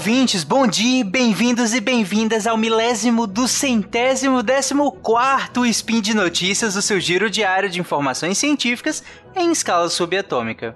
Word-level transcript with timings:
ouvintes, 0.00 0.44
bom 0.44 0.66
dia, 0.66 1.04
bem-vindos 1.04 1.74
e 1.74 1.80
bem-vindas 1.80 2.46
ao 2.46 2.56
milésimo 2.56 3.26
do 3.26 3.46
centésimo 3.46 4.42
décimo 4.42 4.90
quarto 4.90 5.66
Spin 5.66 6.00
de 6.00 6.14
Notícias, 6.14 6.74
o 6.74 6.80
seu 6.80 6.98
giro 6.98 7.28
diário 7.28 7.68
de 7.68 7.80
informações 7.80 8.38
científicas 8.38 9.04
em 9.36 9.52
escala 9.52 9.90
subatômica. 9.90 10.74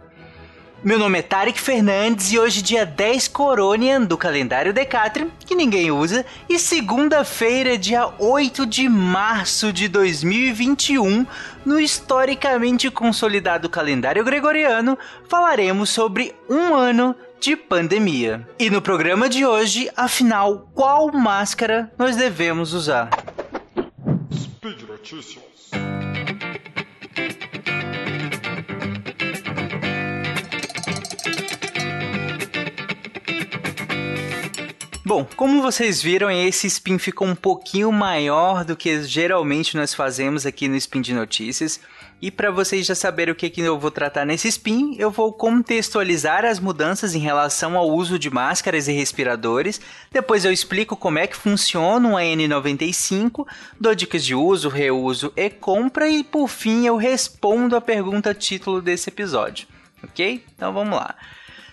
Meu 0.82 0.98
nome 0.98 1.20
é 1.20 1.22
Tarek 1.22 1.58
Fernandes 1.58 2.34
e 2.34 2.38
hoje 2.38 2.60
dia 2.60 2.84
10 2.84 3.28
Coronian 3.28 4.02
do 4.02 4.18
calendário 4.18 4.74
Decatrin, 4.74 5.30
que 5.46 5.54
ninguém 5.54 5.90
usa, 5.90 6.26
e 6.46 6.58
segunda-feira, 6.58 7.78
dia 7.78 8.06
8 8.18 8.66
de 8.66 8.86
março 8.90 9.72
de 9.72 9.88
2021, 9.88 11.26
no 11.64 11.80
historicamente 11.80 12.90
consolidado 12.90 13.70
calendário 13.70 14.22
gregoriano, 14.22 14.98
falaremos 15.30 15.88
sobre 15.88 16.34
um 16.46 16.74
ano 16.74 17.16
de 17.44 17.56
pandemia. 17.56 18.48
E 18.58 18.70
no 18.70 18.80
programa 18.80 19.28
de 19.28 19.44
hoje, 19.44 19.90
afinal, 19.94 20.70
qual 20.72 21.12
máscara 21.12 21.92
nós 21.98 22.16
devemos 22.16 22.72
usar? 22.72 23.10
Speed 24.32 24.88
Notícias. 24.88 25.44
Bom, 35.04 35.26
como 35.36 35.60
vocês 35.60 36.02
viram, 36.02 36.30
esse 36.30 36.66
spin 36.66 36.96
ficou 36.96 37.28
um 37.28 37.36
pouquinho 37.36 37.92
maior 37.92 38.64
do 38.64 38.74
que 38.74 39.02
geralmente 39.02 39.76
nós 39.76 39.92
fazemos 39.92 40.46
aqui 40.46 40.66
no 40.66 40.76
Spin 40.76 41.02
de 41.02 41.12
Notícias. 41.12 41.78
E 42.24 42.30
para 42.30 42.50
vocês 42.50 42.86
já 42.86 42.94
saberem 42.94 43.32
o 43.32 43.34
que, 43.34 43.50
que 43.50 43.60
eu 43.60 43.78
vou 43.78 43.90
tratar 43.90 44.24
nesse 44.24 44.48
spin, 44.48 44.96
eu 44.98 45.10
vou 45.10 45.30
contextualizar 45.30 46.42
as 46.42 46.58
mudanças 46.58 47.14
em 47.14 47.18
relação 47.18 47.76
ao 47.76 47.86
uso 47.90 48.18
de 48.18 48.30
máscaras 48.30 48.88
e 48.88 48.92
respiradores. 48.92 49.78
Depois 50.10 50.42
eu 50.42 50.50
explico 50.50 50.96
como 50.96 51.18
é 51.18 51.26
que 51.26 51.36
funciona 51.36 52.08
uma 52.08 52.22
N95, 52.22 53.46
dou 53.78 53.94
dicas 53.94 54.24
de 54.24 54.34
uso, 54.34 54.70
reuso 54.70 55.34
e 55.36 55.50
compra 55.50 56.08
e 56.08 56.24
por 56.24 56.48
fim 56.48 56.86
eu 56.86 56.96
respondo 56.96 57.76
a 57.76 57.80
pergunta 57.82 58.32
título 58.32 58.80
desse 58.80 59.10
episódio. 59.10 59.68
Ok? 60.02 60.42
Então 60.56 60.72
vamos 60.72 60.96
lá. 60.96 61.14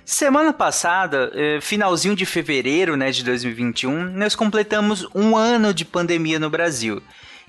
Semana 0.03 0.51
passada, 0.51 1.31
eh, 1.33 1.59
finalzinho 1.61 2.13
de 2.13 2.25
fevereiro 2.25 2.97
né, 2.97 3.09
de 3.09 3.23
2021, 3.23 4.11
nós 4.17 4.35
completamos 4.35 5.07
um 5.15 5.37
ano 5.37 5.73
de 5.73 5.85
pandemia 5.85 6.39
no 6.39 6.49
Brasil. 6.49 7.01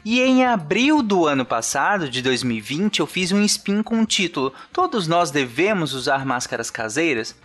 E 0.04 0.20
em 0.20 0.44
abril 0.44 1.00
do 1.00 1.26
ano 1.26 1.44
passado, 1.44 2.08
de 2.08 2.20
2020, 2.22 2.98
eu 2.98 3.06
fiz 3.06 3.30
um 3.30 3.40
spin 3.42 3.84
com 3.84 4.02
o 4.02 4.06
título 4.06 4.52
Todos 4.72 5.06
nós 5.06 5.30
devemos 5.30 5.94
usar 5.94 6.26
máscaras 6.26 6.70
caseiras? 6.70 7.36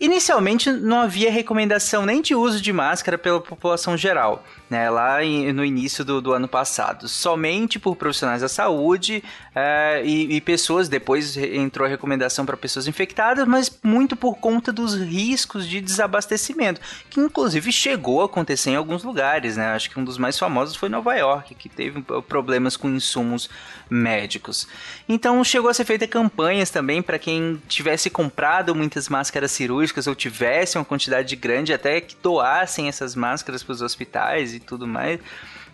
Inicialmente 0.00 0.70
não 0.72 1.00
havia 1.00 1.30
recomendação 1.30 2.06
nem 2.06 2.22
de 2.22 2.34
uso 2.34 2.58
de 2.58 2.72
máscara 2.72 3.18
pela 3.18 3.38
população 3.38 3.98
geral, 3.98 4.42
né, 4.70 4.88
lá 4.88 5.18
no 5.52 5.62
início 5.62 6.02
do, 6.02 6.22
do 6.22 6.32
ano 6.32 6.48
passado, 6.48 7.06
somente 7.06 7.78
por 7.78 7.96
profissionais 7.96 8.40
da 8.40 8.48
saúde 8.48 9.22
é, 9.54 10.02
e, 10.04 10.36
e, 10.36 10.40
pessoas, 10.40 10.88
depois 10.88 11.36
entrou 11.36 11.86
a 11.86 11.90
recomendação 11.90 12.46
para 12.46 12.56
pessoas 12.56 12.86
infectadas, 12.86 13.46
mas 13.48 13.70
muito 13.82 14.14
por 14.14 14.36
conta 14.36 14.72
dos 14.72 14.94
riscos 14.94 15.66
de 15.66 15.80
desabastecimento, 15.80 16.80
que 17.08 17.18
inclusive 17.18 17.72
chegou 17.72 18.22
a 18.22 18.26
acontecer 18.26 18.70
em 18.70 18.76
alguns 18.76 19.02
lugares, 19.02 19.56
né, 19.56 19.72
acho 19.72 19.90
que 19.90 19.98
um 19.98 20.04
dos 20.04 20.18
mais 20.18 20.38
famosos 20.38 20.76
foi 20.76 20.88
Nova 20.88 21.14
York, 21.14 21.54
que 21.56 21.68
teve 21.68 22.00
problemas 22.28 22.76
com 22.76 22.88
insumos 22.88 23.50
médicos. 23.88 24.68
Então 25.08 25.42
chegou 25.42 25.68
a 25.68 25.74
ser 25.74 25.84
feita 25.84 26.06
campanhas 26.06 26.70
também 26.70 27.02
para 27.02 27.18
quem 27.18 27.60
tivesse 27.68 28.08
comprado 28.08 28.74
muitas 28.74 29.08
máscaras 29.08 29.50
cirúrgicas 29.50 30.06
ou 30.06 30.14
tivesse 30.14 30.78
uma 30.78 30.84
quantidade 30.84 31.34
grande, 31.34 31.72
até 31.72 32.00
que 32.00 32.14
doassem 32.22 32.88
essas 32.88 33.16
máscaras 33.16 33.64
para 33.64 33.72
os 33.72 33.82
hospitais 33.82 34.54
e 34.54 34.60
tudo 34.60 34.86
mais. 34.86 35.18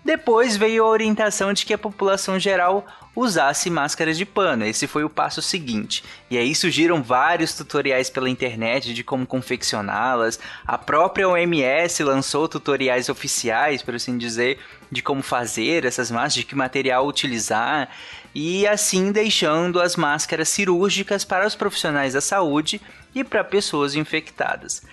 Depois 0.07 0.57
veio 0.57 0.85
a 0.85 0.89
orientação 0.89 1.53
de 1.53 1.67
que 1.67 1.75
a 1.75 1.79
população 1.79 2.39
geral 2.39 2.87
usasse 3.17 3.69
máscaras 3.69 4.17
de 4.17 4.25
pano. 4.25 4.65
Esse 4.65 4.87
foi 4.87 5.03
o 5.03 5.11
passo 5.11 5.43
seguinte. 5.43 6.05
E 6.31 6.39
aí 6.39 6.55
surgiram 6.55 7.03
vários 7.03 7.55
tutoriais 7.55 8.09
pela 8.09 8.31
internet 8.31 8.95
de 8.95 9.03
como 9.03 9.27
confeccioná-las. 9.27 10.39
A 10.65 10.79
própria 10.79 11.29
OMS 11.29 12.05
lançou 12.05 12.47
tutoriais 12.47 13.09
oficiais, 13.09 13.83
por 13.83 13.97
assim 13.97 14.17
dizer, 14.17 14.61
de 14.93 15.03
como 15.03 15.25
fazer 15.25 15.85
essas 15.85 16.09
máscaras, 16.09 16.35
de 16.35 16.45
que 16.45 16.55
material 16.55 17.05
utilizar. 17.05 17.89
E 18.33 18.65
assim 18.65 19.11
deixando 19.11 19.81
as 19.81 19.97
máscaras 19.97 20.49
cirúrgicas 20.49 21.25
para 21.25 21.45
os 21.45 21.57
profissionais 21.57 22.13
da 22.13 22.21
saúde 22.21 22.81
e 23.13 23.25
para 23.25 23.43
pessoas 23.43 23.97
infectadas. 23.97 24.85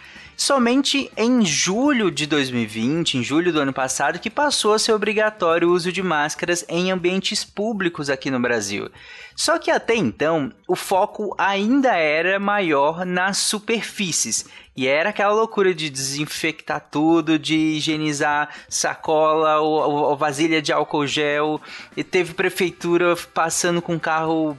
Somente 0.45 1.09
em 1.15 1.45
julho 1.45 2.11
de 2.11 2.27
2020, 2.27 3.17
em 3.17 3.23
julho 3.23 3.53
do 3.53 3.61
ano 3.61 3.71
passado, 3.71 4.19
que 4.19 4.29
passou 4.29 4.73
a 4.73 4.77
ser 4.77 4.91
obrigatório 4.91 5.69
o 5.69 5.71
uso 5.71 5.89
de 5.89 6.03
máscaras 6.03 6.65
em 6.67 6.91
ambientes 6.91 7.45
públicos 7.45 8.09
aqui 8.09 8.29
no 8.29 8.41
Brasil. 8.41 8.89
Só 9.37 9.57
que 9.57 9.71
até 9.71 9.95
então, 9.95 10.51
o 10.67 10.75
foco 10.75 11.33
ainda 11.37 11.95
era 11.95 12.41
maior 12.41 13.05
nas 13.05 13.37
superfícies. 13.37 14.45
E 14.75 14.87
era 14.87 15.09
aquela 15.09 15.33
loucura 15.33 15.73
de 15.73 15.87
desinfectar 15.87 16.83
tudo, 16.89 17.37
de 17.37 17.55
higienizar 17.55 18.49
sacola 18.67 19.59
ou, 19.59 19.71
ou 19.71 20.17
vasilha 20.17 20.61
de 20.61 20.73
álcool 20.73 21.05
gel. 21.05 21.61
E 21.95 22.03
teve 22.03 22.33
prefeitura 22.33 23.15
passando 23.33 23.81
com 23.81 23.99
carro 23.99 24.57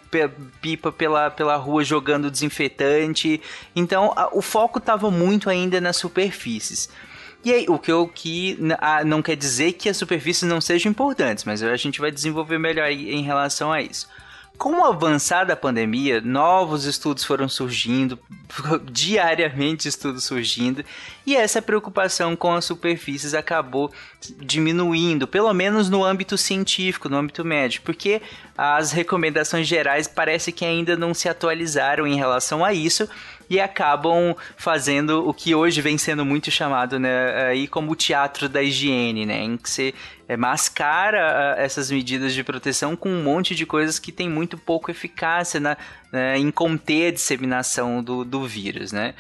pipa 0.61 0.93
pela, 0.93 1.31
pela 1.31 1.57
rua 1.57 1.83
jogando 1.83 2.31
desinfetante. 2.31 3.43
Então 3.75 4.13
a, 4.15 4.29
o 4.33 4.41
foco 4.41 4.79
estava 4.79 5.11
muito 5.11 5.51
ainda 5.51 5.81
nas 5.81 5.97
superfícies. 5.97 6.89
E 7.45 7.53
aí, 7.53 7.67
o 7.69 7.79
que 7.79 7.93
eu 7.93 8.09
que 8.09 8.59
não 9.05 9.21
quer 9.21 9.37
dizer 9.37 9.73
que 9.73 9.91
as 9.91 9.99
superfícies 9.99 10.49
não 10.49 10.63
sejam 10.63 10.91
importantes, 10.91 11.45
mas 11.45 11.63
a 11.63 11.77
gente 11.77 12.01
vai 12.01 12.11
desenvolver 12.11 12.59
melhor 12.59 12.91
em 12.91 13.23
relação 13.23 13.71
a 13.71 13.83
isso. 13.83 14.09
Com 14.57 14.81
o 14.81 14.85
avançar 14.85 15.45
da 15.45 15.57
pandemia, 15.57 16.21
novos 16.21 16.85
estudos 16.85 17.25
foram 17.25 17.49
surgindo, 17.49 18.19
diariamente 18.91 19.89
estudos 19.89 20.25
surgindo, 20.25 20.85
e 21.27 21.35
essa 21.35 21.61
preocupação 21.61 22.37
com 22.37 22.53
as 22.53 22.65
superfícies 22.65 23.35
acabou 23.35 23.93
diminuindo, 24.39 25.27
pelo 25.27 25.53
menos 25.53 25.91
no 25.91 26.05
âmbito 26.05 26.39
científico, 26.39 27.09
no 27.09 27.17
âmbito 27.17 27.45
médico, 27.45 27.85
porque 27.85 28.23
as 28.57 28.93
recomendações 28.93 29.67
gerais 29.67 30.07
parece 30.07 30.53
que 30.53 30.65
ainda 30.65 30.97
não 30.97 31.13
se 31.13 31.29
atualizaram 31.29 32.07
em 32.07 32.17
relação 32.17 32.65
a 32.65 32.73
isso, 32.73 33.09
e 33.49 33.61
acabam 33.61 34.35
fazendo 34.57 35.29
o 35.29 35.35
que 35.35 35.55
hoje 35.55 35.81
vem 35.81 35.99
sendo 35.99 36.25
muito 36.25 36.51
chamado 36.51 36.99
né, 36.99 37.47
aí 37.47 37.67
como 37.67 37.93
o 37.93 37.97
teatro 37.97 38.49
da 38.49 38.63
higiene, 38.63 39.27
né, 39.27 39.43
em 39.43 39.57
que 39.57 39.69
você 39.69 39.95
é, 40.29 40.37
mascara 40.37 41.55
essas 41.59 41.91
medidas 41.91 42.33
de 42.35 42.43
proteção 42.43 42.97
com 42.97 43.09
um 43.09 43.23
monte 43.23 43.55
de 43.55 43.67
coisas 43.67 43.99
que 43.99 44.13
tem 44.13 44.29
muito 44.29 44.57
pouco 44.57 44.91
eficácia 44.91 45.61
na, 45.61 45.77
né, 46.13 46.39
em 46.39 46.51
conter 46.51 47.09
a 47.09 47.13
disseminação 47.13 48.03
do, 48.03 48.25
do 48.25 48.47
vírus, 48.47 48.93
né. 48.93 49.15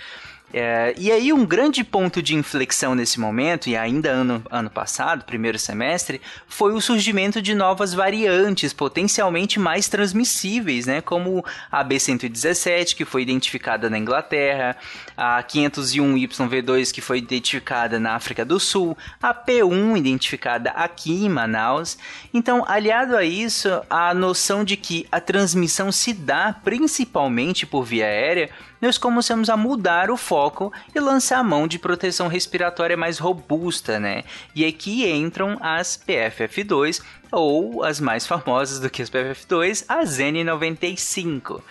É, 0.57 0.95
e 0.97 1.11
aí, 1.11 1.33
um 1.33 1.45
grande 1.45 1.83
ponto 1.83 2.23
de 2.23 2.37
inflexão 2.37 2.95
nesse 2.95 3.19
momento, 3.19 3.69
e 3.69 3.77
ainda 3.77 4.11
ano, 4.11 4.41
ano 4.49 4.71
passado, 4.71 5.25
primeiro 5.25 5.59
semestre, 5.59 6.21
foi 6.47 6.73
o 6.73 6.81
surgimento 6.81 7.43
de 7.43 7.57
novas 7.57 7.93
variantes 7.93 8.73
potencialmente 8.73 9.59
mais 9.59 9.89
transmissíveis, 9.89 10.87
né? 10.87 11.01
Como 11.01 11.45
a 11.73 11.85
B117, 11.85 12.95
que 12.95 13.05
foi 13.05 13.23
identificada 13.23 13.91
na 13.91 13.99
Inglaterra, 13.99 14.77
a 15.17 15.43
501YV2, 15.43 16.93
que 16.93 17.01
foi 17.01 17.19
identificada 17.19 17.99
na 17.99 18.15
África 18.15 18.45
do 18.45 18.61
Sul, 18.61 18.97
a 19.21 19.35
P1, 19.35 19.99
identificada 19.99 20.71
aqui 20.71 21.25
em 21.25 21.29
Manaus. 21.29 21.99
Então, 22.33 22.65
aliado 22.69 23.17
a 23.17 23.25
isso, 23.25 23.69
a 23.91 24.15
noção 24.15 24.63
de 24.63 24.77
que 24.77 25.05
a 25.11 25.21
transmissão 25.21 25.91
se 25.91 26.13
dá 26.13 26.55
principalmente 26.63 27.67
por 27.67 27.83
via 27.83 28.07
aérea 28.07 28.51
nós 28.85 28.99
começamos 28.99 29.49
a 29.49 29.57
mudar 29.57 30.11
o 30.11 30.17
foco 30.17 30.71
e 30.95 31.01
lançar 31.01 31.39
a 31.39 31.43
mão 31.43 31.67
de 31.67 31.79
proteção 31.79 32.29
respiratória 32.29 32.99
mais 32.99 33.19
robusta, 33.19 33.99
né? 33.99 34.25
E 34.55 34.63
aqui 34.63 35.11
entram 35.11 35.57
as 35.59 35.99
PFF2 36.07 37.03
ou 37.33 37.83
as 37.83 37.99
mais 37.99 38.27
famosas 38.27 38.79
do 38.81 38.91
que 38.91 39.01
as 39.01 39.09
PFF2, 39.09 39.87
as 39.89 40.19
N95 40.19 41.63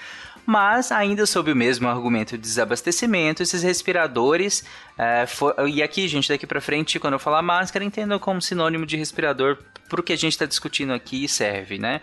mas 0.45 0.91
ainda 0.91 1.25
sob 1.25 1.53
o 1.53 1.55
mesmo 1.55 1.87
argumento 1.87 2.31
de 2.31 2.43
desabastecimento, 2.43 3.41
esses 3.41 3.63
respiradores, 3.63 4.65
é, 4.97 5.25
for, 5.25 5.55
e 5.69 5.81
aqui, 5.81 6.05
gente, 6.05 6.27
daqui 6.27 6.45
para 6.45 6.59
frente, 6.59 6.99
quando 6.99 7.13
eu 7.13 7.19
falar 7.19 7.41
máscara, 7.41 7.85
entendam 7.85 8.19
como 8.19 8.41
sinônimo 8.41 8.85
de 8.85 8.97
respirador 8.97 9.57
para 9.87 10.01
o 10.01 10.03
que 10.03 10.11
a 10.11 10.17
gente 10.17 10.33
está 10.33 10.45
discutindo 10.45 10.91
aqui 10.91 11.29
serve, 11.29 11.77
né? 11.77 12.01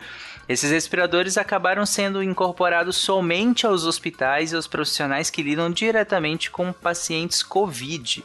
Esses 0.50 0.72
respiradores 0.72 1.38
acabaram 1.38 1.86
sendo 1.86 2.20
incorporados 2.20 2.96
somente 2.96 3.64
aos 3.64 3.84
hospitais 3.84 4.50
e 4.50 4.56
aos 4.56 4.66
profissionais 4.66 5.30
que 5.30 5.44
lidam 5.44 5.70
diretamente 5.70 6.50
com 6.50 6.72
pacientes 6.72 7.40
COVID. 7.40 8.24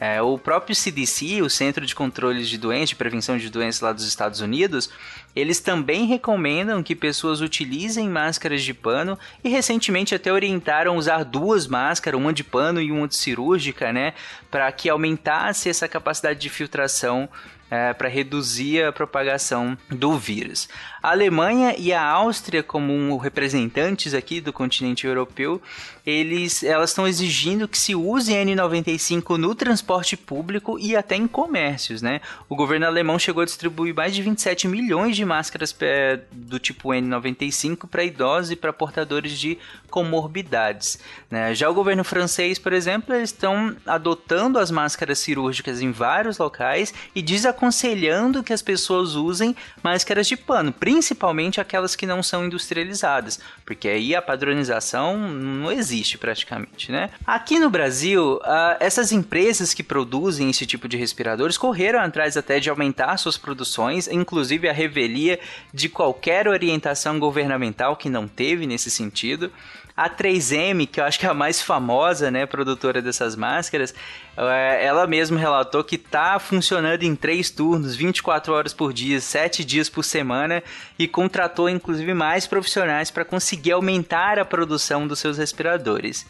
É, 0.00 0.22
o 0.22 0.38
próprio 0.38 0.74
CDC, 0.74 1.42
o 1.42 1.50
Centro 1.50 1.84
de 1.84 1.94
Controle 1.94 2.46
de 2.46 2.56
Doenças, 2.56 2.90
de 2.90 2.96
Prevenção 2.96 3.36
de 3.36 3.50
Doenças 3.50 3.82
lá 3.82 3.92
dos 3.92 4.06
Estados 4.06 4.40
Unidos, 4.40 4.88
eles 5.34 5.60
também 5.60 6.06
recomendam 6.06 6.82
que 6.82 6.96
pessoas 6.96 7.42
utilizem 7.42 8.08
máscaras 8.08 8.62
de 8.62 8.72
pano 8.72 9.18
e 9.44 9.50
recentemente 9.50 10.14
até 10.14 10.32
orientaram 10.32 10.96
usar 10.96 11.24
duas 11.24 11.66
máscaras, 11.66 12.18
uma 12.18 12.32
de 12.32 12.42
pano 12.42 12.80
e 12.80 12.90
uma 12.90 13.06
de 13.06 13.16
cirúrgica, 13.16 13.92
né, 13.92 14.14
para 14.50 14.72
que 14.72 14.88
aumentasse 14.88 15.68
essa 15.68 15.86
capacidade 15.86 16.40
de 16.40 16.48
filtração 16.48 17.28
é, 17.70 17.92
para 17.92 18.08
reduzir 18.08 18.84
a 18.84 18.92
propagação 18.92 19.76
do 19.90 20.16
vírus. 20.18 20.68
A 21.02 21.10
Alemanha 21.10 21.74
e 21.78 21.92
a 21.92 22.02
Áustria, 22.02 22.62
como 22.62 23.16
representantes 23.16 24.14
aqui 24.14 24.40
do 24.40 24.52
continente 24.52 25.06
europeu, 25.06 25.62
eles, 26.04 26.62
elas 26.62 26.90
estão 26.90 27.06
exigindo 27.06 27.66
que 27.66 27.78
se 27.78 27.94
use 27.94 28.32
N95 28.32 29.36
no 29.36 29.54
transporte 29.54 30.16
público 30.16 30.78
e 30.78 30.94
até 30.94 31.16
em 31.16 31.26
comércios, 31.26 32.00
né? 32.00 32.20
O 32.48 32.54
governo 32.54 32.86
alemão 32.86 33.18
chegou 33.18 33.42
a 33.42 33.44
distribuir 33.44 33.94
mais 33.94 34.14
de 34.14 34.22
27 34.22 34.68
milhões 34.68 35.16
de 35.16 35.24
máscaras 35.24 35.74
é, 35.80 36.20
do 36.30 36.58
tipo 36.58 36.90
N95 36.90 37.88
para 37.88 38.04
idosos 38.04 38.52
e 38.52 38.56
para 38.56 38.72
portadores 38.72 39.38
de 39.38 39.58
comorbidades. 39.90 40.98
Né? 41.30 41.54
Já 41.54 41.68
o 41.68 41.74
governo 41.74 42.04
francês, 42.04 42.58
por 42.58 42.72
exemplo, 42.72 43.14
eles 43.14 43.30
estão 43.30 43.74
adotando 43.86 44.58
as 44.58 44.70
máscaras 44.70 45.18
cirúrgicas 45.18 45.80
em 45.80 45.90
vários 45.90 46.38
locais 46.38 46.94
e 47.14 47.22
desaconselhando 47.56 48.42
que 48.42 48.52
as 48.52 48.62
pessoas 48.62 49.14
usem 49.14 49.56
máscaras 49.82 50.28
de 50.28 50.36
pano, 50.36 50.72
principalmente 50.72 51.60
aquelas 51.60 51.96
que 51.96 52.06
não 52.06 52.22
são 52.22 52.44
industrializadas, 52.44 53.40
porque 53.64 53.88
aí 53.88 54.14
a 54.14 54.22
padronização 54.22 55.16
não 55.16 55.72
existe 55.72 56.18
praticamente, 56.18 56.92
né? 56.92 57.10
Aqui 57.26 57.58
no 57.58 57.70
Brasil, 57.70 58.36
uh, 58.36 58.76
essas 58.78 59.10
empresas 59.10 59.72
que 59.72 59.82
produzem 59.82 60.50
esse 60.50 60.66
tipo 60.66 60.86
de 60.86 60.96
respiradores 60.96 61.56
correram 61.56 62.00
atrás 62.00 62.36
até 62.36 62.60
de 62.60 62.68
aumentar 62.68 63.16
suas 63.16 63.38
produções, 63.38 64.06
inclusive 64.06 64.68
a 64.68 64.72
revelia 64.72 65.40
de 65.72 65.88
qualquer 65.88 66.46
orientação 66.46 67.18
governamental 67.18 67.96
que 67.96 68.10
não 68.10 68.28
teve 68.28 68.66
nesse 68.66 68.90
sentido. 68.90 69.50
A 69.96 70.10
3M, 70.10 70.86
que 70.86 71.00
eu 71.00 71.04
acho 71.04 71.18
que 71.18 71.24
é 71.24 71.28
a 71.30 71.34
mais 71.34 71.62
famosa, 71.62 72.30
né, 72.30 72.44
produtora 72.44 73.00
dessas 73.00 73.34
máscaras, 73.34 73.94
é, 74.36 74.84
ela 74.84 75.06
mesma 75.06 75.40
relatou 75.40 75.82
que 75.82 75.96
está 75.96 76.38
funcionando 76.38 77.02
em 77.02 77.16
três 77.16 77.48
turnos, 77.48 77.96
24 77.96 78.52
horas 78.52 78.74
por 78.74 78.92
dia, 78.92 79.20
7 79.20 79.64
dias 79.64 79.88
por 79.88 80.04
semana 80.04 80.62
e 80.98 81.08
contratou 81.08 81.68
inclusive 81.68 82.12
mais 82.12 82.46
profissionais 82.46 83.10
para 83.10 83.24
conseguir 83.24 83.72
aumentar 83.72 84.38
a 84.38 84.44
produção 84.44 85.06
dos 85.06 85.18
seus 85.18 85.38
respiradores. 85.38 86.26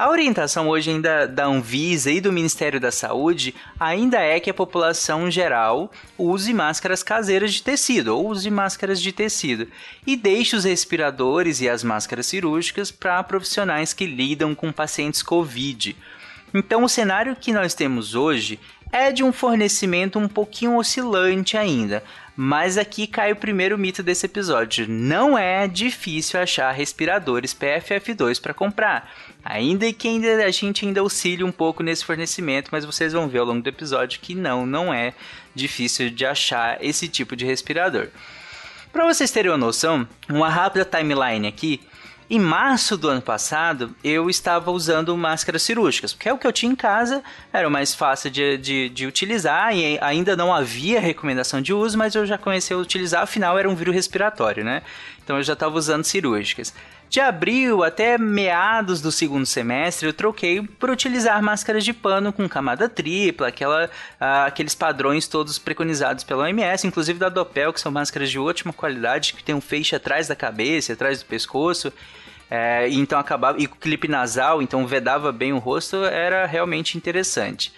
A 0.00 0.08
orientação 0.08 0.66
hoje 0.66 0.88
ainda 0.88 1.26
da 1.26 1.44
Anvisa 1.44 2.10
e 2.10 2.22
do 2.22 2.32
Ministério 2.32 2.80
da 2.80 2.90
Saúde 2.90 3.54
ainda 3.78 4.18
é 4.18 4.40
que 4.40 4.48
a 4.48 4.54
população 4.54 5.30
geral 5.30 5.92
use 6.16 6.54
máscaras 6.54 7.02
caseiras 7.02 7.52
de 7.52 7.62
tecido 7.62 8.16
ou 8.16 8.30
use 8.30 8.50
máscaras 8.50 8.98
de 8.98 9.12
tecido 9.12 9.68
e 10.06 10.16
deixe 10.16 10.56
os 10.56 10.64
respiradores 10.64 11.60
e 11.60 11.68
as 11.68 11.84
máscaras 11.84 12.24
cirúrgicas 12.24 12.90
para 12.90 13.22
profissionais 13.22 13.92
que 13.92 14.06
lidam 14.06 14.54
com 14.54 14.72
pacientes 14.72 15.22
COVID. 15.22 15.94
Então, 16.54 16.82
o 16.82 16.88
cenário 16.88 17.36
que 17.36 17.52
nós 17.52 17.74
temos 17.74 18.14
hoje 18.14 18.58
é 18.92 19.12
de 19.12 19.22
um 19.22 19.32
fornecimento 19.32 20.18
um 20.18 20.28
pouquinho 20.28 20.76
oscilante 20.76 21.56
ainda. 21.56 22.02
Mas 22.36 22.78
aqui 22.78 23.06
cai 23.06 23.32
o 23.32 23.36
primeiro 23.36 23.76
mito 23.76 24.02
desse 24.02 24.24
episódio. 24.24 24.86
Não 24.88 25.36
é 25.36 25.68
difícil 25.68 26.40
achar 26.40 26.70
respiradores 26.72 27.54
PFF2 27.54 28.40
para 28.40 28.54
comprar. 28.54 29.12
Ainda 29.44 29.92
que 29.92 30.08
ainda 30.08 30.44
a 30.44 30.50
gente 30.50 30.86
ainda 30.86 31.00
auxilie 31.00 31.44
um 31.44 31.52
pouco 31.52 31.82
nesse 31.82 32.04
fornecimento, 32.04 32.70
mas 32.72 32.84
vocês 32.84 33.12
vão 33.12 33.28
ver 33.28 33.40
ao 33.40 33.46
longo 33.46 33.62
do 33.62 33.68
episódio 33.68 34.20
que 34.20 34.34
não, 34.34 34.64
não 34.64 34.92
é 34.92 35.12
difícil 35.54 36.10
de 36.10 36.24
achar 36.24 36.82
esse 36.82 37.08
tipo 37.08 37.36
de 37.36 37.44
respirador. 37.44 38.08
Para 38.92 39.04
vocês 39.04 39.30
terem 39.30 39.50
uma 39.50 39.58
noção, 39.58 40.08
uma 40.28 40.48
rápida 40.48 40.84
timeline 40.84 41.46
aqui, 41.46 41.80
em 42.30 42.38
março 42.38 42.96
do 42.96 43.08
ano 43.08 43.20
passado, 43.20 43.92
eu 44.04 44.30
estava 44.30 44.70
usando 44.70 45.16
máscaras 45.16 45.62
cirúrgicas, 45.62 46.12
porque 46.12 46.28
é 46.28 46.32
o 46.32 46.38
que 46.38 46.46
eu 46.46 46.52
tinha 46.52 46.70
em 46.70 46.76
casa, 46.76 47.24
era 47.52 47.66
o 47.66 47.70
mais 47.70 47.92
fácil 47.92 48.30
de, 48.30 48.56
de, 48.56 48.88
de 48.88 49.04
utilizar 49.04 49.74
e 49.74 49.98
ainda 50.00 50.36
não 50.36 50.54
havia 50.54 51.00
recomendação 51.00 51.60
de 51.60 51.74
uso, 51.74 51.98
mas 51.98 52.14
eu 52.14 52.24
já 52.24 52.38
comecei 52.38 52.76
a 52.76 52.78
utilizar, 52.78 53.24
afinal 53.24 53.58
era 53.58 53.68
um 53.68 53.74
vírus 53.74 53.92
respiratório, 53.92 54.64
né? 54.64 54.82
Então 55.24 55.38
eu 55.38 55.42
já 55.42 55.54
estava 55.54 55.76
usando 55.76 56.04
cirúrgicas. 56.04 56.72
De 57.10 57.18
abril 57.18 57.82
até 57.82 58.16
meados 58.16 59.00
do 59.00 59.10
segundo 59.10 59.44
semestre, 59.44 60.06
eu 60.06 60.12
troquei 60.12 60.62
por 60.62 60.90
utilizar 60.90 61.42
máscaras 61.42 61.84
de 61.84 61.92
pano 61.92 62.32
com 62.32 62.48
camada 62.48 62.88
tripla, 62.88 63.48
aquela, 63.48 63.90
ah, 64.20 64.44
aqueles 64.44 64.76
padrões 64.76 65.26
todos 65.26 65.58
preconizados 65.58 66.22
pela 66.22 66.44
OMS, 66.44 66.86
inclusive 66.86 67.18
da 67.18 67.28
Doppel, 67.28 67.72
que 67.72 67.80
são 67.80 67.90
máscaras 67.90 68.30
de 68.30 68.38
ótima 68.38 68.72
qualidade, 68.72 69.34
que 69.34 69.42
tem 69.42 69.56
um 69.56 69.60
feixe 69.60 69.96
atrás 69.96 70.28
da 70.28 70.36
cabeça, 70.36 70.92
atrás 70.92 71.18
do 71.18 71.26
pescoço. 71.26 71.92
É, 72.48 72.88
então 72.90 73.18
acabava. 73.18 73.60
E 73.60 73.66
com 73.66 73.76
clipe 73.76 74.06
nasal, 74.06 74.62
então 74.62 74.86
vedava 74.86 75.32
bem 75.32 75.52
o 75.52 75.58
rosto, 75.58 76.04
era 76.04 76.46
realmente 76.46 76.96
interessante. 76.96 77.72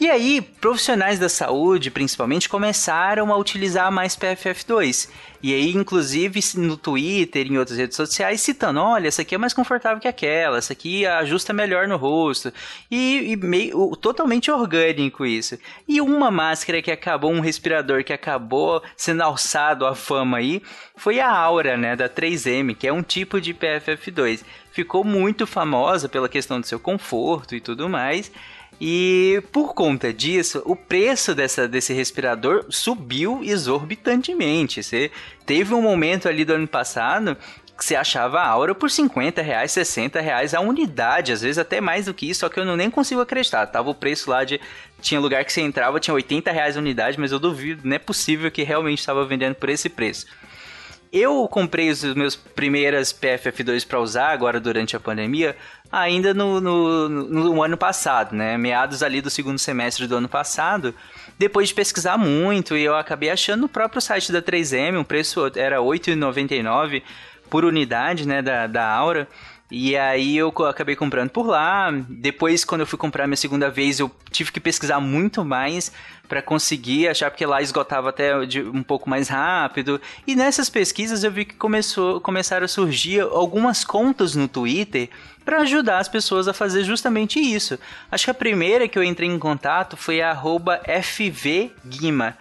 E 0.00 0.08
aí, 0.08 0.40
profissionais 0.40 1.18
da 1.18 1.28
saúde, 1.28 1.90
principalmente, 1.90 2.48
começaram 2.48 3.32
a 3.32 3.36
utilizar 3.36 3.90
mais 3.90 4.16
PFF2. 4.16 5.08
E 5.42 5.52
aí, 5.52 5.72
inclusive, 5.72 6.40
no 6.54 6.76
Twitter 6.76 7.44
e 7.44 7.50
em 7.50 7.58
outras 7.58 7.76
redes 7.76 7.96
sociais, 7.96 8.40
citando: 8.40 8.80
olha, 8.80 9.08
essa 9.08 9.22
aqui 9.22 9.34
é 9.34 9.38
mais 9.38 9.52
confortável 9.52 10.00
que 10.00 10.06
aquela, 10.06 10.58
essa 10.58 10.72
aqui 10.72 11.04
ajusta 11.04 11.52
melhor 11.52 11.88
no 11.88 11.96
rosto. 11.96 12.52
E, 12.88 13.32
e 13.32 13.36
meio 13.36 13.96
totalmente 13.96 14.52
orgânico 14.52 15.26
isso. 15.26 15.58
E 15.88 16.00
uma 16.00 16.30
máscara 16.30 16.80
que 16.80 16.92
acabou, 16.92 17.32
um 17.32 17.40
respirador 17.40 18.04
que 18.04 18.12
acabou 18.12 18.80
sendo 18.96 19.22
alçado 19.22 19.84
à 19.84 19.96
fama 19.96 20.38
aí, 20.38 20.62
foi 20.96 21.18
a 21.18 21.28
Aura, 21.28 21.76
né, 21.76 21.96
da 21.96 22.08
3M, 22.08 22.76
que 22.76 22.86
é 22.86 22.92
um 22.92 23.02
tipo 23.02 23.40
de 23.40 23.52
PFF2. 23.52 24.44
Ficou 24.70 25.02
muito 25.02 25.44
famosa 25.44 26.08
pela 26.08 26.28
questão 26.28 26.60
do 26.60 26.66
seu 26.66 26.78
conforto 26.78 27.56
e 27.56 27.60
tudo 27.60 27.88
mais. 27.88 28.30
E 28.80 29.42
por 29.50 29.74
conta 29.74 30.12
disso, 30.12 30.62
o 30.64 30.76
preço 30.76 31.34
dessa, 31.34 31.66
desse 31.66 31.92
respirador 31.92 32.64
subiu 32.68 33.40
exorbitantemente. 33.42 34.82
Você 34.82 35.10
teve 35.44 35.74
um 35.74 35.82
momento 35.82 36.28
ali 36.28 36.44
do 36.44 36.54
ano 36.54 36.68
passado 36.68 37.36
que 37.76 37.84
você 37.84 37.94
achava 37.94 38.40
a 38.40 38.48
Aura 38.48 38.74
por 38.74 38.90
50 38.90 39.40
reais, 39.40 39.70
60 39.70 40.20
reais 40.20 40.52
a 40.52 40.60
unidade, 40.60 41.30
às 41.30 41.42
vezes 41.42 41.58
até 41.58 41.80
mais 41.80 42.06
do 42.06 42.14
que 42.14 42.28
isso, 42.28 42.40
só 42.40 42.48
que 42.48 42.58
eu 42.58 42.64
não 42.64 42.76
nem 42.76 42.90
consigo 42.90 43.20
acreditar. 43.20 43.66
Tava 43.66 43.88
o 43.88 43.94
preço 43.94 44.28
lá 44.30 44.42
de. 44.42 44.60
Tinha 45.00 45.20
lugar 45.20 45.44
que 45.44 45.52
você 45.52 45.60
entrava, 45.60 46.00
tinha 46.00 46.12
80 46.12 46.50
reais 46.50 46.76
a 46.76 46.80
unidade, 46.80 47.20
mas 47.20 47.30
eu 47.30 47.38
duvido, 47.38 47.82
não 47.84 47.94
é 47.94 47.98
possível 48.00 48.50
que 48.50 48.64
realmente 48.64 48.98
estava 48.98 49.24
vendendo 49.24 49.54
por 49.54 49.68
esse 49.68 49.88
preço. 49.88 50.26
Eu 51.12 51.48
comprei 51.48 51.90
os 51.90 52.02
meus 52.14 52.36
primeiras 52.36 53.12
PFF2 53.12 53.86
para 53.86 54.00
usar 54.00 54.28
agora 54.28 54.60
durante 54.60 54.94
a 54.94 55.00
pandemia 55.00 55.56
ainda 55.90 56.34
no, 56.34 56.60
no, 56.60 57.08
no, 57.08 57.62
ano 57.62 57.76
passado, 57.76 58.36
né? 58.36 58.58
Meados 58.58 59.02
ali 59.02 59.20
do 59.20 59.30
segundo 59.30 59.58
semestre 59.58 60.06
do 60.06 60.16
ano 60.16 60.28
passado. 60.28 60.94
Depois 61.38 61.68
de 61.68 61.74
pesquisar 61.74 62.18
muito, 62.18 62.76
e 62.76 62.84
eu 62.84 62.94
acabei 62.94 63.30
achando 63.30 63.62
no 63.62 63.68
próprio 63.68 64.00
site 64.00 64.30
da 64.30 64.42
3M, 64.42 65.00
o 65.00 65.04
preço 65.04 65.50
era 65.56 65.76
R$ 65.76 65.82
8,99 65.82 67.02
por 67.48 67.64
unidade, 67.64 68.28
né, 68.28 68.42
da, 68.42 68.66
da 68.66 68.86
Aura. 68.86 69.26
E 69.70 69.94
aí 69.96 70.36
eu 70.36 70.48
acabei 70.66 70.96
comprando 70.96 71.28
por 71.28 71.46
lá. 71.46 71.90
Depois, 72.08 72.64
quando 72.64 72.80
eu 72.80 72.86
fui 72.86 72.98
comprar 72.98 73.26
minha 73.26 73.36
segunda 73.36 73.70
vez, 73.70 74.00
eu 74.00 74.10
tive 74.30 74.50
que 74.50 74.60
pesquisar 74.60 74.98
muito 74.98 75.44
mais 75.44 75.92
para 76.26 76.40
conseguir 76.40 77.08
achar, 77.08 77.30
porque 77.30 77.44
lá 77.44 77.60
esgotava 77.60 78.08
até 78.08 78.34
um 78.72 78.82
pouco 78.82 79.10
mais 79.10 79.28
rápido. 79.28 80.00
E 80.26 80.34
nessas 80.34 80.70
pesquisas 80.70 81.22
eu 81.22 81.30
vi 81.30 81.44
que 81.44 81.54
começou, 81.54 82.18
começaram 82.20 82.64
a 82.64 82.68
surgir 82.68 83.20
algumas 83.20 83.84
contas 83.84 84.34
no 84.34 84.48
Twitter 84.48 85.10
para 85.44 85.60
ajudar 85.60 85.98
as 85.98 86.08
pessoas 86.08 86.48
a 86.48 86.54
fazer 86.54 86.84
justamente 86.84 87.38
isso. 87.38 87.78
Acho 88.10 88.24
que 88.24 88.30
a 88.30 88.34
primeira 88.34 88.88
que 88.88 88.98
eu 88.98 89.04
entrei 89.04 89.28
em 89.28 89.38
contato 89.38 89.96
foi 89.96 90.22
a 90.22 90.34
FVGuima 91.02 92.36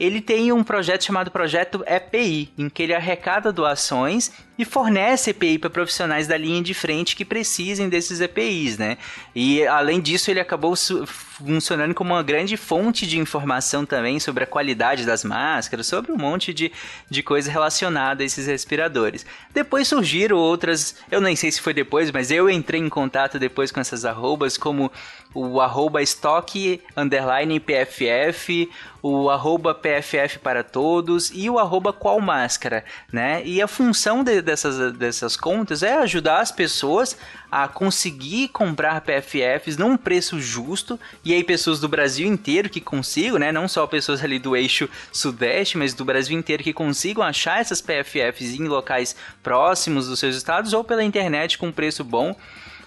ele 0.00 0.22
tem 0.22 0.50
um 0.50 0.64
projeto 0.64 1.04
chamado 1.04 1.30
Projeto 1.30 1.84
EPI, 1.86 2.50
em 2.56 2.70
que 2.70 2.82
ele 2.82 2.94
arrecada 2.94 3.52
doações 3.52 4.32
e 4.60 4.64
fornece 4.66 5.30
EPI 5.30 5.56
para 5.56 5.70
profissionais 5.70 6.26
da 6.26 6.36
linha 6.36 6.62
de 6.62 6.74
frente 6.74 7.16
que 7.16 7.24
precisem 7.24 7.88
desses 7.88 8.20
EPIs, 8.20 8.76
né? 8.76 8.98
E 9.34 9.66
além 9.66 10.02
disso, 10.02 10.30
ele 10.30 10.38
acabou 10.38 10.74
funcionando 10.76 11.94
como 11.94 12.12
uma 12.12 12.22
grande 12.22 12.58
fonte 12.58 13.06
de 13.06 13.18
informação 13.18 13.86
também 13.86 14.20
sobre 14.20 14.44
a 14.44 14.46
qualidade 14.46 15.06
das 15.06 15.24
máscaras, 15.24 15.86
sobre 15.86 16.12
um 16.12 16.16
monte 16.18 16.52
de, 16.52 16.70
de 17.08 17.22
coisa 17.22 17.50
relacionada 17.50 18.22
a 18.22 18.26
esses 18.26 18.46
respiradores. 18.46 19.24
Depois 19.54 19.88
surgiram 19.88 20.36
outras, 20.36 20.94
eu 21.10 21.22
nem 21.22 21.34
sei 21.34 21.50
se 21.50 21.62
foi 21.62 21.72
depois, 21.72 22.10
mas 22.10 22.30
eu 22.30 22.50
entrei 22.50 22.82
em 22.82 22.90
contato 22.90 23.38
depois 23.38 23.72
com 23.72 23.80
essas 23.80 24.04
arrobas, 24.04 24.58
como 24.58 24.92
o 25.32 25.60
arroba 25.60 26.02
estoque 26.02 26.82
underline 26.96 27.60
PFF, 27.60 28.68
o 29.02 29.30
arroba 29.30 29.74
PFF 29.74 30.38
para 30.40 30.62
todos 30.62 31.30
e 31.32 31.48
o 31.48 31.58
arroba 31.58 31.92
qual 31.92 32.20
máscara, 32.20 32.84
né? 33.12 33.42
E 33.44 33.62
a 33.62 33.68
função 33.68 34.22
de, 34.22 34.42
dessas, 34.50 34.92
dessas 34.94 35.36
contas 35.36 35.82
é 35.82 35.94
ajudar 35.98 36.40
as 36.40 36.50
pessoas 36.50 37.16
a 37.50 37.66
conseguir 37.68 38.48
comprar 38.48 39.00
PFFs 39.00 39.76
num 39.76 39.96
preço 39.96 40.40
justo, 40.40 40.98
e 41.24 41.32
aí 41.32 41.42
pessoas 41.42 41.80
do 41.80 41.88
Brasil 41.88 42.26
inteiro 42.26 42.68
que 42.68 42.80
consigam, 42.80 43.38
né, 43.38 43.50
não 43.50 43.68
só 43.68 43.86
pessoas 43.86 44.22
ali 44.22 44.38
do 44.38 44.56
eixo 44.56 44.88
sudeste, 45.12 45.78
mas 45.78 45.94
do 45.94 46.04
Brasil 46.04 46.38
inteiro 46.38 46.62
que 46.62 46.72
consigam 46.72 47.22
achar 47.22 47.60
essas 47.60 47.80
PFFs 47.80 48.54
em 48.54 48.68
locais 48.68 49.16
próximos 49.42 50.08
dos 50.08 50.18
seus 50.18 50.36
estados 50.36 50.72
ou 50.72 50.84
pela 50.84 51.02
internet 51.02 51.58
com 51.58 51.72
preço 51.72 52.04
bom. 52.04 52.34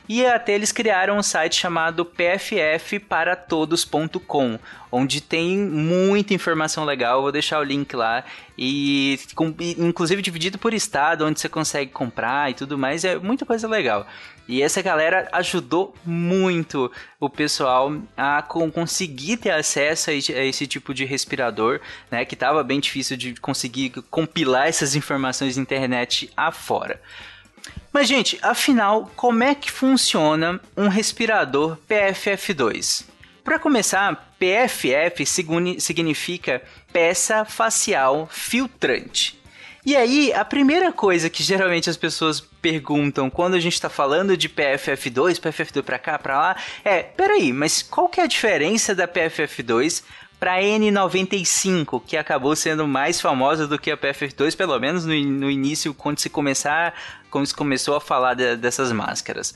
E 0.08 0.26
até 0.26 0.54
eles 0.54 0.72
criaram 0.72 1.18
um 1.18 1.24
site 1.24 1.56
chamado 1.56 2.04
pffparatodos.com, 2.04 4.60
onde 4.92 5.22
tem 5.22 5.58
muita 5.58 6.34
informação 6.34 6.84
legal. 6.84 7.22
Vou 7.22 7.32
deixar 7.32 7.60
o 7.60 7.64
link 7.64 7.96
lá. 7.96 8.26
E 8.58 9.18
inclusive 9.78 10.22
dividido 10.22 10.58
por 10.58 10.74
estado, 10.74 11.26
onde 11.26 11.40
você 11.40 11.48
consegue 11.48 11.92
comprar 11.92 12.52
e 12.52 12.54
tudo 12.54 12.78
mais. 12.78 13.06
É 13.06 13.18
muita 13.18 13.46
coisa 13.46 13.66
legal. 13.68 14.06
E 14.46 14.62
essa 14.62 14.82
galera 14.82 15.30
ajudou 15.32 15.96
muito 16.06 16.92
o 17.18 17.30
pessoal 17.30 17.96
a 18.18 18.42
conseguir 18.42 19.38
ter 19.38 19.52
acesso 19.52 20.10
a 20.10 20.14
esse 20.14 20.68
tipo 20.68 20.94
de 20.94 21.06
respirador, 21.06 21.80
né? 22.12 22.26
Que 22.26 22.34
estava 22.34 22.62
bem 22.62 22.82
difícil 22.82 23.16
de 23.16 23.36
conseguir 23.36 23.92
compilar 24.12 24.68
essas 24.68 24.96
informações 24.96 25.56
na 25.56 25.64
internet 25.64 26.30
afora. 26.36 27.00
Mas, 27.94 28.08
gente, 28.08 28.40
afinal, 28.42 29.12
como 29.16 29.44
é 29.44 29.54
que 29.54 29.72
funciona 29.72 30.60
um 30.76 30.88
respirador 30.88 31.78
PFF2? 31.88 33.06
Para 33.44 33.60
começar, 33.60 34.34
PFF 34.40 35.26
significa 35.80 36.64
peça 36.92 37.46
facial 37.46 38.28
filtrante. 38.32 39.40
E 39.86 39.96
aí, 39.98 40.34
a 40.34 40.46
primeira 40.46 40.94
coisa 40.94 41.30
que 41.30 41.44
geralmente 41.44 41.90
as 41.90 41.98
pessoas 41.98 42.40
perguntam 42.40 43.30
quando 43.30 43.56
a 43.56 43.60
gente 43.60 43.74
está 43.74 43.90
falando 43.90 44.36
de 44.36 44.48
PFF2, 44.48 45.40
PFF2 45.42 45.84
para 45.84 46.00
cá, 46.00 46.18
para 46.18 46.40
lá, 46.40 46.56
é, 46.86 47.04
peraí, 47.04 47.52
mas 47.52 47.84
qual 47.84 48.08
que 48.08 48.22
é 48.22 48.24
a 48.24 48.28
diferença 48.28 48.96
da 48.96 49.08
PFF2 49.08 50.02
para 50.44 50.60
N95, 50.62 52.04
que 52.06 52.18
acabou 52.18 52.54
sendo 52.54 52.86
mais 52.86 53.22
famosa 53.22 53.66
do 53.66 53.80
que 53.80 53.90
a 53.90 53.96
PFF2, 53.96 54.58
pelo 54.58 54.78
menos 54.78 55.06
no, 55.06 55.14
no 55.14 55.50
início, 55.50 55.94
quando 55.94 56.20
se 56.20 56.30
começar, 56.30 56.94
quando 57.32 57.46
se 57.46 57.56
começou 57.56 57.96
a 57.96 58.02
falar 58.02 58.34
de, 58.34 58.58
dessas 58.58 58.92
máscaras. 58.92 59.56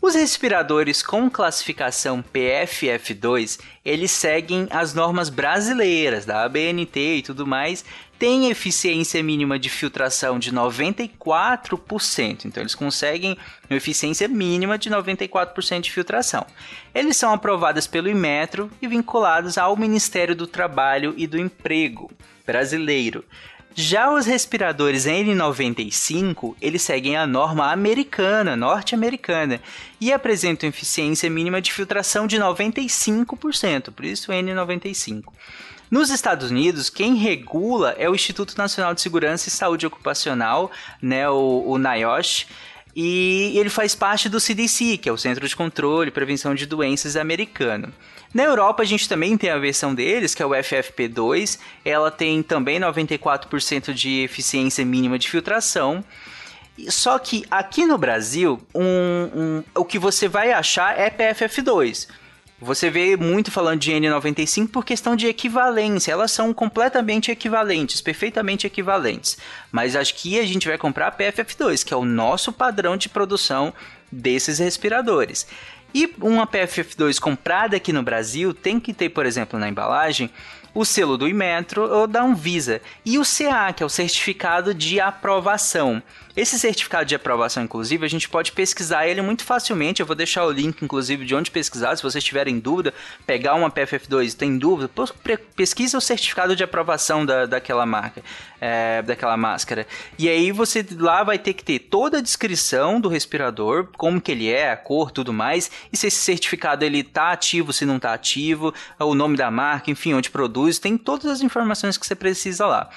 Os 0.00 0.14
respiradores 0.14 1.02
com 1.02 1.28
classificação 1.28 2.24
PFF2, 2.32 3.60
eles 3.84 4.12
seguem 4.12 4.66
as 4.70 4.94
normas 4.94 5.28
brasileiras 5.28 6.24
da 6.24 6.42
ABNT 6.42 7.16
e 7.16 7.22
tudo 7.22 7.46
mais, 7.46 7.84
têm 8.24 8.48
eficiência 8.48 9.22
mínima 9.22 9.58
de 9.58 9.68
filtração 9.68 10.38
de 10.38 10.50
94%. 10.50 12.46
Então 12.46 12.62
eles 12.62 12.74
conseguem 12.74 13.36
uma 13.68 13.76
eficiência 13.76 14.26
mínima 14.26 14.78
de 14.78 14.88
94% 14.88 15.82
de 15.82 15.92
filtração. 15.92 16.46
Eles 16.94 17.18
são 17.18 17.34
aprovados 17.34 17.86
pelo 17.86 18.08
Inmetro 18.08 18.70
e 18.80 18.88
vinculados 18.88 19.58
ao 19.58 19.76
Ministério 19.76 20.34
do 20.34 20.46
Trabalho 20.46 21.12
e 21.18 21.26
do 21.26 21.38
Emprego 21.38 22.10
brasileiro. 22.46 23.22
Já 23.74 24.10
os 24.10 24.24
respiradores 24.24 25.04
N95, 25.04 26.54
eles 26.62 26.80
seguem 26.80 27.18
a 27.18 27.26
norma 27.26 27.70
americana, 27.70 28.56
norte-americana, 28.56 29.60
e 30.00 30.14
apresentam 30.14 30.66
eficiência 30.66 31.28
mínima 31.28 31.60
de 31.60 31.74
filtração 31.74 32.26
de 32.26 32.38
95%, 32.38 33.92
por 33.92 34.06
isso 34.06 34.32
N95. 34.32 35.24
Nos 35.94 36.10
Estados 36.10 36.50
Unidos, 36.50 36.90
quem 36.90 37.14
regula 37.14 37.94
é 37.96 38.10
o 38.10 38.16
Instituto 38.16 38.58
Nacional 38.58 38.94
de 38.94 39.00
Segurança 39.00 39.46
e 39.48 39.52
Saúde 39.52 39.86
Ocupacional, 39.86 40.68
né, 41.00 41.30
o, 41.30 41.62
o 41.68 41.78
NIOSH, 41.78 42.48
e 42.96 43.52
ele 43.56 43.70
faz 43.70 43.94
parte 43.94 44.28
do 44.28 44.40
CDC, 44.40 44.98
que 44.98 45.08
é 45.08 45.12
o 45.12 45.16
Centro 45.16 45.46
de 45.46 45.54
Controle 45.54 46.08
e 46.08 46.10
Prevenção 46.10 46.52
de 46.52 46.66
Doenças 46.66 47.14
americano. 47.14 47.92
Na 48.34 48.42
Europa 48.42 48.82
a 48.82 48.84
gente 48.84 49.08
também 49.08 49.38
tem 49.38 49.50
a 49.50 49.56
versão 49.56 49.94
deles, 49.94 50.34
que 50.34 50.42
é 50.42 50.46
o 50.46 50.50
FFP2. 50.50 51.60
Ela 51.84 52.10
tem 52.10 52.42
também 52.42 52.80
94% 52.80 53.92
de 53.92 54.24
eficiência 54.24 54.84
mínima 54.84 55.16
de 55.16 55.30
filtração. 55.30 56.04
Só 56.88 57.20
que 57.20 57.44
aqui 57.48 57.86
no 57.86 57.96
Brasil, 57.96 58.60
um, 58.74 58.82
um, 58.82 59.64
o 59.76 59.84
que 59.84 60.00
você 60.00 60.26
vai 60.26 60.50
achar 60.50 60.98
é 60.98 61.08
PFF2. 61.08 62.08
Você 62.64 62.88
vê 62.88 63.14
muito 63.14 63.50
falando 63.50 63.78
de 63.78 63.92
N95 63.92 64.68
por 64.68 64.86
questão 64.86 65.14
de 65.14 65.26
equivalência. 65.26 66.10
Elas 66.10 66.32
são 66.32 66.54
completamente 66.54 67.30
equivalentes, 67.30 68.00
perfeitamente 68.00 68.66
equivalentes. 68.66 69.36
Mas 69.70 69.94
aqui 69.94 70.40
a 70.40 70.46
gente 70.46 70.66
vai 70.66 70.78
comprar 70.78 71.14
PFF2, 71.14 71.84
que 71.84 71.92
é 71.92 71.96
o 71.96 72.06
nosso 72.06 72.50
padrão 72.54 72.96
de 72.96 73.10
produção 73.10 73.74
desses 74.10 74.60
respiradores. 74.60 75.46
E 75.92 76.14
uma 76.18 76.46
PFF2 76.46 77.20
comprada 77.20 77.76
aqui 77.76 77.92
no 77.92 78.02
Brasil 78.02 78.54
tem 78.54 78.80
que 78.80 78.94
ter, 78.94 79.10
por 79.10 79.26
exemplo, 79.26 79.58
na 79.58 79.68
embalagem, 79.68 80.30
o 80.74 80.84
selo 80.84 81.16
do 81.16 81.28
Imetro 81.28 81.82
ou 81.82 82.06
da 82.06 82.22
Anvisa 82.22 82.82
e 83.04 83.18
o 83.18 83.22
CA, 83.22 83.72
que 83.72 83.82
é 83.82 83.86
o 83.86 83.88
certificado 83.88 84.74
de 84.74 85.00
aprovação. 85.00 86.02
Esse 86.36 86.58
certificado 86.58 87.04
de 87.04 87.14
aprovação, 87.14 87.62
inclusive, 87.62 88.04
a 88.04 88.08
gente 88.10 88.28
pode 88.28 88.50
pesquisar 88.50 89.06
ele 89.06 89.22
muito 89.22 89.44
facilmente. 89.44 90.00
Eu 90.00 90.06
vou 90.06 90.16
deixar 90.16 90.44
o 90.44 90.50
link, 90.50 90.82
inclusive, 90.82 91.24
de 91.24 91.32
onde 91.32 91.48
pesquisar. 91.48 91.94
Se 91.94 92.02
vocês 92.02 92.24
tiverem 92.24 92.58
dúvida, 92.58 92.92
pegar 93.24 93.54
uma 93.54 93.70
PFF2 93.70 94.34
tem 94.34 94.58
dúvida, 94.58 94.90
pesquisa 95.54 95.96
o 95.96 96.00
certificado 96.00 96.56
de 96.56 96.64
aprovação 96.64 97.24
da, 97.24 97.46
daquela 97.46 97.86
marca, 97.86 98.20
é, 98.60 99.00
daquela 99.02 99.36
máscara. 99.36 99.86
E 100.18 100.28
aí 100.28 100.50
você 100.50 100.84
lá 100.98 101.22
vai 101.22 101.38
ter 101.38 101.52
que 101.52 101.62
ter 101.62 101.78
toda 101.78 102.18
a 102.18 102.20
descrição 102.20 103.00
do 103.00 103.08
respirador, 103.08 103.86
como 103.96 104.20
que 104.20 104.32
ele 104.32 104.50
é, 104.50 104.72
a 104.72 104.76
cor, 104.76 105.12
tudo 105.12 105.32
mais, 105.32 105.70
e 105.92 105.96
se 105.96 106.08
esse 106.08 106.18
certificado 106.18 106.84
ele 106.84 107.04
tá 107.04 107.30
ativo, 107.30 107.72
se 107.72 107.86
não 107.86 108.00
tá 108.00 108.12
ativo, 108.12 108.74
o 108.98 109.14
nome 109.14 109.36
da 109.36 109.52
marca, 109.52 109.88
enfim, 109.88 110.14
onde 110.14 110.30
produz, 110.30 110.63
tem 110.72 110.96
todas 110.98 111.26
as 111.26 111.40
informações 111.40 111.96
que 111.96 112.06
você 112.06 112.14
precisa 112.14 112.66
lá. 112.66 112.88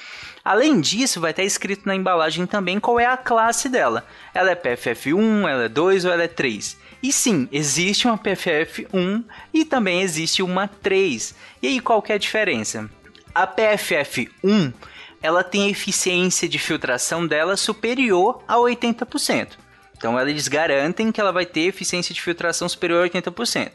Além 0.43 0.79
disso, 0.79 1.19
vai 1.19 1.31
estar 1.31 1.43
escrito 1.43 1.85
na 1.85 1.95
embalagem 1.95 2.45
também 2.45 2.79
qual 2.79 2.99
é 2.99 3.05
a 3.05 3.17
classe 3.17 3.69
dela. 3.69 4.05
Ela 4.33 4.51
é 4.51 4.55
PFF1, 4.55 5.49
ela 5.49 5.65
é 5.65 5.69
2 5.69 6.05
ou 6.05 6.11
ela 6.11 6.23
é 6.23 6.27
3. 6.27 6.77
E 7.03 7.11
sim, 7.11 7.47
existe 7.51 8.07
uma 8.07 8.17
PFF1 8.17 9.23
e 9.53 9.65
também 9.65 10.01
existe 10.01 10.41
uma 10.41 10.67
3. 10.67 11.35
E 11.61 11.67
aí 11.67 11.79
qual 11.79 12.01
que 12.01 12.11
é 12.11 12.15
a 12.15 12.19
diferença? 12.19 12.89
A 13.35 13.45
PFF1 13.45 14.73
ela 15.21 15.43
tem 15.43 15.65
a 15.65 15.69
eficiência 15.69 16.47
de 16.47 16.59
filtração 16.59 17.25
dela 17.25 17.57
superior 17.57 18.43
a 18.47 18.55
80%. 18.55 19.49
Então 19.97 20.19
eles 20.19 20.47
garantem 20.47 21.11
que 21.11 21.19
ela 21.19 21.31
vai 21.31 21.45
ter 21.45 21.61
eficiência 21.61 22.13
de 22.13 22.21
filtração 22.21 22.69
superior 22.69 23.05
a 23.05 23.09
80%. 23.09 23.71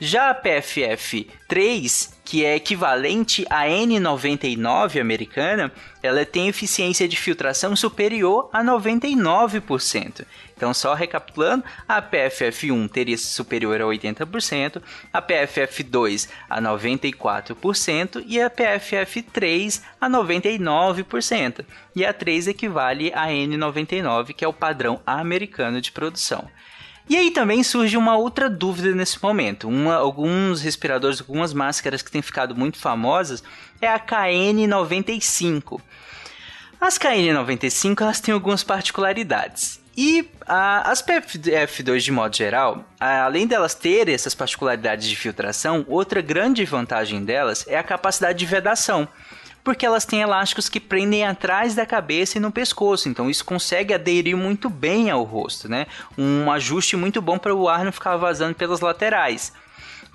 Já 0.00 0.30
a 0.30 0.34
PFF 0.34 1.28
3, 1.48 2.20
que 2.24 2.44
é 2.44 2.54
equivalente 2.54 3.44
à 3.50 3.64
N99 3.64 5.00
americana, 5.00 5.72
ela 6.00 6.24
tem 6.24 6.46
eficiência 6.46 7.08
de 7.08 7.16
filtração 7.16 7.74
superior 7.74 8.48
a 8.52 8.62
99%. 8.62 10.24
Então, 10.56 10.72
só 10.72 10.94
recapitulando, 10.94 11.64
a 11.88 12.00
PFF1 12.00 12.90
teria 12.90 13.18
superior 13.18 13.80
a 13.80 13.84
80%, 13.84 14.80
a 15.12 15.20
PFF2 15.20 16.28
a 16.48 16.60
94% 16.60 18.24
e 18.26 18.40
a 18.40 18.48
PFF3 18.48 19.82
a 20.00 20.08
99%. 20.08 21.64
E 21.96 22.04
a 22.04 22.12
3 22.12 22.46
equivale 22.46 23.12
a 23.14 23.26
N99, 23.26 24.32
que 24.32 24.44
é 24.44 24.48
o 24.48 24.52
padrão 24.52 25.00
americano 25.04 25.80
de 25.80 25.90
produção. 25.90 26.48
E 27.08 27.16
aí 27.16 27.30
também 27.30 27.62
surge 27.62 27.96
uma 27.96 28.16
outra 28.16 28.50
dúvida 28.50 28.94
nesse 28.94 29.22
momento. 29.22 29.66
Uma, 29.66 29.94
alguns 29.94 30.60
respiradores, 30.60 31.20
algumas 31.20 31.54
máscaras 31.54 32.02
que 32.02 32.10
têm 32.10 32.20
ficado 32.20 32.54
muito 32.54 32.78
famosas 32.78 33.42
é 33.80 33.88
a 33.88 33.98
KN95. 33.98 35.80
As 36.80 36.98
KN95 36.98 38.02
elas 38.02 38.20
têm 38.20 38.34
algumas 38.34 38.62
particularidades. 38.62 39.80
E 39.96 40.30
a, 40.46 40.90
as 40.90 41.02
PFF2 41.02 41.98
de 41.98 42.12
modo 42.12 42.36
geral, 42.36 42.84
a, 43.00 43.24
além 43.24 43.46
delas 43.46 43.74
terem 43.74 44.14
essas 44.14 44.34
particularidades 44.34 45.08
de 45.08 45.16
filtração, 45.16 45.84
outra 45.88 46.20
grande 46.20 46.64
vantagem 46.64 47.24
delas 47.24 47.64
é 47.66 47.76
a 47.76 47.82
capacidade 47.82 48.38
de 48.38 48.46
vedação 48.46 49.08
porque 49.68 49.84
elas 49.84 50.06
têm 50.06 50.22
elásticos 50.22 50.66
que 50.66 50.80
prendem 50.80 51.26
atrás 51.26 51.74
da 51.74 51.84
cabeça 51.84 52.38
e 52.38 52.40
no 52.40 52.50
pescoço, 52.50 53.06
então 53.06 53.28
isso 53.28 53.44
consegue 53.44 53.92
aderir 53.92 54.34
muito 54.34 54.70
bem 54.70 55.10
ao 55.10 55.22
rosto, 55.24 55.68
né? 55.68 55.86
Um 56.16 56.50
ajuste 56.50 56.96
muito 56.96 57.20
bom 57.20 57.36
para 57.36 57.54
o 57.54 57.68
ar 57.68 57.84
não 57.84 57.92
ficar 57.92 58.16
vazando 58.16 58.54
pelas 58.54 58.80
laterais. 58.80 59.52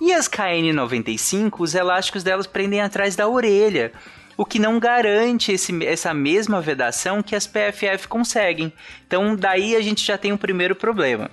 E 0.02 0.12
as 0.12 0.28
KN95, 0.28 1.52
os 1.60 1.76
elásticos 1.76 2.24
delas 2.24 2.48
prendem 2.48 2.82
atrás 2.82 3.16
da 3.16 3.28
orelha, 3.28 3.94
o 4.36 4.44
que 4.44 4.58
não 4.58 4.80
garante 4.80 5.52
esse, 5.52 5.86
essa 5.86 6.16
mesma 6.16 6.60
vedação 6.60 7.22
que 7.22 7.36
as 7.36 7.46
PFF 7.46 8.08
conseguem. 8.08 8.74
Então, 9.06 9.36
daí 9.36 9.76
a 9.76 9.82
gente 9.82 10.04
já 10.04 10.18
tem 10.18 10.34
um 10.34 10.38
primeiro 10.38 10.76
problema. 10.76 11.30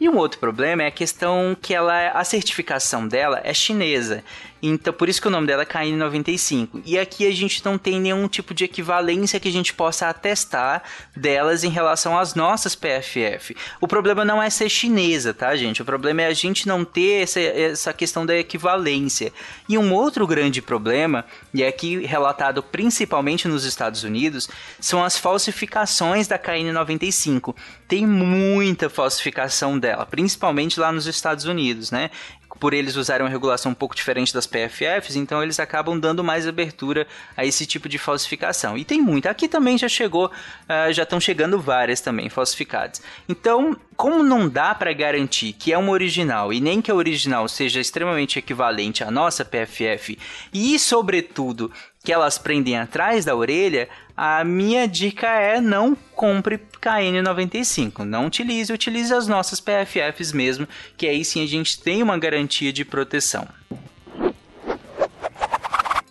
E 0.00 0.08
um 0.08 0.16
outro 0.16 0.38
problema 0.38 0.84
é 0.84 0.86
a 0.86 0.92
questão 0.92 1.56
que 1.60 1.74
ela, 1.74 2.12
a 2.12 2.22
certificação 2.22 3.08
dela 3.08 3.40
é 3.42 3.52
chinesa. 3.52 4.22
Então, 4.62 4.92
por 4.92 5.08
isso 5.08 5.20
que 5.20 5.28
o 5.28 5.30
nome 5.30 5.46
dela 5.46 5.62
é 5.62 5.66
KN95. 5.66 6.82
E 6.84 6.98
aqui 6.98 7.26
a 7.26 7.30
gente 7.30 7.64
não 7.64 7.78
tem 7.78 8.00
nenhum 8.00 8.26
tipo 8.28 8.52
de 8.52 8.64
equivalência 8.64 9.38
que 9.38 9.48
a 9.48 9.52
gente 9.52 9.72
possa 9.72 10.08
atestar 10.08 10.82
delas 11.16 11.64
em 11.64 11.68
relação 11.68 12.18
às 12.18 12.34
nossas 12.34 12.74
PFF. 12.74 13.56
O 13.80 13.86
problema 13.86 14.24
não 14.24 14.42
é 14.42 14.50
ser 14.50 14.68
chinesa, 14.68 15.32
tá, 15.32 15.54
gente? 15.56 15.82
O 15.82 15.84
problema 15.84 16.22
é 16.22 16.26
a 16.26 16.34
gente 16.34 16.66
não 16.66 16.84
ter 16.84 17.22
essa, 17.22 17.40
essa 17.40 17.92
questão 17.92 18.26
da 18.26 18.36
equivalência. 18.36 19.32
E 19.68 19.78
um 19.78 19.92
outro 19.92 20.26
grande 20.26 20.60
problema, 20.60 21.24
e 21.54 21.62
é 21.62 21.68
aqui 21.68 22.04
relatado 22.04 22.62
principalmente 22.62 23.46
nos 23.46 23.64
Estados 23.64 24.02
Unidos, 24.02 24.48
são 24.80 25.04
as 25.04 25.16
falsificações 25.16 26.26
da 26.26 26.38
KN95. 26.38 27.54
Tem 27.86 28.06
muita 28.06 28.90
falsificação 28.90 29.78
dela, 29.78 30.04
principalmente 30.04 30.78
lá 30.80 30.92
nos 30.92 31.06
Estados 31.06 31.44
Unidos, 31.44 31.90
né? 31.90 32.10
Por 32.58 32.74
eles 32.74 32.96
usarem 32.96 33.24
uma 33.24 33.30
regulação 33.30 33.72
um 33.72 33.74
pouco 33.74 33.94
diferente 33.94 34.32
das 34.32 34.46
PFFs, 34.46 35.16
então 35.16 35.42
eles 35.42 35.60
acabam 35.60 35.98
dando 35.98 36.24
mais 36.24 36.46
abertura 36.46 37.06
a 37.36 37.44
esse 37.44 37.66
tipo 37.66 37.88
de 37.88 37.98
falsificação. 37.98 38.76
E 38.76 38.84
tem 38.84 39.00
muita. 39.00 39.30
Aqui 39.30 39.48
também 39.48 39.78
já 39.78 39.88
chegou, 39.88 40.26
uh, 40.26 40.92
já 40.92 41.02
estão 41.02 41.20
chegando 41.20 41.60
várias 41.60 42.00
também 42.00 42.28
falsificadas. 42.28 43.02
Então, 43.28 43.76
como 43.96 44.22
não 44.22 44.48
dá 44.48 44.74
para 44.74 44.92
garantir 44.92 45.52
que 45.52 45.72
é 45.72 45.78
uma 45.78 45.92
original 45.92 46.52
e 46.52 46.60
nem 46.60 46.80
que 46.80 46.90
a 46.90 46.94
original 46.94 47.48
seja 47.48 47.80
extremamente 47.80 48.38
equivalente 48.38 49.02
à 49.02 49.10
nossa 49.10 49.44
PFF 49.44 50.18
e, 50.52 50.78
sobretudo, 50.78 51.72
que 52.08 52.12
elas 52.14 52.38
prendem 52.38 52.78
atrás 52.78 53.26
da 53.26 53.36
orelha, 53.36 53.86
a 54.16 54.42
minha 54.42 54.88
dica 54.88 55.26
é 55.26 55.60
não 55.60 55.94
compre 56.14 56.58
KN95. 56.80 57.98
Não 57.98 58.24
utilize, 58.24 58.72
utilize 58.72 59.12
as 59.12 59.28
nossas 59.28 59.60
PFFs 59.60 60.32
mesmo, 60.32 60.66
que 60.96 61.06
aí 61.06 61.22
sim 61.22 61.44
a 61.44 61.46
gente 61.46 61.78
tem 61.78 62.02
uma 62.02 62.16
garantia 62.16 62.72
de 62.72 62.82
proteção. 62.82 63.46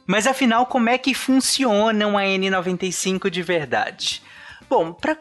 Mas 0.06 0.28
afinal, 0.28 0.68
como 0.68 0.88
é 0.88 1.00
que 1.00 1.16
funciona 1.16 2.06
uma 2.06 2.22
N95 2.22 3.32
de 3.32 3.42
verdade? 3.42 4.22
Bom, 4.70 4.92
para 4.92 5.16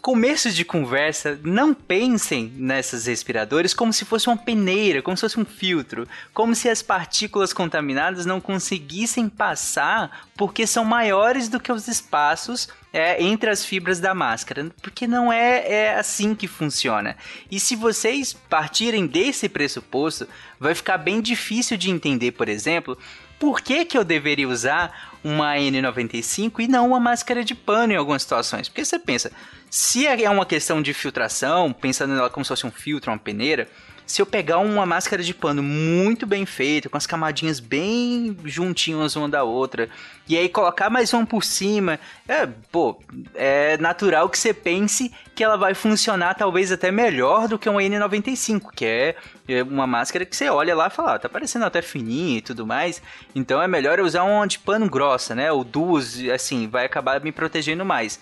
começo 0.00 0.50
de 0.50 0.64
conversa, 0.64 1.38
não 1.44 1.74
pensem 1.74 2.50
nessas 2.56 3.04
respiradores 3.04 3.74
como 3.74 3.92
se 3.92 4.06
fosse 4.06 4.26
uma 4.26 4.38
peneira, 4.38 5.02
como 5.02 5.14
se 5.14 5.20
fosse 5.20 5.38
um 5.38 5.44
filtro, 5.44 6.08
como 6.32 6.54
se 6.54 6.66
as 6.66 6.80
partículas 6.80 7.52
contaminadas 7.52 8.24
não 8.24 8.40
conseguissem 8.40 9.28
passar 9.28 10.26
porque 10.34 10.66
são 10.66 10.82
maiores 10.82 11.46
do 11.46 11.60
que 11.60 11.70
os 11.70 11.88
espaços 11.88 12.70
é, 12.90 13.22
entre 13.22 13.50
as 13.50 13.66
fibras 13.66 14.00
da 14.00 14.14
máscara, 14.14 14.70
porque 14.80 15.06
não 15.06 15.30
é, 15.30 15.70
é 15.70 15.94
assim 15.98 16.34
que 16.34 16.48
funciona. 16.48 17.18
E 17.50 17.60
se 17.60 17.76
vocês 17.76 18.32
partirem 18.32 19.06
desse 19.06 19.46
pressuposto, 19.46 20.26
vai 20.58 20.74
ficar 20.74 20.96
bem 20.96 21.20
difícil 21.20 21.76
de 21.76 21.90
entender, 21.90 22.32
por 22.32 22.48
exemplo, 22.48 22.96
por 23.40 23.62
que, 23.62 23.86
que 23.86 23.96
eu 23.96 24.04
deveria 24.04 24.46
usar 24.46 25.18
uma 25.24 25.54
N95 25.54 26.60
e 26.60 26.68
não 26.68 26.88
uma 26.88 27.00
máscara 27.00 27.42
de 27.42 27.54
pano 27.54 27.94
em 27.94 27.96
algumas 27.96 28.22
situações. 28.22 28.68
Porque 28.68 28.84
você 28.84 28.98
pensa, 28.98 29.32
se 29.70 30.06
é 30.06 30.28
uma 30.28 30.44
questão 30.44 30.82
de 30.82 30.92
filtração, 30.92 31.72
pensando 31.72 32.14
nela 32.14 32.28
como 32.28 32.44
se 32.44 32.50
fosse 32.50 32.66
um 32.66 32.70
filtro, 32.70 33.10
uma 33.10 33.18
peneira, 33.18 33.66
se 34.10 34.20
eu 34.20 34.26
pegar 34.26 34.58
uma 34.58 34.84
máscara 34.84 35.22
de 35.22 35.32
pano 35.32 35.62
muito 35.62 36.26
bem 36.26 36.44
feita, 36.44 36.88
com 36.88 36.96
as 36.96 37.06
camadinhas 37.06 37.60
bem 37.60 38.36
juntinhas 38.44 39.14
uma 39.14 39.28
da 39.28 39.44
outra, 39.44 39.88
e 40.28 40.36
aí 40.36 40.48
colocar 40.48 40.90
mais 40.90 41.12
uma 41.12 41.24
por 41.24 41.44
cima, 41.44 41.96
é, 42.26 42.44
pô, 42.72 43.00
é 43.36 43.76
natural 43.78 44.28
que 44.28 44.36
você 44.36 44.52
pense 44.52 45.12
que 45.32 45.44
ela 45.44 45.56
vai 45.56 45.74
funcionar 45.74 46.34
talvez 46.34 46.72
até 46.72 46.90
melhor 46.90 47.46
do 47.46 47.56
que 47.56 47.68
uma 47.68 47.80
N95, 47.80 48.72
que 48.74 48.84
é, 48.84 49.14
é 49.46 49.62
uma 49.62 49.86
máscara 49.86 50.24
que 50.24 50.34
você 50.34 50.48
olha 50.48 50.74
lá 50.74 50.88
e 50.88 50.90
fala, 50.90 51.14
ah, 51.14 51.18
tá 51.20 51.28
parecendo 51.28 51.64
até 51.64 51.80
fininha 51.80 52.38
e 52.38 52.42
tudo 52.42 52.66
mais, 52.66 53.00
então 53.32 53.62
é 53.62 53.68
melhor 53.68 54.00
eu 54.00 54.04
usar 54.04 54.24
uma 54.24 54.44
de 54.44 54.58
pano 54.58 54.90
grossa, 54.90 55.36
né, 55.36 55.52
ou 55.52 55.62
duas, 55.62 56.18
assim, 56.34 56.66
vai 56.66 56.84
acabar 56.84 57.22
me 57.22 57.30
protegendo 57.30 57.84
mais 57.84 58.18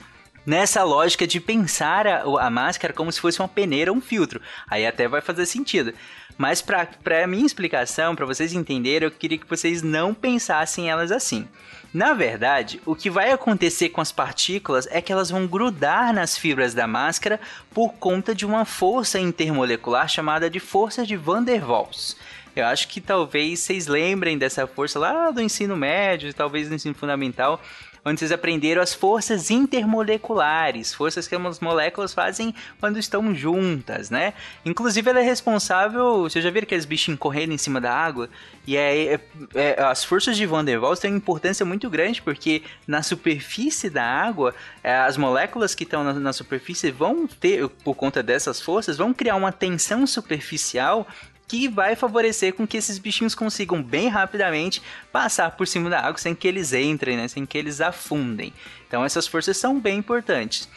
nessa 0.48 0.82
lógica 0.82 1.26
de 1.26 1.38
pensar 1.40 2.06
a, 2.06 2.22
a 2.22 2.48
máscara 2.48 2.94
como 2.94 3.12
se 3.12 3.20
fosse 3.20 3.38
uma 3.38 3.46
peneira 3.46 3.92
um 3.92 4.00
filtro. 4.00 4.40
Aí 4.66 4.86
até 4.86 5.06
vai 5.06 5.20
fazer 5.20 5.44
sentido. 5.44 5.92
Mas 6.38 6.62
para 6.62 6.88
a 7.22 7.26
minha 7.26 7.44
explicação, 7.44 8.16
para 8.16 8.24
vocês 8.24 8.54
entenderem, 8.54 9.06
eu 9.06 9.10
queria 9.10 9.36
que 9.36 9.48
vocês 9.48 9.82
não 9.82 10.14
pensassem 10.14 10.88
elas 10.88 11.12
assim. 11.12 11.46
Na 11.92 12.14
verdade, 12.14 12.80
o 12.86 12.94
que 12.94 13.10
vai 13.10 13.30
acontecer 13.30 13.90
com 13.90 14.00
as 14.00 14.10
partículas 14.10 14.88
é 14.90 15.02
que 15.02 15.12
elas 15.12 15.28
vão 15.28 15.46
grudar 15.46 16.14
nas 16.14 16.38
fibras 16.38 16.72
da 16.72 16.86
máscara 16.86 17.38
por 17.74 17.94
conta 17.94 18.34
de 18.34 18.46
uma 18.46 18.64
força 18.64 19.18
intermolecular 19.18 20.08
chamada 20.08 20.48
de 20.48 20.60
força 20.60 21.04
de 21.04 21.16
Van 21.16 21.42
der 21.42 21.62
Waals. 21.62 22.16
Eu 22.56 22.66
acho 22.66 22.88
que 22.88 23.00
talvez 23.00 23.60
vocês 23.60 23.86
lembrem 23.86 24.36
dessa 24.36 24.66
força 24.66 24.98
lá 24.98 25.30
do 25.30 25.40
ensino 25.40 25.76
médio, 25.76 26.32
talvez 26.34 26.68
do 26.68 26.74
ensino 26.74 26.94
fundamental, 26.94 27.62
onde 28.04 28.18
vocês 28.20 28.32
aprenderam 28.32 28.82
as 28.82 28.94
forças 28.94 29.50
intermoleculares, 29.50 30.94
forças 30.94 31.26
que 31.26 31.34
as 31.34 31.60
moléculas 31.60 32.12
fazem 32.14 32.54
quando 32.80 32.98
estão 32.98 33.34
juntas, 33.34 34.10
né? 34.10 34.34
Inclusive 34.64 35.10
ela 35.10 35.20
é 35.20 35.22
responsável, 35.22 36.22
vocês 36.22 36.42
já 36.44 36.50
viram 36.50 36.64
aqueles 36.64 36.84
bichinhos 36.84 37.18
correndo 37.18 37.52
em 37.52 37.58
cima 37.58 37.80
da 37.80 37.92
água? 37.92 38.28
E 38.66 38.76
é, 38.76 39.14
é, 39.14 39.20
é, 39.54 39.82
as 39.82 40.04
forças 40.04 40.36
de 40.36 40.44
Van 40.44 40.64
der 40.64 40.78
Waals 40.78 40.98
têm 40.98 41.10
uma 41.10 41.16
importância 41.16 41.64
muito 41.64 41.88
grande, 41.88 42.20
porque 42.20 42.62
na 42.86 43.02
superfície 43.02 43.88
da 43.88 44.04
água, 44.04 44.54
é, 44.82 44.94
as 44.94 45.16
moléculas 45.16 45.74
que 45.74 45.84
estão 45.84 46.04
na, 46.04 46.12
na 46.12 46.32
superfície 46.32 46.90
vão 46.90 47.26
ter, 47.26 47.68
por 47.68 47.94
conta 47.94 48.22
dessas 48.22 48.60
forças, 48.60 48.96
vão 48.96 49.14
criar 49.14 49.36
uma 49.36 49.52
tensão 49.52 50.06
superficial 50.06 51.06
que 51.48 51.66
vai 51.66 51.96
favorecer 51.96 52.52
com 52.52 52.66
que 52.66 52.76
esses 52.76 52.98
bichinhos 52.98 53.34
consigam 53.34 53.82
bem 53.82 54.08
rapidamente 54.08 54.82
passar 55.10 55.56
por 55.56 55.66
cima 55.66 55.88
da 55.88 56.00
água 56.00 56.18
sem 56.18 56.34
que 56.34 56.46
eles 56.46 56.74
entrem, 56.74 57.16
né? 57.16 57.26
sem 57.26 57.46
que 57.46 57.56
eles 57.56 57.80
afundem. 57.80 58.52
Então 58.86 59.04
essas 59.04 59.26
forças 59.26 59.56
são 59.56 59.80
bem 59.80 59.98
importantes. 59.98 60.68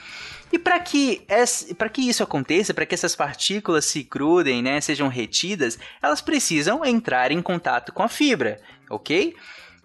E 0.51 0.59
para 0.59 0.79
que, 0.79 1.21
que 1.93 2.01
isso 2.01 2.23
aconteça, 2.23 2.73
para 2.73 2.85
que 2.85 2.93
essas 2.93 3.15
partículas 3.15 3.85
se 3.85 4.03
grudem, 4.03 4.61
né, 4.61 4.81
sejam 4.81 5.07
retidas, 5.07 5.79
elas 6.01 6.19
precisam 6.19 6.83
entrar 6.83 7.31
em 7.31 7.41
contato 7.41 7.93
com 7.93 8.03
a 8.03 8.09
fibra, 8.09 8.59
ok? 8.89 9.33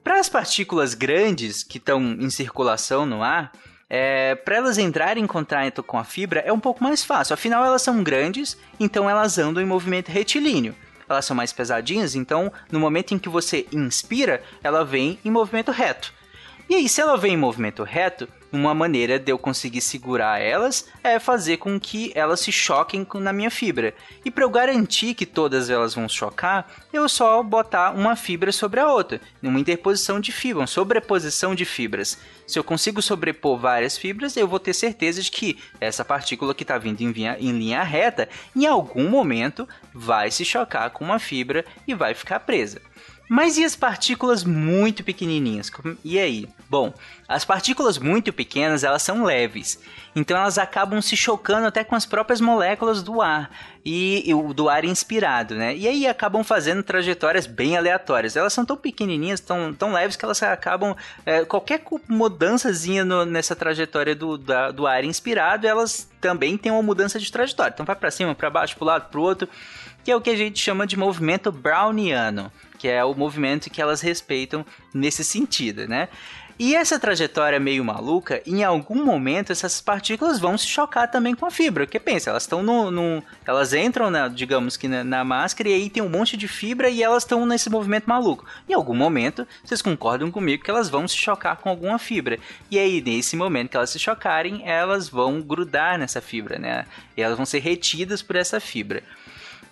Para 0.03 0.19
as 0.19 0.29
partículas 0.29 0.93
grandes 0.95 1.63
que 1.63 1.79
estão 1.79 2.01
em 2.03 2.31
circulação 2.31 3.07
no 3.07 3.23
ar, 3.23 3.53
é, 3.89 4.35
para 4.35 4.57
elas 4.57 4.79
entrarem 4.79 5.23
em 5.23 5.27
contato 5.27 5.83
com 5.83 5.99
a 5.99 6.05
fibra 6.05 6.41
é 6.41 6.53
um 6.53 6.61
pouco 6.61 6.83
mais 6.83 7.05
fácil. 7.05 7.35
Afinal, 7.35 7.65
elas 7.65 7.83
são 7.83 8.03
grandes, 8.03 8.57
então 8.81 9.09
elas 9.09 9.39
andam 9.39 9.63
em 9.63 9.67
movimento 9.67 10.09
retilíneo. 10.09 10.75
Elas 11.09 11.25
são 11.25 11.37
mais 11.37 11.53
pesadinhas, 11.53 12.17
então 12.17 12.53
no 12.71 12.81
momento 12.81 13.15
em 13.15 13.19
que 13.19 13.29
você 13.29 13.67
inspira, 13.73 14.43
ela 14.63 14.85
vem 14.85 15.19
em 15.25 15.31
movimento 15.31 15.71
reto. 15.71 16.13
E 16.69 16.75
aí, 16.75 16.89
se 16.89 17.01
ela 17.01 17.17
vem 17.17 17.35
em 17.35 17.37
movimento 17.37 17.85
reto, 17.85 18.29
uma 18.57 18.75
maneira 18.75 19.19
de 19.19 19.31
eu 19.31 19.39
conseguir 19.39 19.81
segurar 19.81 20.41
elas 20.41 20.89
é 21.03 21.19
fazer 21.19 21.59
com 21.59 21.79
que 21.79 22.11
elas 22.15 22.41
se 22.41 22.51
choquem 22.51 23.07
na 23.15 23.33
minha 23.33 23.51
fibra. 23.51 23.95
E 24.25 24.31
para 24.31 24.45
eu 24.45 24.51
garantir 24.51 25.15
que 25.15 25.27
todas 25.27 25.71
elas 25.71 25.95
vão 25.95 26.09
chocar, 26.09 26.69
eu 26.93 27.09
só 27.09 27.43
botar 27.43 27.93
uma 27.93 28.17
fibra 28.17 28.51
sobre 28.53 28.81
a 28.81 28.91
outra, 28.91 29.21
uma 29.43 29.61
interposição 29.61 30.19
de 30.19 30.33
fibra, 30.33 30.63
uma 30.63 30.67
sobreposição 30.67 31.55
de 31.55 31.65
fibras. 31.65 32.19
Se 32.47 32.59
eu 32.59 32.65
consigo 32.65 33.03
sobrepor 33.03 33.59
várias 33.59 33.99
fibras, 33.99 34.37
eu 34.37 34.49
vou 34.49 34.59
ter 34.59 34.75
certeza 34.75 35.23
de 35.23 35.31
que 35.31 35.59
essa 35.81 36.05
partícula 36.05 36.55
que 36.55 36.63
está 36.65 36.79
vindo 36.79 37.01
em 37.01 37.17
em 37.39 37.53
linha 37.53 37.83
reta, 37.83 38.29
em 38.55 38.67
algum 38.67 39.09
momento 39.09 39.69
vai 39.93 40.31
se 40.31 40.45
chocar 40.45 40.91
com 40.91 41.05
uma 41.05 41.19
fibra 41.19 41.65
e 41.87 41.95
vai 41.95 42.15
ficar 42.15 42.41
presa. 42.41 42.81
Mas 43.29 43.59
e 43.59 43.65
as 43.65 43.75
partículas 43.75 44.45
muito 44.45 45.03
pequenininhas? 45.03 45.71
E 46.05 46.19
aí? 46.19 46.49
Bom, 46.71 46.95
as 47.27 47.45
partículas 47.45 47.99
muito 47.99 48.33
pequenas, 48.33 48.85
elas 48.85 49.03
são 49.03 49.25
leves. 49.25 49.81
Então 50.15 50.37
elas 50.37 50.59
acabam 50.59 51.03
se 51.03 51.17
chocando 51.17 51.67
até 51.67 51.83
com 51.83 51.97
as 51.97 52.07
próprias 52.07 52.41
moléculas 52.41 53.03
do 53.03 53.21
ar 53.21 53.51
e, 53.85 54.31
e 54.31 54.55
do 54.55 54.69
ar 54.69 54.85
inspirado, 54.85 55.57
né? 55.57 55.77
E 55.77 55.89
aí 55.89 56.07
acabam 56.07 56.45
fazendo 56.45 56.83
trajetórias 56.83 57.47
bem 57.47 57.77
aleatórias. 57.77 58.37
Elas 58.37 58.53
são 58.53 58.65
tão 58.65 58.77
pequenininhas, 58.77 59.41
tão, 59.41 59.75
tão 59.75 59.93
leves 59.93 60.17
que 60.17 60.25
elas 60.25 60.43
acabam 60.43 60.97
é, 61.25 61.45
qualquer 61.45 61.83
mudançazinha 62.09 63.05
no, 63.05 63.25
nessa 63.25 63.57
trajetória 63.57 64.15
do, 64.15 64.39
da, 64.39 64.71
do 64.71 64.87
ar 64.87 65.05
inspirado, 65.05 65.67
elas 65.67 66.09
também 66.21 66.57
têm 66.57 66.71
uma 66.71 66.83
mudança 66.83 67.19
de 67.19 67.31
trajetória. 67.31 67.73
Então 67.75 67.85
vai 67.85 67.97
para 67.97 68.11
cima, 68.11 68.35
para 68.35 68.49
baixo, 68.49 68.77
para 68.77 68.85
o 68.85 68.87
lado, 68.87 69.11
para 69.11 69.21
o 69.21 69.23
outro, 69.23 69.49
que 70.05 70.11
é 70.13 70.17
o 70.17 70.21
que 70.21 70.31
a 70.31 70.37
gente 70.37 70.61
chama 70.61 70.87
de 70.87 70.97
movimento 70.97 71.51
browniano 71.51 72.53
que 72.77 72.89
é 72.89 73.05
o 73.05 73.15
movimento 73.15 73.71
que 73.71 73.83
elas 73.83 74.01
respeitam 74.01 74.65
nesse 74.95 75.25
sentido, 75.25 75.89
né? 75.89 76.09
E 76.59 76.75
essa 76.75 76.99
trajetória 76.99 77.61
meio 77.61 77.85
maluca, 77.85 78.41
em 78.47 78.65
algum 78.65 79.05
momento 79.05 79.53
essas 79.53 79.79
partículas 79.83 80.39
vão 80.39 80.57
se 80.57 80.67
chocar 80.67 81.11
também 81.11 81.35
com 81.35 81.45
a 81.45 81.51
fibra. 81.51 81.85
Porque 81.85 82.01
pensa, 82.01 82.31
elas 82.31 82.45
estão 82.45 82.63
no, 82.63 82.91
no, 82.91 83.23
Elas 83.47 83.75
entram, 83.75 84.11
na, 84.11 84.27
digamos 84.29 84.75
que 84.75 84.89
na, 84.89 85.05
na, 85.05 85.23
máscara, 85.23 85.69
e 85.69 85.75
aí 85.75 85.91
tem 85.91 86.03
um 86.03 86.09
monte 86.09 86.35
de 86.35 86.49
fibra 86.49 86.89
e 86.89 87.03
elas 87.03 87.25
estão 87.25 87.45
nesse 87.45 87.69
movimento 87.69 88.07
maluco. 88.07 88.47
Em 88.67 88.73
algum 88.73 88.95
momento, 88.95 89.47
vocês 89.63 89.83
concordam 89.83 90.31
comigo 90.31 90.65
que 90.65 90.71
elas 90.71 90.89
vão 90.89 91.07
se 91.07 91.17
chocar 91.17 91.57
com 91.59 91.69
alguma 91.69 91.99
fibra. 91.99 92.39
E 92.71 92.79
aí, 92.79 93.03
nesse 93.03 93.37
momento 93.37 93.69
que 93.69 93.77
elas 93.77 93.91
se 93.91 93.99
chocarem, 93.99 94.67
elas 94.67 95.11
vão 95.11 95.43
grudar 95.43 95.99
nessa 95.99 96.23
fibra, 96.23 96.59
né? 96.59 96.87
E 97.15 97.21
elas 97.21 97.37
vão 97.37 97.45
ser 97.45 97.59
retidas 97.59 98.23
por 98.23 98.35
essa 98.35 98.59
fibra. 98.61 99.03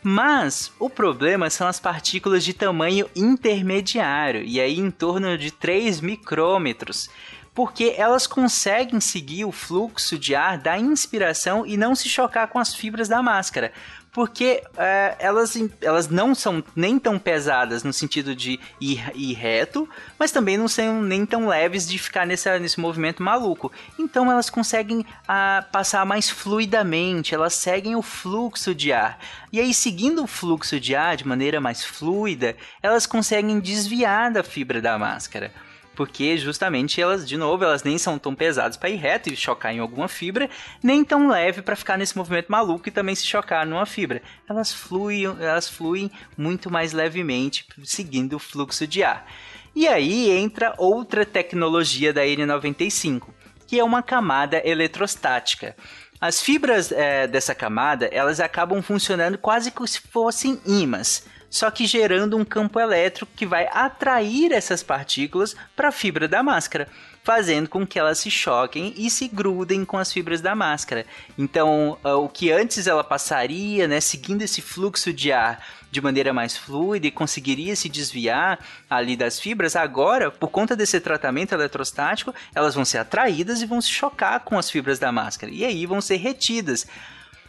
Mas 0.07 0.71
o 0.79 0.91
problema 0.91 1.49
são 1.49 1.67
as 1.67 1.81
partículas 1.81 2.45
de 2.45 2.53
tamanho 2.53 3.09
intermediário, 3.17 4.43
e 4.43 4.61
aí 4.61 4.79
em 4.79 4.91
torno 4.91 5.39
de 5.39 5.51
3 5.51 6.03
micrômetros, 6.03 7.09
porque 7.55 7.95
elas 7.97 8.27
conseguem 8.27 9.01
seguir 9.01 9.47
o 9.47 9.53
fluxo 9.53 10.19
de 10.19 10.35
ar 10.35 10.59
da 10.59 10.77
inspiração 10.77 11.65
e 11.65 11.79
não 11.79 11.95
se 11.95 12.07
chocar 12.07 12.49
com 12.49 12.59
as 12.59 12.75
fibras 12.75 13.09
da 13.09 13.23
máscara 13.23 13.73
porque 14.15 14.63
é, 14.77 15.17
elas, 15.19 15.59
elas 15.83 16.09
não 16.09 16.37
são 16.37 16.63
nem 16.77 17.01
tão 17.01 17.19
pesadas 17.19 17.83
no 17.83 17.93
sentido 17.93 18.35
de 18.35 18.61
ir, 18.81 19.03
ir 19.13 19.33
reto, 19.35 19.89
mas 20.17 20.31
também 20.31 20.57
não 20.57 20.69
são 20.69 21.03
nem 21.03 21.27
tão 21.27 21.49
leves 21.49 21.87
de 21.89 21.99
ficar 21.99 22.25
nesse 22.25 22.45
nesse 22.61 22.79
movimento 22.79 23.23
maluco. 23.23 23.73
Então 23.99 24.31
elas 24.31 24.49
conseguem 24.49 25.05
a, 25.27 25.67
passar 25.73 26.07
mais 26.07 26.31
fluidamente, 26.31 27.35
elas 27.35 27.55
seguem 27.55 27.97
o 27.97 28.03
fluxo 28.03 28.73
de 28.73 28.93
ar. 28.93 29.19
E 29.53 29.59
aí, 29.59 29.75
seguindo 29.75 30.23
o 30.23 30.29
fluxo 30.29 30.79
de 30.79 30.95
ar 30.95 31.17
de 31.17 31.27
maneira 31.27 31.61
mais 31.61 31.85
fluida, 31.85 32.57
elas 32.81 33.07
conseguem 33.07 33.59
desviar 33.59 34.31
da 34.31 34.45
fibra 34.45 34.81
da 34.81 34.97
máscara 34.97 35.51
porque 35.95 36.37
justamente 36.37 37.01
elas, 37.01 37.27
de 37.27 37.37
novo, 37.37 37.65
elas 37.65 37.83
nem 37.83 37.99
são 37.99 38.19
tão 38.19 38.35
pesadas 38.35 38.77
para 38.77 38.91
ir 38.91 38.97
reto 38.97 39.33
e 39.33 39.37
chocar 39.37 39.75
em 39.75 39.79
alguma 39.79 40.09
fibra, 40.09 40.49
nem 40.83 41.05
tão 41.05 41.29
leve 41.29 41.63
para 41.63 41.77
ficar 41.77 41.97
nesse 41.97 42.17
movimento 42.17 42.51
maluco 42.51 42.89
e 42.89 42.93
também 42.93 43.15
se 43.15 43.27
chocar 43.27 43.67
numa 43.67 43.87
fibra. 43.87 44.23
Elas 44.49 44.73
fluem, 44.73 45.25
elas 45.41 45.69
fluem 45.69 46.11
muito 46.37 46.71
mais 46.71 46.93
levemente, 46.93 47.67
seguindo 47.85 48.37
o 48.37 48.39
fluxo 48.39 48.87
de 48.87 49.03
ar. 49.03 49.27
E 49.75 49.89
aí 49.89 50.31
entra 50.31 50.75
outra 50.79 51.27
tecnologia 51.27 52.13
da 52.13 52.23
N95, 52.23 53.29
que 53.67 53.79
é 53.79 53.85
uma 53.85 54.03
camada 54.03 54.63
eletrostática. 54.65 55.75
As 56.21 56.41
fibras 56.41 56.93
é, 56.93 57.27
dessa 57.27 57.55
camada 57.55 58.07
elas 58.07 58.41
acabam 58.41 58.81
funcionando 58.81 59.37
quase 59.37 59.71
como 59.71 59.87
se 59.87 60.01
fossem 60.01 60.61
ímãs 60.65 61.25
só 61.55 61.71
que 61.71 61.87
gerando 61.87 62.37
um 62.37 62.45
campo 62.45 62.81
elétrico 62.81 63.31
que 63.37 63.47
vai 63.47 63.69
atrair 63.73 64.51
essas 64.51 64.83
partículas 64.83 65.55
para 65.77 65.91
a 65.91 65.93
fibra 65.93 66.27
da 66.27 66.43
máscara, 66.43 66.89
fazendo 67.23 67.69
com 67.69 67.87
que 67.87 67.97
elas 67.97 68.19
se 68.19 68.29
choquem 68.29 68.93
e 68.97 69.09
se 69.09 69.29
grudem 69.29 69.85
com 69.85 69.97
as 69.97 70.13
fibras 70.13 70.41
da 70.41 70.53
máscara. 70.57 71.07
Então, 71.39 71.97
ah, 72.03 72.17
o 72.17 72.29
que 72.29 72.51
antes 72.51 72.89
ela 72.89 73.05
passaria, 73.05 73.87
né, 73.87 74.01
seguindo 74.01 74.43
esse 74.43 74.61
fluxo 74.61 75.13
de 75.13 75.31
ar 75.31 75.65
de 75.93 76.01
maneira 76.01 76.33
mais 76.33 76.57
fluida 76.57 77.07
e 77.07 77.13
conseguiria 77.13 77.77
se 77.77 77.89
desviar 77.89 78.59
ali 78.91 79.17
das 79.17 79.39
fibras, 79.39 79.77
agora, 79.77 80.33
por 80.33 80.49
conta 80.49 80.75
desse 80.75 80.99
tratamento 80.99 81.53
eletrostático, 81.53 82.35
elas 82.53 82.75
vão 82.75 82.85
ser 82.85 82.99
atraídas 82.99 83.63
e 83.63 83.67
vão 83.67 83.81
se 83.81 83.91
chocar 83.91 84.41
com 84.41 84.59
as 84.59 84.69
fibras 84.69 84.99
da 84.99 85.13
máscara 85.13 85.53
e 85.53 85.65
aí 85.65 85.87
vão 85.87 86.01
ser 86.01 86.17
retidas. 86.17 86.85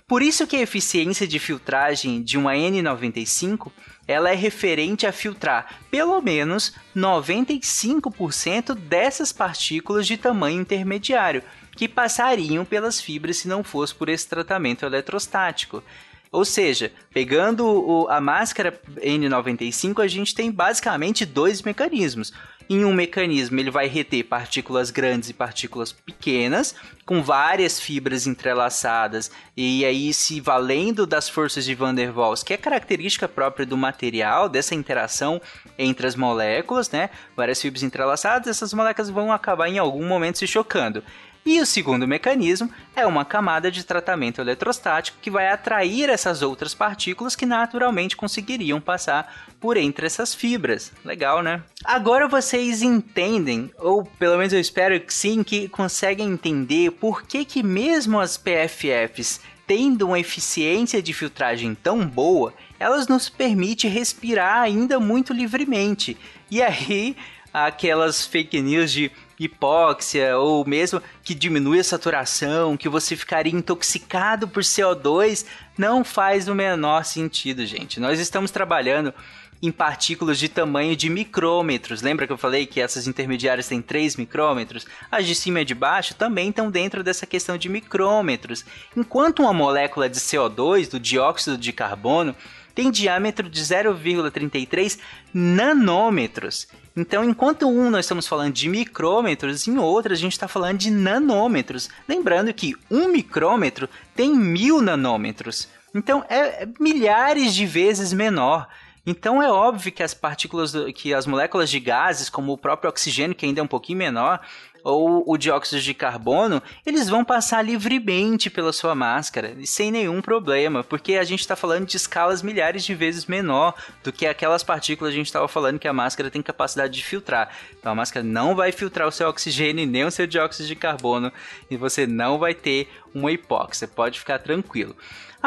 Por 0.08 0.22
isso 0.22 0.46
que 0.46 0.56
a 0.56 0.62
eficiência 0.62 1.28
de 1.28 1.40
filtragem 1.40 2.22
de 2.22 2.38
uma 2.38 2.54
N95 2.54 3.72
ela 4.08 4.32
é 4.32 4.36
referente 4.36 5.08
a 5.08 5.12
filtrar 5.12 5.80
pelo 5.90 6.22
menos 6.22 6.74
95% 6.96 8.76
dessas 8.76 9.32
partículas 9.32 10.06
de 10.06 10.18
tamanho 10.18 10.62
intermediário, 10.62 11.44
que 11.76 11.88
passariam 11.88 12.64
pelas 12.64 13.02
fibras 13.02 13.38
se 13.38 13.48
não 13.48 13.64
fosse 13.64 13.94
por 13.94 14.10
esse 14.10 14.28
tratamento 14.28 14.86
eletrostático. 14.86 15.84
Ou 16.32 16.44
seja, 16.44 16.92
pegando 17.14 17.66
o, 17.66 18.10
a 18.10 18.20
máscara 18.20 18.80
N95, 18.98 20.04
a 20.04 20.08
gente 20.08 20.36
tem 20.36 20.52
basicamente 20.52 21.26
dois 21.26 21.62
mecanismos. 21.62 22.34
Em 22.68 22.84
um 22.84 22.94
mecanismo, 22.94 23.60
ele 23.60 23.70
vai 23.70 23.88
reter 23.88 24.24
partículas 24.24 24.90
grandes 24.90 25.30
e 25.30 25.34
partículas 25.34 25.92
pequenas, 25.92 26.74
com 27.06 27.22
várias 27.22 27.80
fibras 27.80 28.26
entrelaçadas, 28.26 29.30
e 29.56 29.86
aí 29.86 30.12
se 30.12 30.42
valendo 30.42 31.06
das 31.06 31.30
forças 31.30 31.64
de 31.64 31.76
Van 31.76 31.94
der 31.94 32.12
Waals, 32.12 32.42
que 32.42 32.54
é 32.54 32.58
característica 32.58 33.28
própria 33.28 33.68
do 33.68 33.78
material, 33.78 34.50
dessa 34.50 34.74
interação 34.74 35.40
entre 35.78 36.08
as 36.08 36.16
moléculas, 36.16 36.90
né? 36.90 37.12
Várias 37.38 37.62
fibras 37.62 37.84
entrelaçadas, 37.84 38.48
essas 38.48 38.74
moléculas 38.74 39.12
vão 39.12 39.32
acabar 39.32 39.70
em 39.70 39.78
algum 39.78 40.08
momento 40.08 40.40
se 40.40 40.48
chocando. 40.48 41.04
E 41.48 41.62
o 41.62 41.66
segundo 41.66 42.08
mecanismo 42.08 42.72
é 42.96 43.06
uma 43.06 43.24
camada 43.24 43.70
de 43.70 43.84
tratamento 43.84 44.42
eletrostático 44.42 45.20
que 45.22 45.30
vai 45.30 45.48
atrair 45.48 46.10
essas 46.10 46.42
outras 46.42 46.74
partículas 46.74 47.36
que 47.36 47.46
naturalmente 47.46 48.18
conseguiriam 48.18 48.82
passar 48.82 49.32
por 49.60 49.78
entre 49.78 50.08
essas 50.08 50.34
fibras. 50.34 50.92
Legal, 51.04 51.44
né? 51.44 51.62
Agora 51.84 52.28
vocês 52.28 52.82
entendem, 52.82 53.72
ou 53.78 54.04
pelo 54.04 54.40
menos 54.40 54.54
eu 54.54 54.60
espero 54.60 55.00
que 55.00 55.14
sim, 55.14 55.44
que 55.44 55.70
conseguem 55.70 56.32
entender 56.32 56.90
por 56.94 57.22
que 57.22 57.46
que 57.46 57.62
mesmo 57.62 58.20
as 58.20 58.38
PFFs 58.38 59.40
tendo 59.68 60.08
uma 60.08 60.20
eficiência 60.20 61.00
de 61.00 61.14
filtragem 61.14 61.76
tão 61.76 62.08
boa, 62.08 62.56
elas 62.80 63.08
nos 63.08 63.30
permitem 63.30 63.90
respirar 63.90 64.62
ainda 64.62 65.00
muito 65.00 65.32
livremente. 65.32 66.18
E 66.50 66.64
aí, 66.64 67.16
aquelas 67.54 68.26
fake 68.26 68.62
news 68.62 68.92
de 68.92 69.12
hipóxia 69.40 70.38
ou 70.38 70.66
mesmo 70.66 71.02
que 71.24 71.34
diminui 71.34 71.80
a 71.80 71.84
saturação, 71.84 72.78
que 72.78 72.90
você 72.90 73.16
ficaria 73.16 73.54
intoxicado 73.54 74.48
por 74.48 74.64
CO2, 74.64 75.46
não 75.78 76.04
faz 76.04 76.48
o 76.48 76.56
menor 76.56 77.04
sentido, 77.04 77.66
gente. 77.66 78.00
Nós 78.00 78.20
estamos 78.20 78.52
trabalhando 78.52 79.14
em 79.62 79.72
partículas 79.72 80.38
de 80.38 80.50
tamanho 80.50 80.96
de 80.96 81.10
micrômetros. 81.10 82.02
Lembra 82.02 82.28
que 82.28 82.34
eu 82.34 82.38
falei 82.38 82.66
que 82.66 82.82
essas 82.82 83.08
intermediárias 83.08 83.68
têm 83.68 83.82
3 83.82 84.16
micrômetros? 84.16 84.86
As 85.12 85.26
de 85.26 85.34
cima 85.34 85.62
e 85.62 85.66
de 85.66 85.74
baixo 85.74 86.14
também 86.14 86.50
estão 86.50 86.70
dentro 86.70 87.04
dessa 87.04 87.26
questão 87.26 87.58
de 87.58 87.70
micrômetros. 87.70 88.66
Enquanto 88.96 89.42
uma 89.42 89.54
molécula 89.54 90.10
de 90.10 90.20
CO2, 90.20 90.90
do 90.90 91.00
dióxido 91.00 91.58
de 91.58 91.72
carbono, 91.72 92.36
tem 92.76 92.92
diâmetro 92.92 93.50
de 93.50 93.62
0,33 93.62 95.00
nanômetros. 95.34 96.68
Então, 96.96 97.24
enquanto 97.24 97.68
um 97.68 97.90
nós 97.90 98.06
estamos 98.06 98.28
falando 98.28 98.54
de 98.54 98.70
micrômetros, 98.70 99.68
em 99.68 99.78
outro 99.78 100.14
a 100.14 100.16
gente 100.16 100.34
está 100.34 100.48
falando 100.48 100.78
de 100.78 100.92
nanômetros. 100.92 101.90
Lembrando 102.08 102.54
que 102.54 102.76
um 102.92 103.08
micrômetro 103.08 103.90
tem 104.16 104.36
mil 104.36 104.82
nanômetros. 104.82 105.68
Então, 105.94 106.24
é, 106.30 106.64
é 106.64 106.68
milhares 106.80 107.56
de 107.56 107.66
vezes 107.66 108.12
menor. 108.12 108.68
Então 109.06 109.42
é 109.42 109.52
óbvio 109.52 109.92
que 109.92 110.02
as 110.02 110.14
partículas, 110.14 110.74
que 110.96 111.14
as 111.14 111.28
moléculas 111.28 111.70
de 111.70 111.80
gases, 111.80 112.30
como 112.30 112.54
o 112.54 112.58
próprio 112.58 112.90
oxigênio, 112.90 113.36
que 113.36 113.46
ainda 113.46 113.62
é 113.62 113.64
um 113.64 113.68
pouquinho 113.68 114.00
menor, 114.00 114.42
ou 114.86 115.24
o 115.26 115.36
dióxido 115.36 115.82
de 115.82 115.96
carbono, 115.96 116.62
eles 116.86 117.10
vão 117.10 117.26
passar 117.26 117.64
livremente 117.64 118.52
pela 118.52 118.72
sua 118.72 118.94
máscara 118.94 119.56
sem 119.66 119.90
nenhum 119.90 120.22
problema, 120.22 120.84
porque 120.84 121.16
a 121.16 121.24
gente 121.24 121.40
está 121.40 121.56
falando 121.56 121.88
de 121.88 121.98
escalas 121.98 122.44
milhares 122.44 122.86
de 122.86 122.94
vezes 122.94 123.26
menor 123.26 123.74
do 124.04 124.14
que 124.14 124.28
aquelas 124.28 124.64
partículas 124.64 125.12
que 125.12 125.16
a 125.16 125.20
gente 125.20 125.26
estava 125.26 125.48
falando 125.48 125.80
que 125.80 125.88
a 125.88 125.94
máscara 125.94 126.30
tem 126.30 126.42
capacidade 126.42 126.94
de 126.94 127.04
filtrar. 127.04 127.50
Então 127.80 127.92
a 127.92 127.96
máscara 127.96 128.24
não 128.24 128.56
vai 128.56 128.72
filtrar 128.72 129.08
o 129.08 129.12
seu 129.12 129.28
oxigênio 129.28 129.88
nem 129.88 130.04
o 130.04 130.12
seu 130.12 130.28
dióxido 130.28 130.68
de 130.68 130.76
carbono 130.76 131.34
e 131.68 131.76
você 131.76 132.06
não 132.06 132.38
vai 132.38 132.54
ter 132.54 132.88
uma 133.12 133.32
hipóxia, 133.32 133.88
pode 133.88 134.20
ficar 134.20 134.38
tranquilo. 134.38 134.96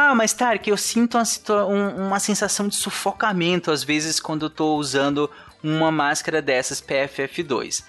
Ah, 0.00 0.14
mas 0.14 0.32
Tarek, 0.32 0.70
eu 0.70 0.76
sinto 0.76 1.18
uma, 1.18 1.92
uma 1.94 2.20
sensação 2.20 2.68
de 2.68 2.76
sufocamento 2.76 3.68
às 3.68 3.82
vezes 3.82 4.20
quando 4.20 4.42
eu 4.42 4.46
estou 4.46 4.78
usando 4.78 5.28
uma 5.60 5.90
máscara 5.90 6.40
dessas 6.40 6.80
PFF2. 6.80 7.82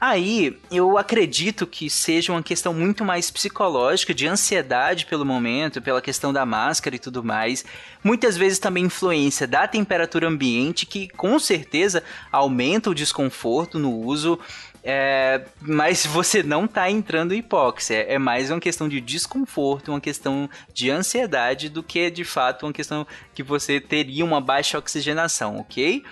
Aí 0.00 0.58
eu 0.72 0.98
acredito 0.98 1.64
que 1.64 1.88
seja 1.88 2.32
uma 2.32 2.42
questão 2.42 2.74
muito 2.74 3.04
mais 3.04 3.30
psicológica, 3.30 4.12
de 4.12 4.26
ansiedade 4.26 5.06
pelo 5.06 5.24
momento, 5.24 5.80
pela 5.80 6.02
questão 6.02 6.32
da 6.32 6.44
máscara 6.44 6.96
e 6.96 6.98
tudo 6.98 7.22
mais. 7.22 7.64
Muitas 8.02 8.36
vezes 8.36 8.58
também 8.58 8.86
influência 8.86 9.46
da 9.46 9.68
temperatura 9.68 10.26
ambiente, 10.26 10.84
que 10.84 11.06
com 11.10 11.38
certeza 11.38 12.02
aumenta 12.32 12.90
o 12.90 12.94
desconforto 12.94 13.78
no 13.78 13.92
uso. 13.92 14.36
É, 14.84 15.42
mas 15.60 16.04
você 16.04 16.42
não 16.42 16.64
está 16.64 16.90
entrando 16.90 17.32
em 17.32 17.38
hipóxia. 17.38 18.04
É 18.08 18.18
mais 18.18 18.50
uma 18.50 18.58
questão 18.58 18.88
de 18.88 19.00
desconforto, 19.00 19.92
uma 19.92 20.00
questão 20.00 20.50
de 20.74 20.90
ansiedade 20.90 21.68
do 21.68 21.82
que 21.82 22.10
de 22.10 22.24
fato 22.24 22.66
uma 22.66 22.72
questão 22.72 23.06
que 23.32 23.42
você 23.42 23.80
teria 23.80 24.24
uma 24.24 24.40
baixa 24.40 24.78
oxigenação, 24.78 25.58
ok? 25.58 26.02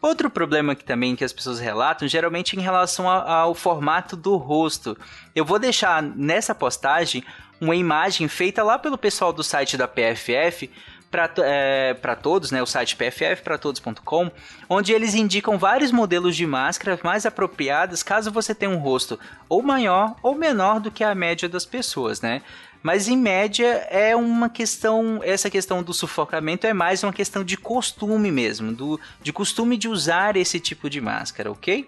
Outro 0.00 0.30
problema 0.30 0.74
que 0.74 0.84
também 0.84 1.14
que 1.14 1.24
as 1.24 1.32
pessoas 1.32 1.58
relatam, 1.58 2.08
geralmente 2.08 2.56
em 2.56 2.60
relação 2.60 3.08
ao 3.08 3.54
formato 3.54 4.16
do 4.16 4.36
rosto. 4.36 4.96
Eu 5.34 5.44
vou 5.44 5.58
deixar 5.58 6.02
nessa 6.02 6.54
postagem 6.54 7.22
uma 7.60 7.76
imagem 7.76 8.26
feita 8.26 8.62
lá 8.62 8.78
pelo 8.78 8.96
pessoal 8.96 9.32
do 9.32 9.44
site 9.44 9.76
da 9.76 9.86
PFF 9.86 10.70
para 11.10 11.28
é, 11.38 11.94
todos, 12.22 12.50
né, 12.50 12.62
o 12.62 12.66
site 12.66 12.94
pffpratodos.com, 12.94 14.30
onde 14.68 14.92
eles 14.92 15.14
indicam 15.14 15.58
vários 15.58 15.90
modelos 15.90 16.36
de 16.36 16.46
máscaras 16.46 17.00
mais 17.02 17.26
apropriadas 17.26 18.02
caso 18.02 18.30
você 18.30 18.54
tenha 18.54 18.70
um 18.70 18.78
rosto 18.78 19.18
ou 19.48 19.62
maior 19.62 20.14
ou 20.22 20.34
menor 20.34 20.78
do 20.78 20.90
que 20.90 21.02
a 21.02 21.14
média 21.14 21.48
das 21.48 21.66
pessoas, 21.66 22.20
né? 22.20 22.42
Mas 22.82 23.08
em 23.08 23.16
média 23.16 23.86
é 23.90 24.16
uma 24.16 24.48
questão, 24.48 25.20
essa 25.22 25.50
questão 25.50 25.82
do 25.82 25.92
sufocamento 25.92 26.66
é 26.66 26.72
mais 26.72 27.02
uma 27.02 27.12
questão 27.12 27.44
de 27.44 27.56
costume 27.56 28.30
mesmo, 28.30 28.72
do, 28.72 28.98
de 29.22 29.32
costume 29.32 29.76
de 29.76 29.86
usar 29.86 30.36
esse 30.36 30.58
tipo 30.58 30.88
de 30.88 31.00
máscara, 31.00 31.50
ok? 31.50 31.86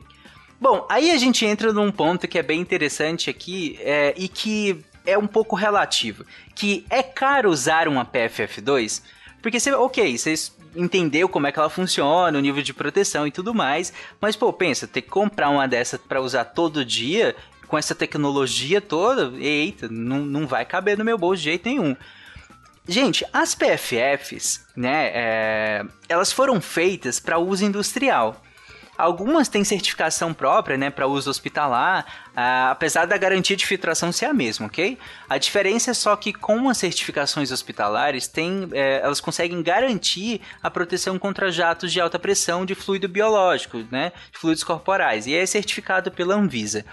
Bom, 0.61 0.87
aí 0.91 1.11
a 1.11 1.17
gente 1.17 1.47
entra 1.47 1.73
num 1.73 1.91
ponto 1.91 2.29
que 2.29 2.39
é 2.39 2.43
bem 2.43 2.61
interessante 2.61 3.31
aqui 3.31 3.79
é, 3.81 4.15
e 4.17 4.29
que 4.29 4.85
é 5.07 5.17
um 5.17 5.27
pouco 5.27 5.57
relativo, 5.57 6.25
que 6.55 6.85
é 6.91 7.03
caro 7.03 7.51
usar 7.51 7.89
uma 7.89 8.05
PFF2? 8.05 9.03
Porque 9.41 9.59
você, 9.59 9.73
ok, 9.73 10.17
vocês 10.17 10.57
entendeu 10.75 11.29
como 11.29 11.47
é 11.47 11.53
que 11.53 11.59
ela 11.59 11.69
funciona, 11.69 12.39
o 12.39 12.41
nível 12.41 12.63
de 12.63 12.73
proteção 12.73 13.27
e 13.27 13.31
tudo 13.31 13.55
mais, 13.55 13.93
mas 14.21 14.37
pô, 14.37 14.53
pensa, 14.53 14.87
ter 14.87 15.03
que 15.03 15.11
comprar 15.11 15.51
uma 15.51 15.69
dessa 15.69 15.99
para 15.99 16.21
usar 16.21 16.45
todo 16.45 16.85
dia, 16.85 17.37
com 17.67 17.79
essa 17.79 17.95
tecnologia 17.95 18.81
toda, 18.81 19.33
eita, 19.39 19.89
não, 19.89 20.19
não 20.21 20.47
vai 20.47 20.65
caber 20.65 20.97
no 20.97 21.05
meu 21.05 21.17
bolso 21.17 21.39
de 21.39 21.45
jeito 21.45 21.69
nenhum. 21.69 21.97
Gente, 22.87 23.25
as 23.33 23.55
PFFs, 23.55 24.67
né, 24.77 25.11
é, 25.15 25.85
elas 26.09 26.33
foram 26.33 26.61
feitas 26.61 27.21
para 27.21 27.39
uso 27.39 27.65
industrial. 27.65 28.43
Algumas 29.03 29.49
têm 29.49 29.65
certificação 29.65 30.33
própria, 30.33 30.77
né, 30.77 30.89
para 30.89 31.09
uso 31.09 31.29
hospitalar, 31.29 32.07
ah, 32.37 32.71
apesar 32.71 33.05
da 33.05 33.17
garantia 33.17 33.57
de 33.57 33.67
filtração 33.67 34.13
ser 34.13 34.27
a 34.27 34.33
mesma, 34.33 34.67
ok? 34.67 34.97
A 35.29 35.39
diferença 35.39 35.91
é 35.91 35.95
só 35.95 36.15
que 36.15 36.33
com 36.33 36.69
as 36.69 36.79
certificações 36.79 37.51
hospitalares, 37.51 38.29
tem, 38.29 38.69
é, 38.71 39.01
elas 39.03 39.21
conseguem 39.21 39.61
garantir 39.61 40.41
a 40.63 40.71
proteção 40.71 41.19
contra 41.19 41.51
jatos 41.51 41.93
de 41.93 42.01
alta 42.01 42.17
pressão 42.17 42.65
de 42.65 42.77
fluido 42.77 43.09
biológico, 43.09 43.85
né, 43.91 44.13
de 44.31 44.39
fluidos 44.39 44.63
corporais, 44.63 45.27
e 45.27 45.35
é 45.35 45.45
certificado 45.47 46.13
pela 46.13 46.37
Anvisa. 46.37 46.85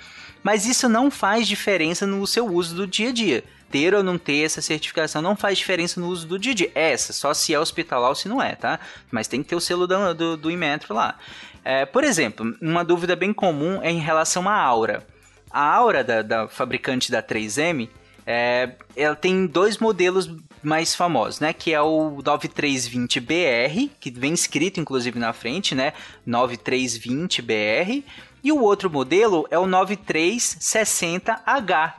Mas 0.41 0.65
isso 0.65 0.89
não 0.89 1.12
faz 1.12 1.48
diferença 1.48 2.08
no 2.08 2.26
seu 2.26 2.48
uso 2.48 2.74
do 2.74 2.88
dia 2.88 3.10
a 3.10 3.13
dia 3.13 3.43
ter 3.69 3.93
ou 3.93 4.03
não 4.03 4.17
ter 4.17 4.43
essa 4.43 4.62
certificação 4.62 5.21
não 5.21 5.36
faz 5.36 5.58
diferença 5.58 5.99
no 5.99 6.08
uso 6.08 6.27
do 6.27 6.39
dia. 6.39 6.71
Essa, 6.73 7.13
só 7.13 7.34
se 7.34 7.53
é 7.53 7.60
hospitalar 7.60 8.10
ou 8.10 8.15
se 8.15 8.27
não 8.27 8.41
é, 8.41 8.55
tá? 8.55 8.79
Mas 9.12 9.27
tem 9.27 9.43
que 9.43 9.49
ter 9.49 9.55
o 9.55 9.62
selo 9.62 9.88
do, 9.88 10.13
do, 10.13 10.38
do 10.38 10.51
Inmetro 10.51 10.93
lá. 10.93 11.17
É, 11.63 11.86
por 11.86 12.03
exemplo, 12.03 12.55
uma 12.62 12.84
dúvida 12.84 13.15
bem 13.15 13.34
comum 13.34 13.82
é 13.82 13.91
em 13.91 13.99
relação 13.99 14.49
à 14.49 14.55
aura. 14.55 15.05
A 15.51 15.62
aura 15.62 16.03
da, 16.03 16.21
da 16.21 16.47
fabricante 16.47 17.12
da 17.12 17.23
3M, 17.23 17.89
é, 18.25 18.71
ela 18.95 19.15
tem 19.15 19.45
dois 19.47 19.77
modelos 19.77 20.29
mais 20.62 20.93
famosos, 20.93 21.39
né? 21.39 21.53
Que 21.53 21.73
é 21.73 21.82
o 21.82 22.21
9320BR, 22.23 23.89
que 23.99 24.12
vem 24.12 24.34
escrito 24.34 24.79
inclusive 24.79 25.17
na 25.17 25.34
frente, 25.34 25.73
né? 25.73 25.93
9320BR. 26.27 28.03
E 28.43 28.51
o 28.51 28.62
outro 28.62 28.89
modelo 28.89 29.47
é 29.51 29.60
o 29.60 29.65
9360H. 29.65 31.93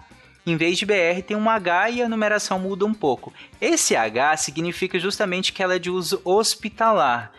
Em 0.46 0.57
vez 0.57 0.79
de 0.79 0.87
BR 0.87 1.22
tem 1.26 1.37
um 1.37 1.50
H 1.50 1.90
e 1.90 2.03
a 2.03 2.09
numeração 2.09 2.59
muda 2.59 2.87
um 2.87 2.94
pouco. 2.94 3.33
Esse 3.61 3.94
H 3.94 4.38
significa 4.38 4.98
justamente 4.98 5.53
que 5.53 5.62
ela 5.62 5.74
é 5.74 5.79
de 5.79 5.90
uso 5.90 6.20
hospitalar. 6.24 7.33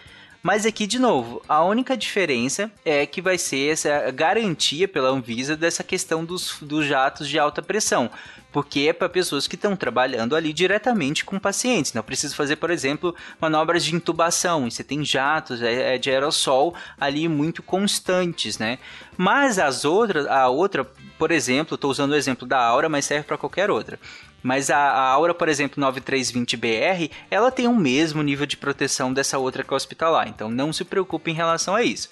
Mas 0.43 0.65
aqui, 0.65 0.87
de 0.87 0.97
novo, 0.97 1.41
a 1.47 1.63
única 1.63 1.95
diferença 1.95 2.71
é 2.83 3.05
que 3.05 3.21
vai 3.21 3.37
ser 3.37 3.73
essa 3.73 4.09
garantia 4.09 4.87
pela 4.87 5.09
Anvisa 5.09 5.55
dessa 5.55 5.83
questão 5.83 6.25
dos, 6.25 6.57
dos 6.59 6.85
jatos 6.85 7.29
de 7.29 7.37
alta 7.37 7.61
pressão. 7.61 8.09
Porque 8.51 8.81
é 8.81 8.93
para 8.93 9.07
pessoas 9.07 9.47
que 9.47 9.55
estão 9.55 9.75
trabalhando 9.75 10.35
ali 10.35 10.51
diretamente 10.51 11.23
com 11.23 11.39
pacientes. 11.39 11.93
Não 11.93 12.01
precisa 12.01 12.35
fazer, 12.35 12.55
por 12.55 12.71
exemplo, 12.71 13.15
manobras 13.39 13.83
de 13.83 13.95
intubação. 13.95 14.69
Você 14.69 14.83
tem 14.83 15.05
jatos 15.05 15.61
é, 15.61 15.95
é 15.95 15.97
de 15.97 16.09
aerossol 16.09 16.75
ali 16.99 17.27
muito 17.29 17.61
constantes, 17.61 18.57
né? 18.57 18.79
Mas 19.15 19.59
as 19.59 19.85
outras, 19.85 20.25
a 20.25 20.49
outra, 20.49 20.83
por 21.17 21.31
exemplo, 21.31 21.75
estou 21.75 21.91
usando 21.91 22.11
o 22.11 22.15
exemplo 22.15 22.47
da 22.47 22.59
Aura, 22.59 22.89
mas 22.89 23.05
serve 23.05 23.25
para 23.25 23.37
qualquer 23.37 23.69
outra. 23.69 23.99
Mas 24.43 24.69
a, 24.69 24.77
a 24.77 25.09
Aura, 25.09 25.33
por 25.33 25.47
exemplo, 25.47 25.83
9320BR, 25.83 27.11
ela 27.29 27.51
tem 27.51 27.67
o 27.67 27.75
mesmo 27.75 28.23
nível 28.23 28.45
de 28.45 28.57
proteção 28.57 29.13
dessa 29.13 29.37
outra 29.37 29.63
que 29.63 29.73
é 29.73 29.75
hospitalar. 29.75 30.27
Então 30.27 30.49
não 30.49 30.73
se 30.73 30.83
preocupe 30.83 31.31
em 31.31 31.35
relação 31.35 31.75
a 31.75 31.83
isso. 31.83 32.09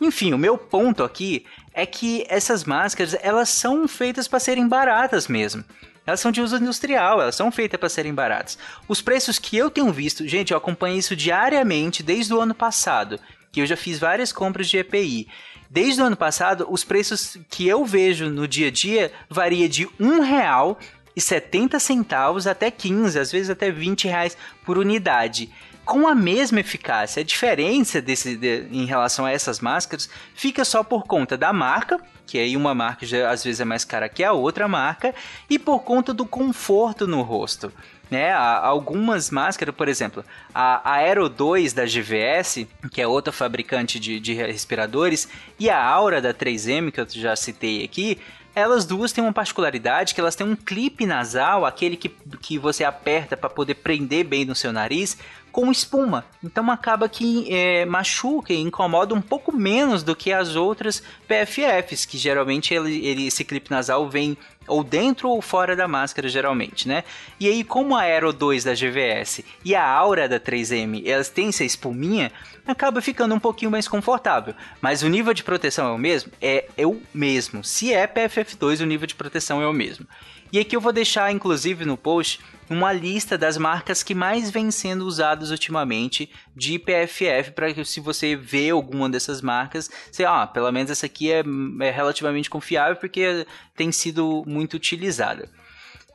Enfim, 0.00 0.32
o 0.32 0.38
meu 0.38 0.58
ponto 0.58 1.02
aqui 1.02 1.44
é 1.72 1.86
que 1.86 2.24
essas 2.28 2.64
máscaras, 2.64 3.16
elas 3.20 3.48
são 3.48 3.86
feitas 3.88 4.28
para 4.28 4.40
serem 4.40 4.68
baratas 4.68 5.28
mesmo. 5.28 5.64
Elas 6.06 6.20
são 6.20 6.30
de 6.30 6.40
uso 6.40 6.56
industrial, 6.56 7.20
elas 7.20 7.34
são 7.34 7.50
feitas 7.50 7.80
para 7.80 7.88
serem 7.88 8.14
baratas. 8.14 8.56
Os 8.86 9.02
preços 9.02 9.38
que 9.38 9.56
eu 9.56 9.68
tenho 9.68 9.92
visto, 9.92 10.26
gente, 10.26 10.52
eu 10.52 10.58
acompanho 10.58 10.96
isso 10.96 11.16
diariamente 11.16 12.02
desde 12.02 12.32
o 12.32 12.40
ano 12.40 12.54
passado, 12.54 13.18
que 13.50 13.60
eu 13.60 13.66
já 13.66 13.76
fiz 13.76 13.98
várias 13.98 14.32
compras 14.32 14.68
de 14.68 14.78
EPI. 14.78 15.26
Desde 15.68 16.00
o 16.00 16.04
ano 16.04 16.16
passado, 16.16 16.66
os 16.70 16.84
preços 16.84 17.36
que 17.50 17.66
eu 17.66 17.84
vejo 17.84 18.30
no 18.30 18.46
dia 18.46 18.68
a 18.68 18.70
dia 18.70 19.12
varia 19.28 19.68
de 19.68 19.88
um 19.98 20.20
real 20.20 20.78
e 21.16 21.20
70 21.20 21.80
centavos 21.80 22.46
até 22.46 22.70
15, 22.70 23.18
às 23.18 23.32
vezes 23.32 23.48
até 23.48 23.70
20 23.70 24.06
reais 24.06 24.36
por 24.64 24.76
unidade. 24.76 25.50
Com 25.86 26.06
a 26.06 26.14
mesma 26.14 26.60
eficácia, 26.60 27.20
a 27.20 27.24
diferença 27.24 28.02
desse, 28.02 28.36
de, 28.36 28.66
em 28.72 28.84
relação 28.84 29.24
a 29.24 29.30
essas 29.30 29.60
máscaras 29.60 30.10
fica 30.34 30.64
só 30.64 30.82
por 30.82 31.04
conta 31.04 31.38
da 31.38 31.52
marca, 31.52 32.00
que 32.26 32.38
aí 32.38 32.56
uma 32.56 32.74
marca 32.74 33.06
já, 33.06 33.30
às 33.30 33.44
vezes 33.44 33.60
é 33.60 33.64
mais 33.64 33.84
cara 33.84 34.08
que 34.08 34.24
a 34.24 34.32
outra 34.32 34.66
marca, 34.66 35.14
e 35.48 35.58
por 35.58 35.78
conta 35.84 36.12
do 36.12 36.26
conforto 36.26 37.06
no 37.06 37.22
rosto. 37.22 37.72
Né, 38.08 38.32
algumas 38.32 39.32
máscaras, 39.32 39.74
por 39.74 39.88
exemplo, 39.88 40.24
a 40.54 40.92
Aero 40.92 41.28
2 41.28 41.72
da 41.72 41.84
GVS, 41.84 42.64
que 42.92 43.02
é 43.02 43.06
outra 43.06 43.32
fabricante 43.32 43.98
de, 43.98 44.20
de 44.20 44.32
respiradores, 44.32 45.28
e 45.58 45.68
a 45.68 45.84
Aura 45.84 46.20
da 46.20 46.32
3M, 46.32 46.92
que 46.92 47.00
eu 47.00 47.06
já 47.08 47.34
citei 47.34 47.84
aqui, 47.84 48.16
elas 48.56 48.86
duas 48.86 49.12
têm 49.12 49.22
uma 49.22 49.34
particularidade 49.34 50.14
que 50.14 50.20
elas 50.20 50.34
têm 50.34 50.46
um 50.46 50.56
clipe 50.56 51.04
nasal, 51.04 51.66
aquele 51.66 51.94
que, 51.94 52.08
que 52.40 52.58
você 52.58 52.84
aperta 52.84 53.36
para 53.36 53.50
poder 53.50 53.74
prender 53.74 54.24
bem 54.24 54.46
no 54.46 54.54
seu 54.54 54.72
nariz, 54.72 55.18
com 55.56 55.72
espuma. 55.72 56.22
Então 56.44 56.70
acaba 56.70 57.08
que 57.08 57.50
é, 57.50 57.86
machuca 57.86 58.52
e 58.52 58.60
incomoda 58.60 59.14
um 59.14 59.22
pouco 59.22 59.56
menos 59.56 60.02
do 60.02 60.14
que 60.14 60.30
as 60.30 60.54
outras 60.54 61.02
PFFs, 61.26 62.04
que 62.04 62.18
geralmente 62.18 62.74
ele, 62.74 63.06
ele, 63.06 63.26
esse 63.26 63.42
clipe 63.42 63.70
nasal 63.70 64.06
vem 64.06 64.36
ou 64.68 64.84
dentro 64.84 65.30
ou 65.30 65.40
fora 65.40 65.74
da 65.74 65.88
máscara, 65.88 66.28
geralmente, 66.28 66.86
né? 66.86 67.04
E 67.40 67.48
aí, 67.48 67.64
como 67.64 67.96
a 67.96 68.02
Aero 68.02 68.34
2 68.34 68.64
da 68.64 68.74
GVS 68.74 69.40
e 69.64 69.74
a 69.74 69.82
Aura 69.82 70.28
da 70.28 70.38
3M, 70.38 71.06
elas 71.06 71.30
têm 71.30 71.48
essa 71.48 71.64
espuminha, 71.64 72.30
acaba 72.66 73.00
ficando 73.00 73.34
um 73.34 73.40
pouquinho 73.40 73.70
mais 73.70 73.88
confortável. 73.88 74.54
Mas 74.82 75.02
o 75.02 75.08
nível 75.08 75.32
de 75.32 75.42
proteção 75.42 75.88
é 75.88 75.92
o 75.92 75.98
mesmo? 75.98 76.32
É, 76.38 76.66
é 76.76 76.86
o 76.86 77.00
mesmo. 77.14 77.64
Se 77.64 77.94
é 77.94 78.06
PFF2, 78.06 78.82
o 78.82 78.86
nível 78.86 79.06
de 79.06 79.14
proteção 79.14 79.62
é 79.62 79.66
o 79.66 79.72
mesmo. 79.72 80.06
E 80.52 80.58
aqui 80.58 80.76
eu 80.76 80.80
vou 80.80 80.92
deixar, 80.92 81.32
inclusive, 81.32 81.84
no 81.84 81.96
post 81.96 82.40
uma 82.68 82.92
lista 82.92 83.38
das 83.38 83.56
marcas 83.56 84.02
que 84.02 84.14
mais 84.14 84.50
vêm 84.50 84.70
sendo 84.70 85.06
usadas 85.06 85.50
ultimamente 85.50 86.30
de 86.54 86.78
PFF 86.78 87.52
para 87.54 87.72
que 87.72 87.84
se 87.84 88.00
você 88.00 88.34
vê 88.34 88.70
alguma 88.70 89.08
dessas 89.08 89.40
marcas, 89.40 89.90
você, 90.10 90.24
ah, 90.24 90.46
pelo 90.46 90.70
menos 90.72 90.90
essa 90.90 91.06
aqui 91.06 91.30
é, 91.30 91.42
é 91.80 91.90
relativamente 91.90 92.50
confiável 92.50 92.96
porque 92.96 93.46
tem 93.76 93.92
sido 93.92 94.42
muito 94.46 94.74
utilizada. 94.74 95.48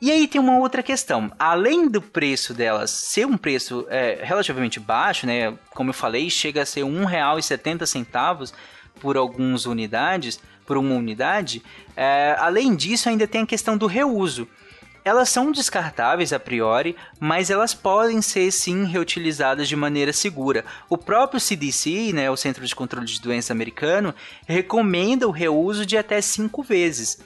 E 0.00 0.10
aí 0.10 0.26
tem 0.26 0.40
uma 0.40 0.58
outra 0.58 0.82
questão. 0.82 1.30
Além 1.38 1.88
do 1.88 2.02
preço 2.02 2.52
delas 2.52 2.90
ser 2.90 3.24
um 3.24 3.36
preço 3.36 3.86
é, 3.88 4.18
relativamente 4.22 4.80
baixo, 4.80 5.28
né? 5.28 5.56
Como 5.70 5.90
eu 5.90 5.94
falei, 5.94 6.28
chega 6.28 6.62
a 6.62 6.66
ser 6.66 6.84
R$ 6.84 6.90
1,70 6.90 8.52
por 9.00 9.16
algumas 9.16 9.64
unidades, 9.64 10.40
por 10.66 10.76
uma 10.76 10.94
unidade. 10.94 11.62
É, 11.96 12.36
além 12.38 12.74
disso, 12.74 13.08
ainda 13.08 13.26
tem 13.26 13.42
a 13.42 13.46
questão 13.46 13.76
do 13.76 13.86
reuso. 13.86 14.48
Elas 15.04 15.28
são 15.30 15.50
descartáveis 15.50 16.32
a 16.32 16.38
priori, 16.38 16.94
mas 17.18 17.50
elas 17.50 17.74
podem 17.74 18.22
ser 18.22 18.52
sim 18.52 18.84
reutilizadas 18.84 19.68
de 19.68 19.74
maneira 19.74 20.12
segura. 20.12 20.64
O 20.88 20.96
próprio 20.96 21.40
CDC, 21.40 22.12
né, 22.12 22.30
o 22.30 22.36
Centro 22.36 22.64
de 22.64 22.74
Controle 22.74 23.06
de 23.06 23.20
Doenças 23.20 23.50
americano, 23.50 24.14
recomenda 24.46 25.26
o 25.26 25.32
reuso 25.32 25.84
de 25.84 25.96
até 25.96 26.20
cinco 26.20 26.62
vezes. 26.62 27.18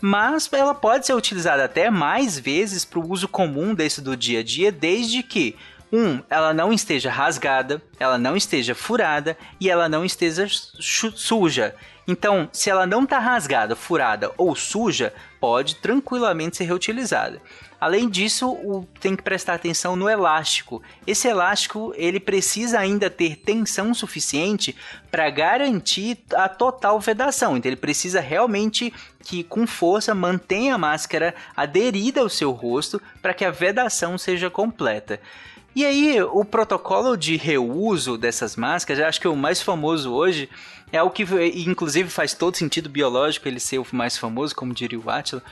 Mas 0.00 0.48
ela 0.52 0.74
pode 0.74 1.06
ser 1.06 1.14
utilizada 1.14 1.64
até 1.64 1.90
mais 1.90 2.38
vezes 2.38 2.84
para 2.84 3.00
o 3.00 3.10
uso 3.10 3.26
comum 3.26 3.74
desse 3.74 4.00
do 4.00 4.16
dia 4.16 4.40
a 4.40 4.42
dia, 4.42 4.70
desde 4.70 5.22
que 5.22 5.56
um, 5.92 6.20
ela 6.28 6.52
não 6.52 6.72
esteja 6.72 7.10
rasgada, 7.10 7.82
ela 7.98 8.18
não 8.18 8.36
esteja 8.36 8.74
furada 8.74 9.36
e 9.60 9.70
ela 9.70 9.88
não 9.88 10.04
esteja 10.04 10.46
suja. 10.48 11.74
Então, 12.06 12.48
se 12.52 12.68
ela 12.68 12.86
não 12.86 13.04
está 13.04 13.18
rasgada, 13.18 13.74
furada 13.74 14.30
ou 14.36 14.54
suja, 14.54 15.12
pode 15.40 15.76
tranquilamente 15.76 16.56
ser 16.56 16.64
reutilizada. 16.64 17.40
Além 17.80 18.08
disso, 18.08 18.86
tem 18.98 19.14
que 19.14 19.22
prestar 19.22 19.54
atenção 19.54 19.94
no 19.94 20.08
elástico. 20.08 20.82
Esse 21.06 21.28
elástico 21.28 21.92
ele 21.96 22.18
precisa 22.18 22.78
ainda 22.78 23.10
ter 23.10 23.36
tensão 23.36 23.92
suficiente 23.92 24.74
para 25.10 25.28
garantir 25.28 26.18
a 26.34 26.48
total 26.48 26.98
vedação. 26.98 27.56
Então 27.56 27.68
ele 27.68 27.76
precisa 27.76 28.20
realmente 28.20 28.92
que 29.20 29.44
com 29.44 29.66
força 29.66 30.14
mantenha 30.14 30.76
a 30.76 30.78
máscara 30.78 31.34
aderida 31.54 32.22
ao 32.22 32.28
seu 32.30 32.52
rosto 32.52 33.00
para 33.20 33.34
que 33.34 33.44
a 33.44 33.50
vedação 33.50 34.16
seja 34.16 34.48
completa. 34.48 35.20
E 35.76 35.84
aí, 35.84 36.22
o 36.22 36.44
protocolo 36.44 37.16
de 37.16 37.36
reuso 37.36 38.16
dessas 38.16 38.54
máscaras, 38.54 39.02
acho 39.02 39.20
que 39.20 39.26
o 39.26 39.34
mais 39.34 39.60
famoso 39.60 40.12
hoje 40.12 40.48
é 40.96 41.02
o 41.02 41.10
que, 41.10 41.24
inclusive, 41.66 42.08
faz 42.08 42.34
todo 42.34 42.56
sentido 42.56 42.88
biológico 42.88 43.48
ele 43.48 43.60
ser 43.60 43.78
o 43.78 43.86
mais 43.92 44.16
famoso, 44.16 44.54
como 44.54 44.72
diria 44.72 44.98
o 44.98 45.10
Atila, 45.10 45.42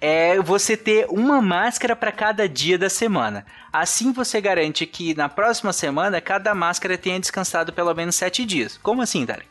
é 0.00 0.40
você 0.40 0.76
ter 0.76 1.06
uma 1.08 1.40
máscara 1.40 1.94
para 1.94 2.10
cada 2.10 2.48
dia 2.48 2.76
da 2.76 2.90
semana. 2.90 3.46
Assim 3.72 4.12
você 4.12 4.40
garante 4.40 4.84
que 4.84 5.14
na 5.14 5.28
próxima 5.28 5.72
semana 5.72 6.20
cada 6.20 6.54
máscara 6.54 6.98
tenha 6.98 7.20
descansado 7.20 7.72
pelo 7.72 7.94
menos 7.94 8.16
sete 8.16 8.44
dias. 8.44 8.78
Como 8.82 9.00
assim, 9.00 9.24
Tarek? 9.24 9.46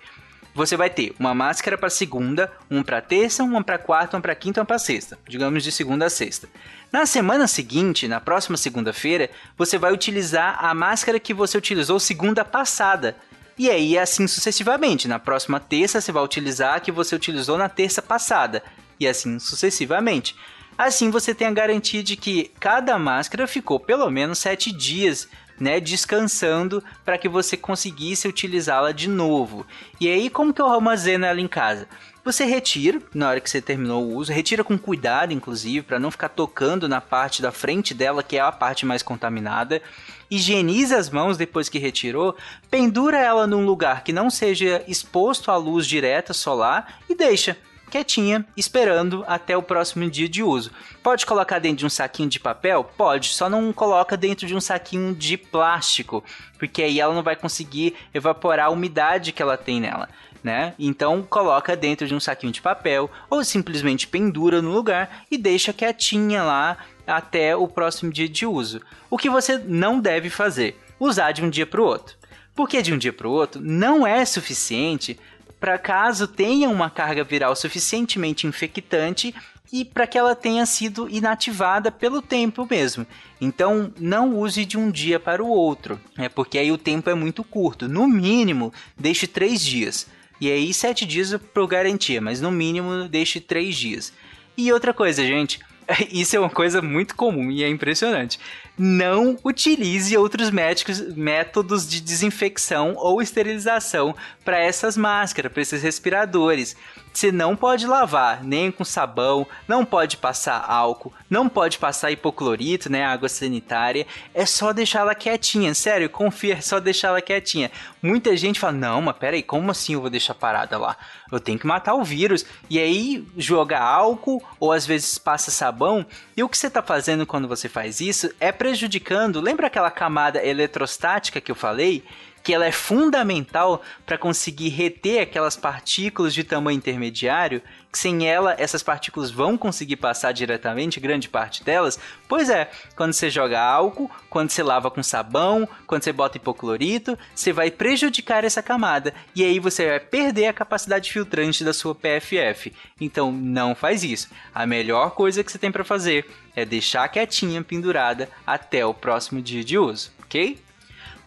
você 0.54 0.75
vai 0.75 0.89
ter 0.89 1.15
uma 1.17 1.34
máscara 1.34 1.77
para 1.77 1.89
segunda, 1.89 2.51
uma 2.69 2.84
para 2.84 3.01
terça, 3.01 3.43
uma 3.43 3.63
para 3.63 3.77
quarta, 3.77 4.17
uma 4.17 4.21
para 4.21 4.36
quinta, 4.36 4.60
uma 4.60 4.65
para 4.65 4.77
sexta, 4.80 5.17
digamos 5.27 5.63
de 5.63 5.71
segunda 5.71 6.06
a 6.06 6.10
sexta. 6.10 6.47
Na 6.91 7.06
semana 7.06 7.47
seguinte, 7.47 8.08
na 8.08 8.19
próxima 8.19 8.58
segunda-feira, 8.58 9.30
você 9.58 9.77
vai 9.77 9.93
utilizar 9.93 10.58
a 10.63 10.73
máscara 10.73 11.19
que 11.19 11.34
você 11.34 11.58
utilizou 11.58 11.99
segunda 11.99 12.43
passada. 12.43 13.15
E 13.57 13.69
aí, 13.69 13.97
assim 13.97 14.27
sucessivamente. 14.27 15.07
Na 15.07 15.19
próxima 15.19 15.59
terça, 15.59 16.01
você 16.01 16.11
vai 16.11 16.23
utilizar 16.23 16.75
a 16.75 16.79
que 16.79 16.91
você 16.91 17.15
utilizou 17.15 17.57
na 17.57 17.69
terça 17.69 18.01
passada. 18.01 18.63
E 18.99 19.07
assim 19.07 19.39
sucessivamente. 19.39 20.35
Assim 20.77 21.11
você 21.11 21.35
tem 21.35 21.47
a 21.47 21.51
garantia 21.51 22.01
de 22.01 22.15
que 22.15 22.51
cada 22.59 22.97
máscara 22.97 23.45
ficou 23.47 23.79
pelo 23.79 24.09
menos 24.09 24.39
7 24.39 24.71
dias 24.71 25.27
né, 25.61 25.79
descansando 25.79 26.83
para 27.05 27.19
que 27.19 27.29
você 27.29 27.55
conseguisse 27.55 28.27
utilizá-la 28.27 28.91
de 28.91 29.07
novo. 29.07 29.65
E 29.99 30.09
aí, 30.09 30.27
como 30.27 30.51
que 30.51 30.59
eu 30.59 30.67
armazeno 30.67 31.25
ela 31.25 31.39
em 31.39 31.47
casa? 31.47 31.87
Você 32.23 32.45
retira 32.45 33.01
na 33.15 33.29
hora 33.29 33.39
que 33.41 33.49
você 33.49 33.60
terminou 33.60 34.03
o 34.03 34.15
uso, 34.15 34.31
retira 34.31 34.63
com 34.63 34.77
cuidado, 34.77 35.34
inclusive, 35.34 35.84
para 35.84 35.97
não 35.97 36.12
ficar 36.12 36.29
tocando 36.29 36.88
na 36.88 37.01
parte 37.01 37.41
da 37.41 37.51
frente 37.51 37.95
dela, 37.95 38.21
que 38.21 38.38
é 38.38 38.39
a 38.39 38.51
parte 38.51 38.86
mais 38.86 39.01
contaminada. 39.01 39.81
Higieniza 40.29 40.97
as 40.97 41.10
mãos 41.10 41.36
depois 41.36 41.67
que 41.67 41.79
retirou, 41.79 42.36
pendura 42.69 43.17
ela 43.17 43.47
num 43.47 43.65
lugar 43.65 44.03
que 44.03 44.13
não 44.13 44.29
seja 44.29 44.84
exposto 44.88 45.49
à 45.49 45.57
luz 45.57 45.88
direta 45.88 46.31
solar 46.31 46.99
e 47.10 47.15
deixa 47.15 47.57
quietinha, 47.89 48.45
esperando 48.55 49.25
até 49.27 49.57
o 49.57 49.62
próximo 49.63 50.10
dia 50.10 50.29
de 50.29 50.41
uso. 50.41 50.71
Pode 51.03 51.25
colocar 51.25 51.60
dentro 51.60 51.79
de 51.79 51.86
um 51.86 51.89
saquinho 51.89 52.29
de 52.29 52.39
papel? 52.39 52.84
Pode, 52.84 53.29
só 53.29 53.49
não 53.49 53.73
coloca 53.73 54.15
dentro 54.15 54.47
de 54.47 54.55
um 54.55 54.62
saquinho 54.62 55.13
de 55.13 55.36
plástico, 55.38 56.23
porque 56.57 56.84
aí 56.84 56.99
ela 56.99 57.13
não 57.13 57.21
vai 57.21 57.36
conseguir 57.36 57.95
evaporar 58.13 58.67
a 58.67 58.69
umidade 58.69 59.34
que 59.34 59.41
ela 59.41 59.57
tem 59.57 59.81
nela. 59.81 60.07
Né? 60.43 60.73
Então 60.80 61.21
coloca 61.21 61.75
dentro 61.75 62.08
de 62.08 62.15
um 62.15 62.19
saquinho 62.19 62.51
de 62.51 62.62
papel 62.62 63.12
ou 63.30 63.43
simplesmente 63.43 64.08
pendura 64.08 64.60
no 64.60 64.71
lugar 64.71 65.23
e 65.30 65.38
deixa 65.38 65.71
quietinha 65.71 66.41
lá 66.41 66.77
até 67.06 67.56
o 67.56 67.67
próximo 67.67 68.12
dia 68.12 68.27
de 68.27 68.45
uso. 68.45 68.82
O 69.08 69.19
que 69.19 69.30
você 69.30 69.60
não 69.60 69.99
deve 69.99 70.32
fazer? 70.32 70.80
Usar 70.99 71.32
de 71.32 71.43
um 71.43 71.49
dia 71.49 71.67
para 71.67 71.82
o 71.82 71.86
outro. 71.86 72.15
Porque 72.56 72.82
de 72.82 72.91
um 72.91 72.97
dia 72.97 73.13
para 73.13 73.27
o 73.27 73.32
outro 73.32 73.62
não 73.62 74.06
é 74.06 74.25
suficiente 74.25 75.19
para 75.60 75.77
caso 75.77 76.27
tenha 76.27 76.67
uma 76.67 76.89
carga 76.89 77.23
viral 77.23 77.56
suficientemente 77.56 78.47
infectante 78.47 79.34
e 79.71 79.86
para 79.86 80.08
que 80.08 80.17
ela 80.17 80.36
tenha 80.36 80.65
sido 80.65 81.08
inativada 81.08 81.91
pelo 81.91 82.21
tempo 82.21 82.67
mesmo. 82.69 83.06
Então, 83.39 83.93
não 83.97 84.36
use 84.36 84.65
de 84.65 84.77
um 84.77 84.91
dia 84.91 85.19
para 85.19 85.43
o 85.43 85.47
outro, 85.47 86.01
é 86.17 86.27
porque 86.27 86.58
aí 86.58 86.71
o 86.71 86.77
tempo 86.77 87.10
é 87.10 87.13
muito 87.13 87.43
curto. 87.43 87.88
No 87.88 88.08
mínimo, 88.08 88.73
deixe 88.97 89.27
três 89.27 89.62
dias. 89.62 90.08
E 90.41 90.51
aí, 90.51 90.73
sete 90.73 91.06
dias 91.06 91.36
por 91.54 91.67
garantia, 91.67 92.19
mas 92.19 92.41
no 92.41 92.51
mínimo, 92.51 93.08
deixe 93.08 93.39
três 93.39 93.77
dias. 93.77 94.12
E 94.58 94.73
outra 94.73 94.91
coisa, 94.91 95.23
gente, 95.23 95.60
isso 96.12 96.36
é 96.36 96.39
uma 96.39 96.49
coisa 96.49 96.82
muito 96.82 97.15
comum 97.15 97.51
e 97.51 97.63
é 97.63 97.69
impressionante 97.69 98.39
não 98.83 99.37
utilize 99.43 100.17
outros 100.17 100.49
médicos, 100.49 100.99
métodos 101.15 101.87
de 101.87 102.01
desinfecção 102.01 102.95
ou 102.97 103.21
esterilização 103.21 104.15
para 104.43 104.57
essas 104.57 104.97
máscaras, 104.97 105.51
para 105.51 105.61
esses 105.61 105.83
respiradores. 105.83 106.75
Você 107.13 107.31
não 107.31 107.55
pode 107.57 107.85
lavar 107.85 108.41
nem 108.43 108.71
com 108.71 108.85
sabão, 108.85 109.45
não 109.67 109.83
pode 109.83 110.15
passar 110.15 110.63
álcool, 110.65 111.13
não 111.29 111.49
pode 111.49 111.77
passar 111.77 112.09
hipoclorito, 112.09 112.89
né, 112.89 113.03
água 113.03 113.27
sanitária. 113.27 114.07
É 114.33 114.45
só 114.45 114.71
deixar 114.71 115.01
ela 115.01 115.13
quietinha, 115.13 115.73
sério, 115.75 116.09
confia, 116.09 116.55
é 116.55 116.61
só 116.61 116.79
deixar 116.79 117.09
ela 117.09 117.21
quietinha. 117.21 117.69
Muita 118.01 118.35
gente 118.37 118.59
fala: 118.59 118.73
"Não, 118.73 119.01
mas 119.01 119.17
peraí, 119.17 119.43
como 119.43 119.69
assim 119.69 119.93
eu 119.93 120.01
vou 120.01 120.09
deixar 120.09 120.33
parada 120.33 120.77
lá? 120.77 120.95
Eu 121.31 121.39
tenho 121.39 121.59
que 121.59 121.67
matar 121.67 121.95
o 121.95 122.03
vírus". 122.03 122.45
E 122.69 122.79
aí 122.79 123.27
joga 123.37 123.79
álcool 123.79 124.41
ou 124.57 124.71
às 124.71 124.85
vezes 124.85 125.17
passa 125.17 125.51
sabão. 125.51 126.05
E 126.35 126.41
o 126.41 126.49
que 126.49 126.57
você 126.57 126.67
está 126.67 126.81
fazendo 126.81 127.25
quando 127.25 127.47
você 127.47 127.67
faz 127.67 127.99
isso 127.99 128.31
é 128.39 128.53
prejudicando. 128.71 129.41
Lembra 129.41 129.67
aquela 129.67 129.91
camada 129.91 130.43
eletrostática 130.43 131.41
que 131.41 131.51
eu 131.51 131.55
falei? 131.55 132.03
Que 132.43 132.54
ela 132.54 132.65
é 132.65 132.71
fundamental 132.71 133.82
para 134.06 134.17
conseguir 134.17 134.69
reter 134.69 135.21
aquelas 135.21 135.56
partículas 135.56 136.34
de 136.34 136.43
tamanho 136.43 136.77
intermediário, 136.77 137.62
que 137.91 137.97
sem 137.97 138.27
ela 138.27 138.56
essas 138.58 138.82
partículas 138.82 139.30
vão 139.30 139.58
conseguir 139.58 139.97
passar 139.97 140.32
diretamente, 140.32 140.99
grande 140.99 141.27
parte 141.27 141.63
delas. 141.63 141.99
Pois 142.27 142.49
é, 142.49 142.69
quando 142.95 143.13
você 143.13 143.30
joga 143.30 143.62
álcool, 143.62 144.10
quando 144.30 144.49
você 144.49 144.63
lava 144.63 144.89
com 144.89 145.04
sabão, 145.04 145.67
quando 145.86 146.04
você 146.04 146.13
bota 146.13 146.38
hipoclorito, 146.38 147.17
você 147.36 147.51
vai 147.51 147.69
prejudicar 147.69 148.43
essa 148.43 148.63
camada 148.63 149.13
e 149.36 149.43
aí 149.43 149.60
você 149.60 149.88
vai 149.88 149.99
perder 149.99 150.47
a 150.47 150.54
capacidade 150.54 151.12
filtrante 151.12 151.63
da 151.63 151.73
sua 151.73 151.93
PFF. 151.93 152.73
Então 152.99 153.32
não 153.32 153.75
faz 153.75 154.04
isso. 154.04 154.30
A 154.56 154.65
melhor 154.65 155.12
coisa 155.12 155.43
que 155.43 155.51
você 155.51 155.58
tem 155.58 155.71
para 155.71 155.84
fazer 155.84 156.25
é 156.56 156.65
deixar 156.65 157.08
quietinha 157.10 157.62
pendurada 157.62 158.30
até 158.45 158.86
o 158.86 158.93
próximo 158.93 159.41
dia 159.41 159.63
de 159.63 159.77
uso, 159.77 160.12
ok? 160.23 160.58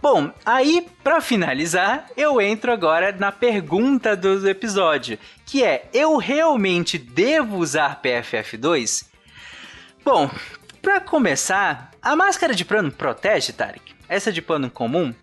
Bom, 0.04 0.30
aí 0.44 0.86
para 1.02 1.22
finalizar, 1.22 2.08
eu 2.14 2.38
entro 2.38 2.70
agora 2.70 3.10
na 3.10 3.32
pergunta 3.32 4.14
do 4.14 4.46
episódio, 4.46 5.18
que 5.46 5.64
é: 5.64 5.88
eu 5.94 6.18
realmente 6.18 6.98
devo 6.98 7.56
usar 7.56 8.02
PFF2? 8.02 9.06
Bom, 10.04 10.30
para 10.82 11.00
começar, 11.00 11.90
a 12.02 12.14
máscara 12.14 12.54
de 12.54 12.66
pano 12.66 12.92
protege, 12.92 13.54
Tarek? 13.54 13.94
Essa 14.06 14.30
de 14.30 14.42
pano 14.42 14.70
comum? 14.70 15.14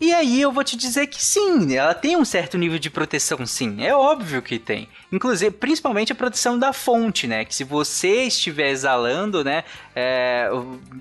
E 0.00 0.14
aí 0.14 0.40
eu 0.40 0.52
vou 0.52 0.62
te 0.62 0.76
dizer 0.76 1.08
que 1.08 1.20
sim, 1.20 1.74
ela 1.74 1.92
tem 1.92 2.16
um 2.16 2.24
certo 2.24 2.56
nível 2.56 2.78
de 2.78 2.88
proteção, 2.88 3.44
sim. 3.44 3.84
É 3.84 3.92
óbvio 3.92 4.40
que 4.40 4.56
tem. 4.56 4.88
Inclusive, 5.10 5.50
principalmente 5.50 6.12
a 6.12 6.14
proteção 6.14 6.56
da 6.56 6.72
fonte, 6.72 7.26
né? 7.26 7.44
Que 7.44 7.52
se 7.52 7.64
você 7.64 8.22
estiver 8.22 8.70
exalando, 8.70 9.42
né? 9.42 9.64
É, 9.96 10.48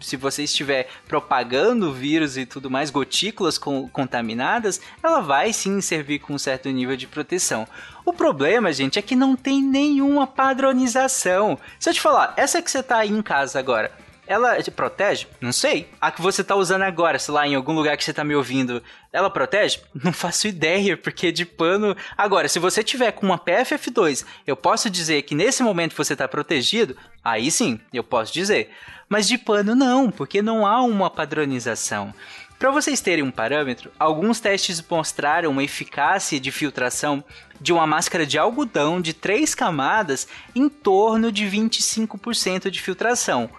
se 0.01 0.17
você 0.17 0.43
estiver 0.43 0.89
propagando 1.07 1.93
vírus 1.93 2.37
e 2.37 2.45
tudo 2.47 2.71
mais, 2.71 2.89
gotículas 2.89 3.59
contaminadas, 3.59 4.81
ela 5.03 5.19
vai 5.19 5.53
sim 5.53 5.79
servir 5.79 6.17
com 6.17 6.33
um 6.33 6.39
certo 6.39 6.67
nível 6.69 6.97
de 6.97 7.05
proteção. 7.05 7.67
O 8.03 8.11
problema, 8.11 8.73
gente, 8.73 8.97
é 8.97 9.01
que 9.03 9.15
não 9.15 9.35
tem 9.35 9.61
nenhuma 9.61 10.25
padronização. 10.25 11.59
Se 11.79 11.87
eu 11.87 11.93
te 11.93 12.01
falar, 12.01 12.33
essa 12.35 12.63
que 12.63 12.71
você 12.71 12.81
tá 12.81 12.97
aí 12.97 13.11
em 13.11 13.21
casa 13.21 13.59
agora, 13.59 13.91
ela 14.27 14.61
te 14.61 14.69
protege? 14.69 15.27
Não 15.39 15.51
sei. 15.51 15.89
A 15.99 16.11
que 16.11 16.21
você 16.21 16.43
tá 16.43 16.55
usando 16.55 16.83
agora, 16.83 17.17
sei 17.17 17.33
lá, 17.33 17.47
em 17.47 17.55
algum 17.55 17.73
lugar 17.73 17.95
que 17.97 18.03
você 18.03 18.13
tá 18.13 18.23
me 18.23 18.35
ouvindo, 18.35 18.83
ela 19.11 19.29
protege? 19.29 19.79
Não 20.03 20.13
faço 20.13 20.47
ideia, 20.47 20.97
porque 20.97 21.31
de 21.31 21.45
pano. 21.45 21.95
Agora, 22.17 22.47
se 22.47 22.59
você 22.59 22.83
tiver 22.83 23.11
com 23.13 23.25
uma 23.25 23.39
PFF2, 23.39 24.25
eu 24.45 24.55
posso 24.55 24.89
dizer 24.89 25.21
que 25.23 25.33
nesse 25.33 25.63
momento 25.63 25.95
você 25.95 26.15
tá 26.15 26.27
protegido? 26.27 26.95
Aí 27.23 27.49
sim, 27.49 27.79
eu 27.93 28.03
posso 28.03 28.33
dizer. 28.33 28.69
Mas 29.09 29.27
de 29.27 29.37
pano 29.37 29.73
não, 29.73 30.11
porque 30.11 30.41
não 30.41 30.65
há 30.65 30.81
uma 30.81 31.09
padronização. 31.09 32.13
Para 32.59 32.71
vocês 32.71 32.99
terem 33.01 33.23
um 33.23 33.29
parâmetro, 33.29 33.91
alguns 33.99 34.39
testes 34.39 34.83
mostraram 34.89 35.51
uma 35.51 35.63
eficácia 35.63 36.39
de 36.39 36.51
filtração 36.51 37.23
de 37.61 37.71
uma 37.71 37.85
máscara 37.85 38.25
de 38.25 38.37
algodão 38.37 38.99
de 38.99 39.13
três 39.13 39.53
camadas 39.53 40.27
em 40.55 40.67
torno 40.67 41.31
de 41.31 41.45
25% 41.45 42.71
de 42.71 42.81
filtração. 42.81 43.49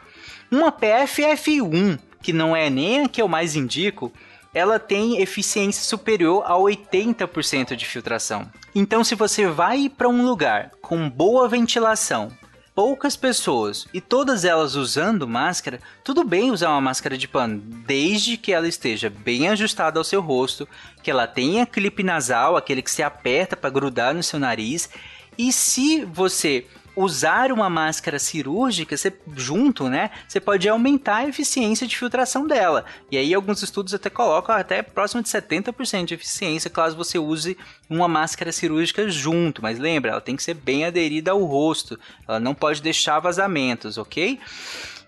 Uma 0.50 0.72
PFF1, 0.72 1.98
que 2.22 2.32
não 2.32 2.56
é 2.56 2.70
nem 2.70 3.04
a 3.04 3.08
que 3.08 3.20
eu 3.20 3.28
mais 3.28 3.54
indico, 3.54 4.12
ela 4.54 4.78
tem 4.78 5.20
eficiência 5.20 5.84
superior 5.84 6.42
a 6.46 6.54
80% 6.54 7.76
de 7.76 7.84
filtração. 7.84 8.50
Então, 8.74 9.04
se 9.04 9.14
você 9.14 9.46
vai 9.46 9.88
para 9.88 10.08
um 10.08 10.24
lugar 10.24 10.70
com 10.80 11.08
boa 11.08 11.46
ventilação, 11.48 12.32
poucas 12.74 13.16
pessoas 13.16 13.86
e 13.92 14.00
todas 14.00 14.44
elas 14.44 14.74
usando 14.74 15.28
máscara, 15.28 15.80
tudo 16.02 16.24
bem 16.24 16.50
usar 16.50 16.70
uma 16.70 16.80
máscara 16.80 17.18
de 17.18 17.28
pano, 17.28 17.60
desde 17.60 18.36
que 18.36 18.52
ela 18.52 18.68
esteja 18.68 19.10
bem 19.10 19.48
ajustada 19.48 19.98
ao 19.98 20.04
seu 20.04 20.20
rosto, 20.22 20.66
que 21.02 21.10
ela 21.10 21.26
tenha 21.26 21.66
clipe 21.66 22.02
nasal, 22.02 22.56
aquele 22.56 22.80
que 22.80 22.90
se 22.90 23.02
aperta 23.02 23.56
para 23.56 23.68
grudar 23.68 24.14
no 24.14 24.22
seu 24.22 24.38
nariz. 24.38 24.88
E 25.36 25.52
se 25.52 26.04
você 26.04 26.66
usar 26.98 27.52
uma 27.52 27.70
máscara 27.70 28.18
cirúrgica, 28.18 28.96
você, 28.96 29.12
junto, 29.36 29.88
né, 29.88 30.10
você 30.26 30.40
pode 30.40 30.68
aumentar 30.68 31.16
a 31.16 31.28
eficiência 31.28 31.86
de 31.86 31.96
filtração 31.96 32.46
dela. 32.46 32.84
E 33.10 33.16
aí 33.16 33.32
alguns 33.32 33.62
estudos 33.62 33.94
até 33.94 34.10
colocam 34.10 34.54
até 34.54 34.82
próximo 34.82 35.22
de 35.22 35.28
70% 35.28 36.06
de 36.06 36.14
eficiência 36.14 36.68
caso 36.68 36.96
você 36.96 37.18
use 37.18 37.56
uma 37.88 38.08
máscara 38.08 38.50
cirúrgica 38.50 39.08
junto. 39.08 39.62
Mas 39.62 39.78
lembra, 39.78 40.10
ela 40.10 40.20
tem 40.20 40.34
que 40.34 40.42
ser 40.42 40.54
bem 40.54 40.84
aderida 40.84 41.30
ao 41.30 41.44
rosto. 41.44 41.98
Ela 42.26 42.40
não 42.40 42.54
pode 42.54 42.82
deixar 42.82 43.20
vazamentos, 43.20 43.96
ok? 43.96 44.40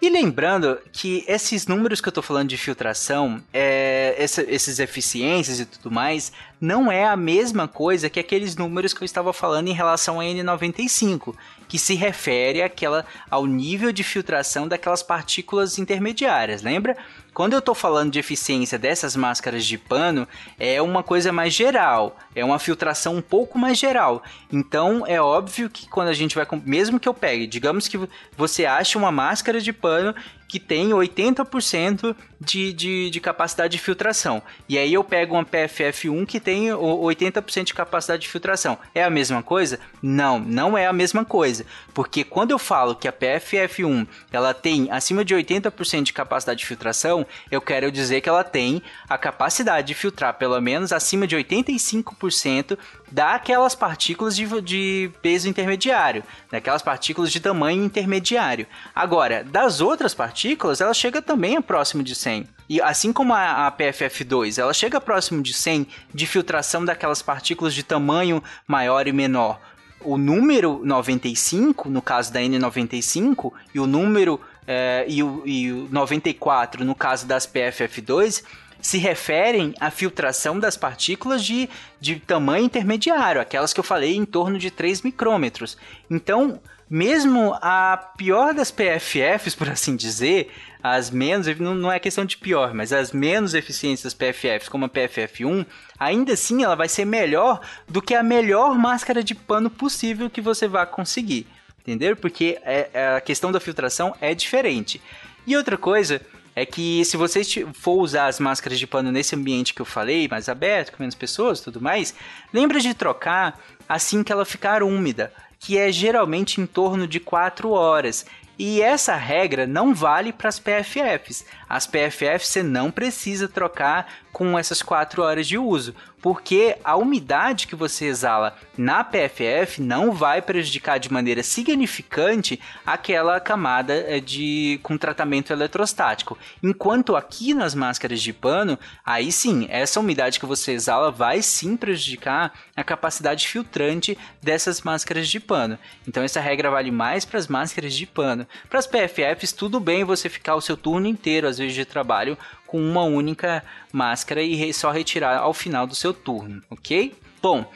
E 0.02 0.08
lembrando 0.08 0.78
que 0.92 1.24
esses 1.28 1.66
números 1.66 2.00
que 2.00 2.08
eu 2.08 2.12
tô 2.12 2.22
falando 2.22 2.48
de 2.48 2.56
filtração, 2.56 3.42
é, 3.52 4.14
essa, 4.16 4.42
esses 4.48 4.78
eficiências 4.78 5.60
e 5.60 5.66
tudo 5.66 5.90
mais, 5.90 6.32
não 6.58 6.90
é 6.90 7.04
a 7.04 7.16
mesma 7.16 7.68
coisa 7.68 8.08
que 8.08 8.18
aqueles 8.18 8.56
números 8.56 8.94
que 8.94 9.02
eu 9.02 9.04
estava 9.04 9.30
falando 9.30 9.68
em 9.68 9.74
relação 9.74 10.18
a 10.18 10.24
N95, 10.24 11.34
que 11.70 11.78
se 11.78 11.94
refere 11.94 12.62
àquela, 12.62 13.06
ao 13.30 13.46
nível 13.46 13.92
de 13.92 14.02
filtração 14.02 14.66
daquelas 14.66 15.04
partículas 15.04 15.78
intermediárias, 15.78 16.62
lembra? 16.62 16.96
Quando 17.32 17.52
eu 17.52 17.60
estou 17.60 17.76
falando 17.76 18.10
de 18.10 18.18
eficiência 18.18 18.76
dessas 18.76 19.14
máscaras 19.14 19.64
de 19.64 19.78
pano, 19.78 20.26
é 20.58 20.82
uma 20.82 21.04
coisa 21.04 21.30
mais 21.30 21.54
geral, 21.54 22.18
é 22.34 22.44
uma 22.44 22.58
filtração 22.58 23.14
um 23.14 23.22
pouco 23.22 23.56
mais 23.56 23.78
geral. 23.78 24.20
Então 24.52 25.06
é 25.06 25.22
óbvio 25.22 25.70
que 25.70 25.88
quando 25.88 26.08
a 26.08 26.12
gente 26.12 26.34
vai. 26.34 26.44
Mesmo 26.66 26.98
que 26.98 27.08
eu 27.08 27.14
pegue, 27.14 27.46
digamos 27.46 27.86
que 27.86 28.00
você 28.36 28.66
acha 28.66 28.98
uma 28.98 29.12
máscara 29.12 29.60
de 29.60 29.72
pano 29.72 30.12
que 30.50 30.58
tem 30.58 30.90
80% 30.90 32.16
de, 32.40 32.72
de, 32.72 33.08
de, 33.08 33.20
capacidade 33.20 33.76
de 33.76 33.80
filtração. 33.80 34.42
E 34.68 34.76
aí 34.76 34.92
eu 34.92 35.04
pego 35.04 35.36
uma 35.36 35.44
PFF1 35.44 36.26
que 36.26 36.40
tem 36.40 36.70
80% 36.70 37.64
de 37.64 37.74
capacidade 37.74 38.22
de 38.22 38.28
filtração. 38.28 38.76
É 38.92 39.04
a 39.04 39.10
mesma 39.10 39.44
coisa? 39.44 39.78
Não, 40.02 40.40
não 40.40 40.76
é 40.76 40.88
a 40.88 40.92
mesma 40.92 41.24
coisa. 41.24 41.64
Porque 41.94 42.24
quando 42.24 42.50
eu 42.50 42.58
falo 42.58 42.96
que 42.96 43.06
a 43.06 43.12
PFF1 43.12 44.08
ela 44.32 44.52
tem 44.52 44.90
acima 44.90 45.24
de 45.24 45.36
80% 45.36 46.02
de 46.02 46.12
capacidade 46.12 46.58
de 46.58 46.66
filtração, 46.66 47.24
eu 47.48 47.60
quero 47.60 47.92
dizer 47.92 48.20
que 48.20 48.28
ela 48.28 48.42
tem 48.42 48.82
a 49.08 49.16
capacidade 49.16 49.86
de 49.86 49.94
filtrar 49.94 50.34
pelo 50.34 50.60
menos 50.60 50.92
acima 50.92 51.28
de 51.28 51.36
85% 51.36 52.76
daquelas 53.10 53.74
partículas 53.74 54.36
de, 54.36 54.46
de 54.60 55.10
peso 55.20 55.48
intermediário, 55.48 56.22
daquelas 56.50 56.82
partículas 56.82 57.32
de 57.32 57.40
tamanho 57.40 57.84
intermediário. 57.84 58.66
Agora, 58.94 59.42
das 59.42 59.80
outras 59.80 60.14
partículas, 60.14 60.80
ela 60.80 60.94
chega 60.94 61.20
também 61.20 61.56
a 61.56 61.62
próximo 61.62 62.02
de 62.02 62.14
100. 62.14 62.46
E 62.68 62.80
assim 62.80 63.12
como 63.12 63.34
a, 63.34 63.66
a 63.66 63.72
PFF2, 63.72 64.58
ela 64.58 64.72
chega 64.72 65.00
próximo 65.00 65.42
de 65.42 65.52
100 65.52 65.86
de 66.14 66.26
filtração 66.26 66.84
daquelas 66.84 67.20
partículas 67.20 67.74
de 67.74 67.82
tamanho 67.82 68.42
maior 68.66 69.08
e 69.08 69.12
menor. 69.12 69.60
O 70.02 70.16
número 70.16 70.80
95, 70.84 71.90
no 71.90 72.00
caso 72.00 72.32
da 72.32 72.40
N95, 72.40 73.52
e 73.74 73.80
o 73.80 73.86
número 73.86 74.40
é, 74.66 75.04
e, 75.08 75.22
o, 75.22 75.42
e 75.44 75.72
o 75.72 75.88
94, 75.90 76.84
no 76.84 76.94
caso 76.94 77.26
das 77.26 77.46
PFF2, 77.46 78.44
se 78.80 78.98
referem 78.98 79.74
à 79.80 79.90
filtração 79.90 80.58
das 80.58 80.76
partículas 80.76 81.44
de, 81.44 81.68
de 82.00 82.16
tamanho 82.16 82.64
intermediário, 82.64 83.40
aquelas 83.40 83.72
que 83.72 83.80
eu 83.80 83.84
falei 83.84 84.16
em 84.16 84.24
torno 84.24 84.58
de 84.58 84.70
3 84.70 85.02
micrômetros. 85.02 85.76
Então, 86.10 86.60
mesmo 86.88 87.56
a 87.62 87.96
pior 88.16 88.52
das 88.52 88.70
PFFs, 88.70 89.54
por 89.56 89.68
assim 89.68 89.94
dizer, 89.94 90.50
as 90.82 91.10
menos, 91.10 91.46
não 91.58 91.92
é 91.92 91.98
questão 91.98 92.24
de 92.24 92.36
pior, 92.36 92.74
mas 92.74 92.92
as 92.92 93.12
menos 93.12 93.54
eficientes 93.54 94.02
das 94.02 94.14
PFFs, 94.14 94.68
como 94.68 94.86
a 94.86 94.88
PFF1, 94.88 95.64
ainda 95.98 96.32
assim 96.32 96.64
ela 96.64 96.74
vai 96.74 96.88
ser 96.88 97.04
melhor 97.04 97.60
do 97.88 98.02
que 98.02 98.14
a 98.14 98.22
melhor 98.22 98.76
máscara 98.76 99.22
de 99.22 99.34
pano 99.34 99.70
possível 99.70 100.28
que 100.28 100.40
você 100.40 100.66
vai 100.66 100.86
conseguir. 100.86 101.46
Entendeu? 101.80 102.16
Porque 102.16 102.58
é, 102.62 102.90
é, 102.92 103.16
a 103.16 103.20
questão 103.20 103.50
da 103.50 103.60
filtração 103.60 104.14
é 104.20 104.34
diferente. 104.34 105.00
E 105.46 105.56
outra 105.56 105.78
coisa 105.78 106.20
é 106.60 106.66
que 106.66 107.02
se 107.06 107.16
você 107.16 107.42
for 107.72 107.94
usar 107.94 108.26
as 108.26 108.38
máscaras 108.38 108.78
de 108.78 108.86
pano 108.86 109.10
nesse 109.10 109.34
ambiente 109.34 109.72
que 109.72 109.80
eu 109.80 109.86
falei, 109.86 110.28
mais 110.28 110.46
aberto, 110.46 110.92
com 110.92 111.02
menos 111.02 111.14
pessoas 111.14 111.60
tudo 111.60 111.80
mais, 111.80 112.14
lembra 112.52 112.78
de 112.80 112.92
trocar 112.92 113.58
assim 113.88 114.22
que 114.22 114.30
ela 114.30 114.44
ficar 114.44 114.82
úmida, 114.82 115.32
que 115.58 115.78
é 115.78 115.90
geralmente 115.90 116.60
em 116.60 116.66
torno 116.66 117.06
de 117.06 117.18
4 117.18 117.70
horas. 117.70 118.26
E 118.58 118.82
essa 118.82 119.16
regra 119.16 119.66
não 119.66 119.94
vale 119.94 120.34
para 120.34 120.50
as 120.50 120.58
PFFs. 120.58 121.46
As 121.70 121.86
PFFs 121.86 122.48
você 122.48 122.62
não 122.64 122.90
precisa 122.90 123.46
trocar 123.46 124.12
com 124.32 124.58
essas 124.58 124.82
4 124.82 125.22
horas 125.22 125.46
de 125.46 125.56
uso, 125.56 125.94
porque 126.20 126.76
a 126.84 126.96
umidade 126.96 127.66
que 127.66 127.74
você 127.74 128.06
exala 128.06 128.56
na 128.76 129.02
PFF 129.02 129.80
não 129.80 130.12
vai 130.12 130.42
prejudicar 130.42 130.98
de 130.98 131.12
maneira 131.12 131.42
significante 131.42 132.60
aquela 132.84 133.40
camada 133.40 133.94
eh, 133.94 134.20
de 134.20 134.78
com 134.82 134.98
tratamento 134.98 135.52
eletrostático. 135.52 136.38
Enquanto 136.62 137.16
aqui 137.16 137.54
nas 137.54 137.74
máscaras 137.74 138.20
de 138.20 138.32
pano, 138.32 138.78
aí 139.04 139.32
sim, 139.32 139.66
essa 139.70 140.00
umidade 140.00 140.38
que 140.38 140.46
você 140.46 140.72
exala 140.72 141.10
vai 141.10 141.42
sim 141.42 141.76
prejudicar 141.76 142.52
a 142.76 142.84
capacidade 142.84 143.48
filtrante 143.48 144.16
dessas 144.42 144.82
máscaras 144.82 145.28
de 145.28 145.40
pano. 145.40 145.78
Então 146.06 146.22
essa 146.22 146.40
regra 146.40 146.70
vale 146.70 146.90
mais 146.90 147.24
para 147.24 147.38
as 147.38 147.48
máscaras 147.48 147.94
de 147.94 148.06
pano. 148.06 148.46
Para 148.68 148.78
as 148.78 148.86
PFFs, 148.86 149.52
tudo 149.52 149.80
bem 149.80 150.04
você 150.04 150.28
ficar 150.28 150.54
o 150.54 150.60
seu 150.60 150.76
turno 150.76 151.06
inteiro, 151.06 151.46
às 151.48 151.58
vezes 151.60 151.74
de 151.74 151.84
trabalho, 151.84 152.36
com 152.66 152.80
uma 152.80 153.04
única 153.04 153.62
máscara 153.92 154.42
e 154.42 154.72
só 154.74 154.90
retirar 154.90 155.38
ao 155.38 155.54
final 155.54 155.86
do 155.86 155.94
seu 155.94 156.12
turno, 156.12 156.60
ok? 156.68 157.14
Bom, 157.40 157.70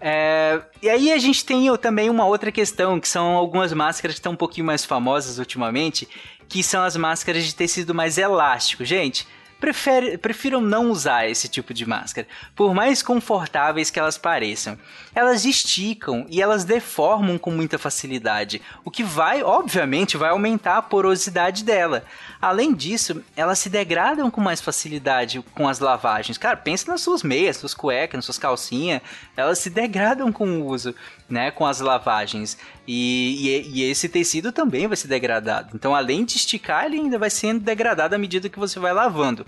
é, 0.00 0.60
e 0.82 0.88
aí 0.88 1.12
a 1.12 1.18
gente 1.18 1.44
tem 1.44 1.74
também 1.78 2.10
uma 2.10 2.26
outra 2.26 2.52
questão, 2.52 3.00
que 3.00 3.08
são 3.08 3.34
algumas 3.34 3.72
máscaras 3.72 4.14
que 4.14 4.20
estão 4.20 4.32
um 4.32 4.36
pouquinho 4.36 4.66
mais 4.66 4.84
famosas 4.84 5.38
ultimamente, 5.38 6.08
que 6.48 6.62
são 6.62 6.82
as 6.84 6.96
máscaras 6.96 7.44
de 7.44 7.54
tecido 7.54 7.94
mais 7.94 8.18
elástico. 8.18 8.84
Gente, 8.84 9.26
prefere, 9.58 10.18
prefiram 10.18 10.60
não 10.60 10.90
usar 10.90 11.28
esse 11.28 11.48
tipo 11.48 11.72
de 11.72 11.86
máscara, 11.86 12.26
por 12.54 12.74
mais 12.74 13.02
confortáveis 13.02 13.90
que 13.90 13.98
elas 13.98 14.18
pareçam. 14.18 14.78
Elas 15.14 15.44
esticam 15.44 16.26
e 16.28 16.42
elas 16.42 16.64
deformam 16.64 17.38
com 17.38 17.50
muita 17.50 17.78
facilidade, 17.78 18.60
o 18.84 18.90
que 18.90 19.02
vai, 19.02 19.42
obviamente, 19.42 20.16
vai 20.16 20.30
aumentar 20.30 20.76
a 20.76 20.82
porosidade 20.82 21.64
dela. 21.64 22.04
Além 22.40 22.74
disso, 22.74 23.22
elas 23.34 23.58
se 23.58 23.70
degradam 23.70 24.30
com 24.30 24.40
mais 24.40 24.60
facilidade 24.60 25.42
com 25.54 25.68
as 25.68 25.78
lavagens. 25.78 26.36
Cara, 26.36 26.56
pensa 26.56 26.90
nas 26.90 27.00
suas 27.00 27.22
meias, 27.22 27.56
suas 27.56 27.74
cuecas, 27.74 28.18
nas 28.18 28.24
suas 28.24 28.38
calcinhas, 28.38 29.00
elas 29.36 29.58
se 29.58 29.70
degradam 29.70 30.30
com 30.30 30.46
o 30.60 30.66
uso, 30.66 30.94
né, 31.28 31.50
com 31.50 31.66
as 31.66 31.80
lavagens. 31.80 32.58
E, 32.86 33.48
e, 33.48 33.80
e, 33.80 33.90
esse 33.90 34.08
tecido 34.08 34.52
também 34.52 34.86
vai 34.86 34.96
ser 34.96 35.08
degradado. 35.08 35.70
Então, 35.74 35.94
além 35.94 36.24
de 36.24 36.36
esticar, 36.36 36.84
ele 36.86 36.98
ainda 36.98 37.18
vai 37.18 37.30
sendo 37.30 37.60
degradado 37.60 38.14
à 38.14 38.18
medida 38.18 38.48
que 38.48 38.58
você 38.58 38.78
vai 38.78 38.92
lavando. 38.92 39.46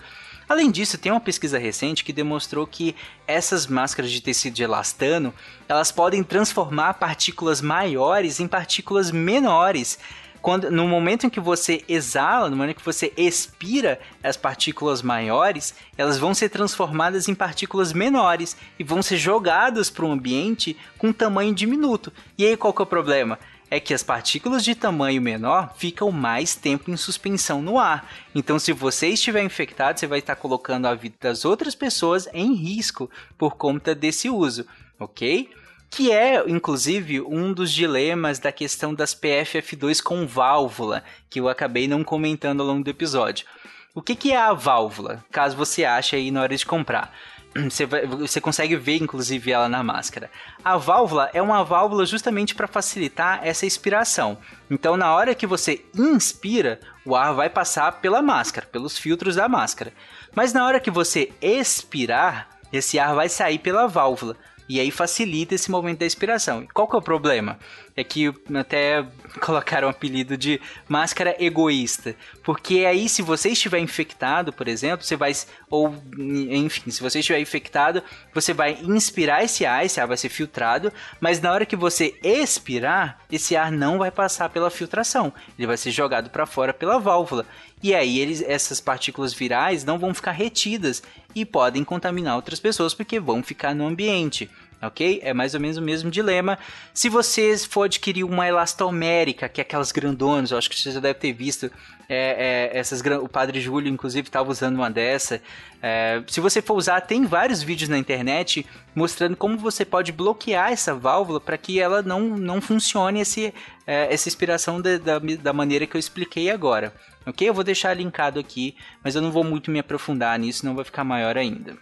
Além 0.49 0.71
disso, 0.71 0.97
tem 0.97 1.13
uma 1.13 1.21
pesquisa 1.21 1.59
recente 1.59 2.03
que 2.03 2.13
demonstrou 2.13 2.67
que 2.67 2.97
essas 3.27 3.67
máscaras 3.67 4.11
de 4.11 4.23
tecido 4.23 4.55
de 4.55 4.63
elastano, 4.63 5.35
elas 5.69 5.93
podem 5.93 6.25
transformar 6.25 6.95
partículas 6.95 7.61
maiores 7.61 8.41
em 8.41 8.49
partículas 8.49 9.11
menores 9.11 9.99
quando, 10.41 10.71
no 10.71 10.87
momento 10.87 11.27
em 11.27 11.31
que 11.31 11.41
você 11.41 11.85
exala, 11.89 12.49
no 12.49 12.57
momento 12.57 12.77
em 12.77 12.79
que 12.79 12.85
você 12.85 13.13
expira 13.17 14.01
as 14.23 14.37
partículas 14.37 15.03
maiores, 15.03 15.75
elas 15.97 16.19
vão 16.19 16.35
ser 16.35 16.49
transformadas 16.49 17.29
em 17.29 17.35
partículas 17.35 17.93
menores 17.93 18.57
e 18.79 18.85
vão 18.85 19.03
ser 19.03 19.17
jogadas 19.17 19.91
para 19.91 20.05
o 20.05 20.11
ambiente 20.11 20.77
com 20.97 21.13
tamanho 21.13 21.55
diminuto. 21.55 22.13
E 22.37 22.47
aí 22.47 22.57
qual 22.57 22.73
que 22.73 22.83
é 22.83 22.85
o 22.85 22.87
problema? 22.87 23.39
é 23.71 23.79
que 23.79 23.93
as 23.93 24.03
partículas 24.03 24.65
de 24.65 24.75
tamanho 24.75 25.21
menor 25.21 25.75
ficam 25.77 26.11
mais 26.11 26.55
tempo 26.55 26.91
em 26.91 26.97
suspensão 26.97 27.61
no 27.61 27.79
ar. 27.79 28.11
Então, 28.35 28.59
se 28.59 28.73
você 28.73 29.09
estiver 29.09 29.43
infectado, 29.43 30.01
você 30.01 30.07
vai 30.07 30.21
estar 30.21 30.37
colocando 30.37 30.87
a 30.87 30.95
vida 30.95 31.17
das 31.21 31.45
outras 31.45 31.75
pessoas 31.75 32.29
em 32.33 32.55
risco 32.55 33.11
por 33.37 33.57
conta 33.57 33.95
desse 33.95 34.31
uso, 34.31 34.67
ok? 34.99 35.51
Que 35.91 36.13
é, 36.13 36.43
inclusive, 36.49 37.21
um 37.21 37.53
dos 37.53 37.73
dilemas 37.73 38.39
da 38.39 38.53
questão 38.53 38.95
das 38.95 39.15
PFF2 39.15 40.03
com 40.03 40.27
válvula, 40.27 41.03
que 41.31 41.41
eu 41.41 41.49
acabei 41.49 41.89
não 41.89 42.05
comentando 42.05 42.61
ao 42.61 42.67
longo 42.67 42.85
do 42.85 42.91
episódio. 42.91 43.47
O 43.95 44.03
que, 44.03 44.15
que 44.15 44.33
é 44.33 44.37
a 44.37 44.53
válvula, 44.53 45.25
caso 45.31 45.57
você 45.57 45.85
ache 45.85 46.15
aí 46.15 46.31
na 46.31 46.43
hora 46.43 46.57
de 46.57 46.65
comprar? 46.65 47.13
Você, 47.69 47.87
vai, 47.87 48.07
você 48.07 48.41
consegue 48.43 48.77
ver, 48.77 48.97
inclusive, 48.97 49.51
ela 49.51 49.71
na 49.71 49.83
máscara. 49.83 50.31
A 50.63 50.77
válvula 50.77 51.31
é 51.33 51.41
uma 51.41 51.65
válvula 51.65 52.05
justamente 52.05 52.55
para 52.55 52.69
facilitar 52.69 53.41
essa 53.43 53.65
expiração. 53.65 54.39
Então, 54.71 54.99
na 54.99 55.13
hora 55.13 55.35
que 55.35 55.47
você 55.47 55.83
inspira, 55.97 56.79
o 57.07 57.17
ar 57.17 57.33
vai 57.33 57.49
passar 57.49 57.91
pela 58.01 58.21
máscara, 58.21 58.67
pelos 58.71 58.99
filtros 58.99 59.37
da 59.37 59.49
máscara. 59.49 59.93
Mas 60.35 60.53
na 60.53 60.65
hora 60.65 60.79
que 60.79 60.91
você 60.91 61.33
expirar, 61.41 62.49
esse 62.71 62.99
ar 62.99 63.15
vai 63.15 63.31
sair 63.31 63.59
pela 63.59 63.89
válvula. 63.89 64.37
E 64.69 64.79
aí 64.79 64.91
facilita 64.91 65.55
esse 65.55 65.71
momento 65.71 66.01
da 66.01 66.07
expiração. 66.07 66.67
qual 66.75 66.87
que 66.87 66.95
é 66.95 66.99
o 66.99 67.03
problema? 67.03 67.59
É 67.97 68.05
que 68.05 68.33
até 68.55 69.05
colocaram 69.41 69.89
o 69.89 69.91
apelido 69.91 70.37
de 70.37 70.61
máscara 70.87 71.35
egoísta. 71.39 72.15
Porque 72.45 72.85
aí, 72.85 73.09
se 73.09 73.23
você 73.23 73.49
estiver 73.49 73.79
infectado, 73.79 74.53
por 74.53 74.69
exemplo, 74.69 75.05
você 75.05 75.17
vai. 75.17 75.33
Ou, 75.71 75.95
enfim, 76.19 76.91
se 76.91 77.03
você 77.03 77.21
estiver 77.21 77.41
infectado, 77.41 78.03
você 78.35 78.53
vai 78.53 78.79
inspirar 78.83 79.43
esse 79.43 79.65
ar, 79.65 79.85
esse 79.85 80.01
ar 80.01 80.07
vai 80.07 80.17
ser 80.17 80.29
filtrado, 80.29 80.93
mas 81.21 81.41
na 81.41 81.53
hora 81.53 81.67
que 81.67 81.77
você 81.77 82.15
expirar, 82.23 83.21
esse 83.31 83.57
ar 83.57 83.73
não 83.73 83.99
vai 83.99 84.11
passar 84.11 84.51
pela 84.51 84.71
filtração. 84.71 85.33
Ele 85.59 85.67
vai 85.67 85.77
ser 85.77 85.91
jogado 85.91 86.31
para 86.31 86.47
fora 86.47 86.75
pela 86.75 86.99
válvula. 86.99 87.47
E 87.83 87.95
aí 87.95 88.19
eles, 88.19 88.43
essas 88.43 88.81
partículas 88.81 89.33
virais 89.33 89.85
não 89.85 89.99
vão 89.99 90.13
ficar 90.13 90.33
retidas 90.33 91.03
e 91.41 91.45
podem 91.45 91.85
contaminar 91.85 92.37
outras 92.37 92.61
pessoas 92.61 92.95
porque 92.95 93.21
vão 93.21 93.43
ficar 93.43 93.75
no 93.75 93.87
ambiente. 93.87 94.51
Ok? 94.83 95.21
É 95.23 95.33
mais 95.35 95.55
ou 95.55 95.61
menos 95.61 95.77
o 95.77 95.83
mesmo 95.83 96.11
dilema. 96.11 96.59
Se 96.95 97.09
você 97.09 97.57
for 97.59 97.85
adquirir 97.85 98.25
uma 98.25 98.47
elastomérica, 98.47 99.49
que 99.49 99.61
é 99.61 99.63
aquelas 99.63 99.93
grandonas, 99.93 100.51
eu 100.51 100.59
acho 100.59 100.71
que 100.71 100.79
você 100.79 100.91
já 100.91 101.01
deve 101.01 101.19
ter 101.19 101.33
visto, 101.33 101.71
é, 102.09 102.71
é, 102.73 102.79
essas, 102.79 103.01
o 103.01 103.29
Padre 103.29 103.61
Júlio, 103.61 103.93
inclusive, 103.93 104.29
estava 104.29 104.51
usando 104.51 104.77
uma 104.77 104.91
dessa. 104.91 105.43
É, 105.83 106.23
se 106.27 106.41
você 106.41 106.63
for 106.63 106.75
usar, 106.75 107.01
tem 107.03 107.27
vários 107.27 107.63
vídeos 107.63 107.89
na 107.89 107.99
internet 107.99 108.65
mostrando 108.95 109.37
como 109.37 109.59
você 109.59 109.85
pode 109.85 110.11
bloquear 110.11 110.73
essa 110.73 110.95
válvula 110.95 111.41
para 111.41 111.59
que 111.59 111.79
ela 111.79 112.03
não, 112.03 112.21
não 112.21 112.61
funcione 112.61 113.21
esse, 113.21 113.53
é, 113.87 114.13
essa 114.13 114.29
inspiração 114.29 114.81
da, 114.81 114.97
da, 114.97 115.19
da 115.19 115.53
maneira 115.53 115.87
que 115.87 115.97
eu 115.97 116.01
expliquei 116.01 116.51
agora. 116.51 116.95
Ok? 117.27 117.47
Eu 117.47 117.53
vou 117.53 117.63
deixar 117.63 117.93
linkado 117.95 118.41
aqui, 118.41 118.75
mas 119.05 119.15
eu 119.15 119.21
não 119.21 119.31
vou 119.31 119.45
muito 119.45 119.71
me 119.71 119.79
aprofundar 119.79 120.39
nisso, 120.39 120.65
não 120.65 120.75
vai 120.75 120.85
ficar 120.85 121.05
maior 121.05 121.37
ainda. 121.37 121.77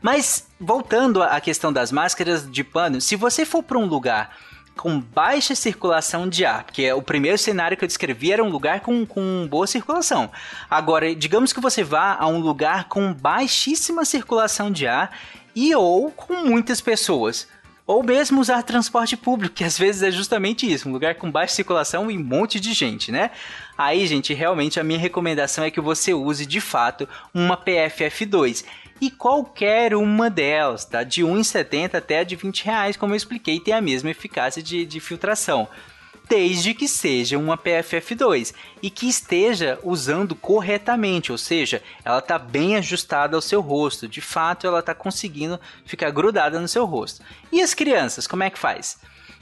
Mas 0.00 0.46
voltando 0.60 1.22
à 1.22 1.40
questão 1.40 1.72
das 1.72 1.90
máscaras 1.90 2.50
de 2.50 2.62
pano, 2.62 3.00
se 3.00 3.16
você 3.16 3.44
for 3.44 3.62
para 3.62 3.78
um 3.78 3.86
lugar 3.86 4.36
com 4.76 5.00
baixa 5.00 5.54
circulação 5.54 6.28
de 6.28 6.44
ar, 6.44 6.64
porque 6.64 6.92
o 6.92 7.02
primeiro 7.02 7.38
cenário 7.38 7.76
que 7.76 7.84
eu 7.84 7.88
descrevi 7.88 8.32
era 8.32 8.42
um 8.42 8.48
lugar 8.48 8.80
com, 8.80 9.06
com 9.06 9.46
boa 9.48 9.66
circulação. 9.66 10.30
Agora, 10.68 11.14
digamos 11.14 11.52
que 11.52 11.60
você 11.60 11.82
vá 11.82 12.16
a 12.18 12.26
um 12.26 12.38
lugar 12.38 12.84
com 12.84 13.12
baixíssima 13.12 14.04
circulação 14.04 14.70
de 14.70 14.86
ar 14.86 15.16
e 15.54 15.74
ou 15.74 16.10
com 16.10 16.44
muitas 16.44 16.80
pessoas. 16.80 17.46
Ou 17.86 18.02
mesmo 18.02 18.40
usar 18.40 18.62
transporte 18.62 19.16
público, 19.16 19.54
que 19.56 19.64
às 19.64 19.78
vezes 19.78 20.02
é 20.02 20.10
justamente 20.10 20.70
isso, 20.70 20.88
um 20.88 20.92
lugar 20.92 21.14
com 21.16 21.30
baixa 21.30 21.54
circulação 21.54 22.10
e 22.10 22.16
um 22.16 22.24
monte 22.24 22.58
de 22.58 22.72
gente, 22.72 23.12
né? 23.12 23.30
Aí, 23.76 24.06
gente, 24.06 24.32
realmente 24.32 24.80
a 24.80 24.84
minha 24.84 24.98
recomendação 24.98 25.64
é 25.64 25.70
que 25.70 25.80
você 25.80 26.14
use 26.14 26.46
de 26.46 26.60
fato 26.60 27.08
uma 27.32 27.56
PFF2 27.56 28.64
e 29.04 29.10
qualquer 29.10 29.94
uma 29.94 30.30
delas, 30.30 30.86
tá? 30.86 31.02
De 31.02 31.22
1,70 31.22 31.94
até 31.94 32.20
a 32.20 32.24
de 32.24 32.36
20 32.36 32.64
reais, 32.64 32.96
como 32.96 33.12
eu 33.12 33.16
expliquei, 33.16 33.60
tem 33.60 33.74
a 33.74 33.80
mesma 33.82 34.10
eficácia 34.10 34.62
de, 34.62 34.86
de 34.86 34.98
filtração. 34.98 35.68
Desde 36.26 36.72
que 36.72 36.88
seja 36.88 37.36
uma 37.36 37.58
PFF2 37.58 38.54
e 38.82 38.88
que 38.88 39.06
esteja 39.06 39.78
usando 39.82 40.34
corretamente, 40.34 41.30
ou 41.30 41.36
seja, 41.36 41.82
ela 42.02 42.20
está 42.20 42.38
bem 42.38 42.76
ajustada 42.76 43.36
ao 43.36 43.42
seu 43.42 43.60
rosto, 43.60 44.08
de 44.08 44.22
fato 44.22 44.66
ela 44.66 44.78
está 44.78 44.94
conseguindo 44.94 45.60
ficar 45.84 46.10
grudada 46.10 46.58
no 46.58 46.66
seu 46.66 46.86
rosto. 46.86 47.22
E 47.52 47.60
as 47.60 47.74
crianças, 47.74 48.26
como 48.26 48.42
é 48.42 48.48
que 48.48 48.58
faz? 48.58 48.98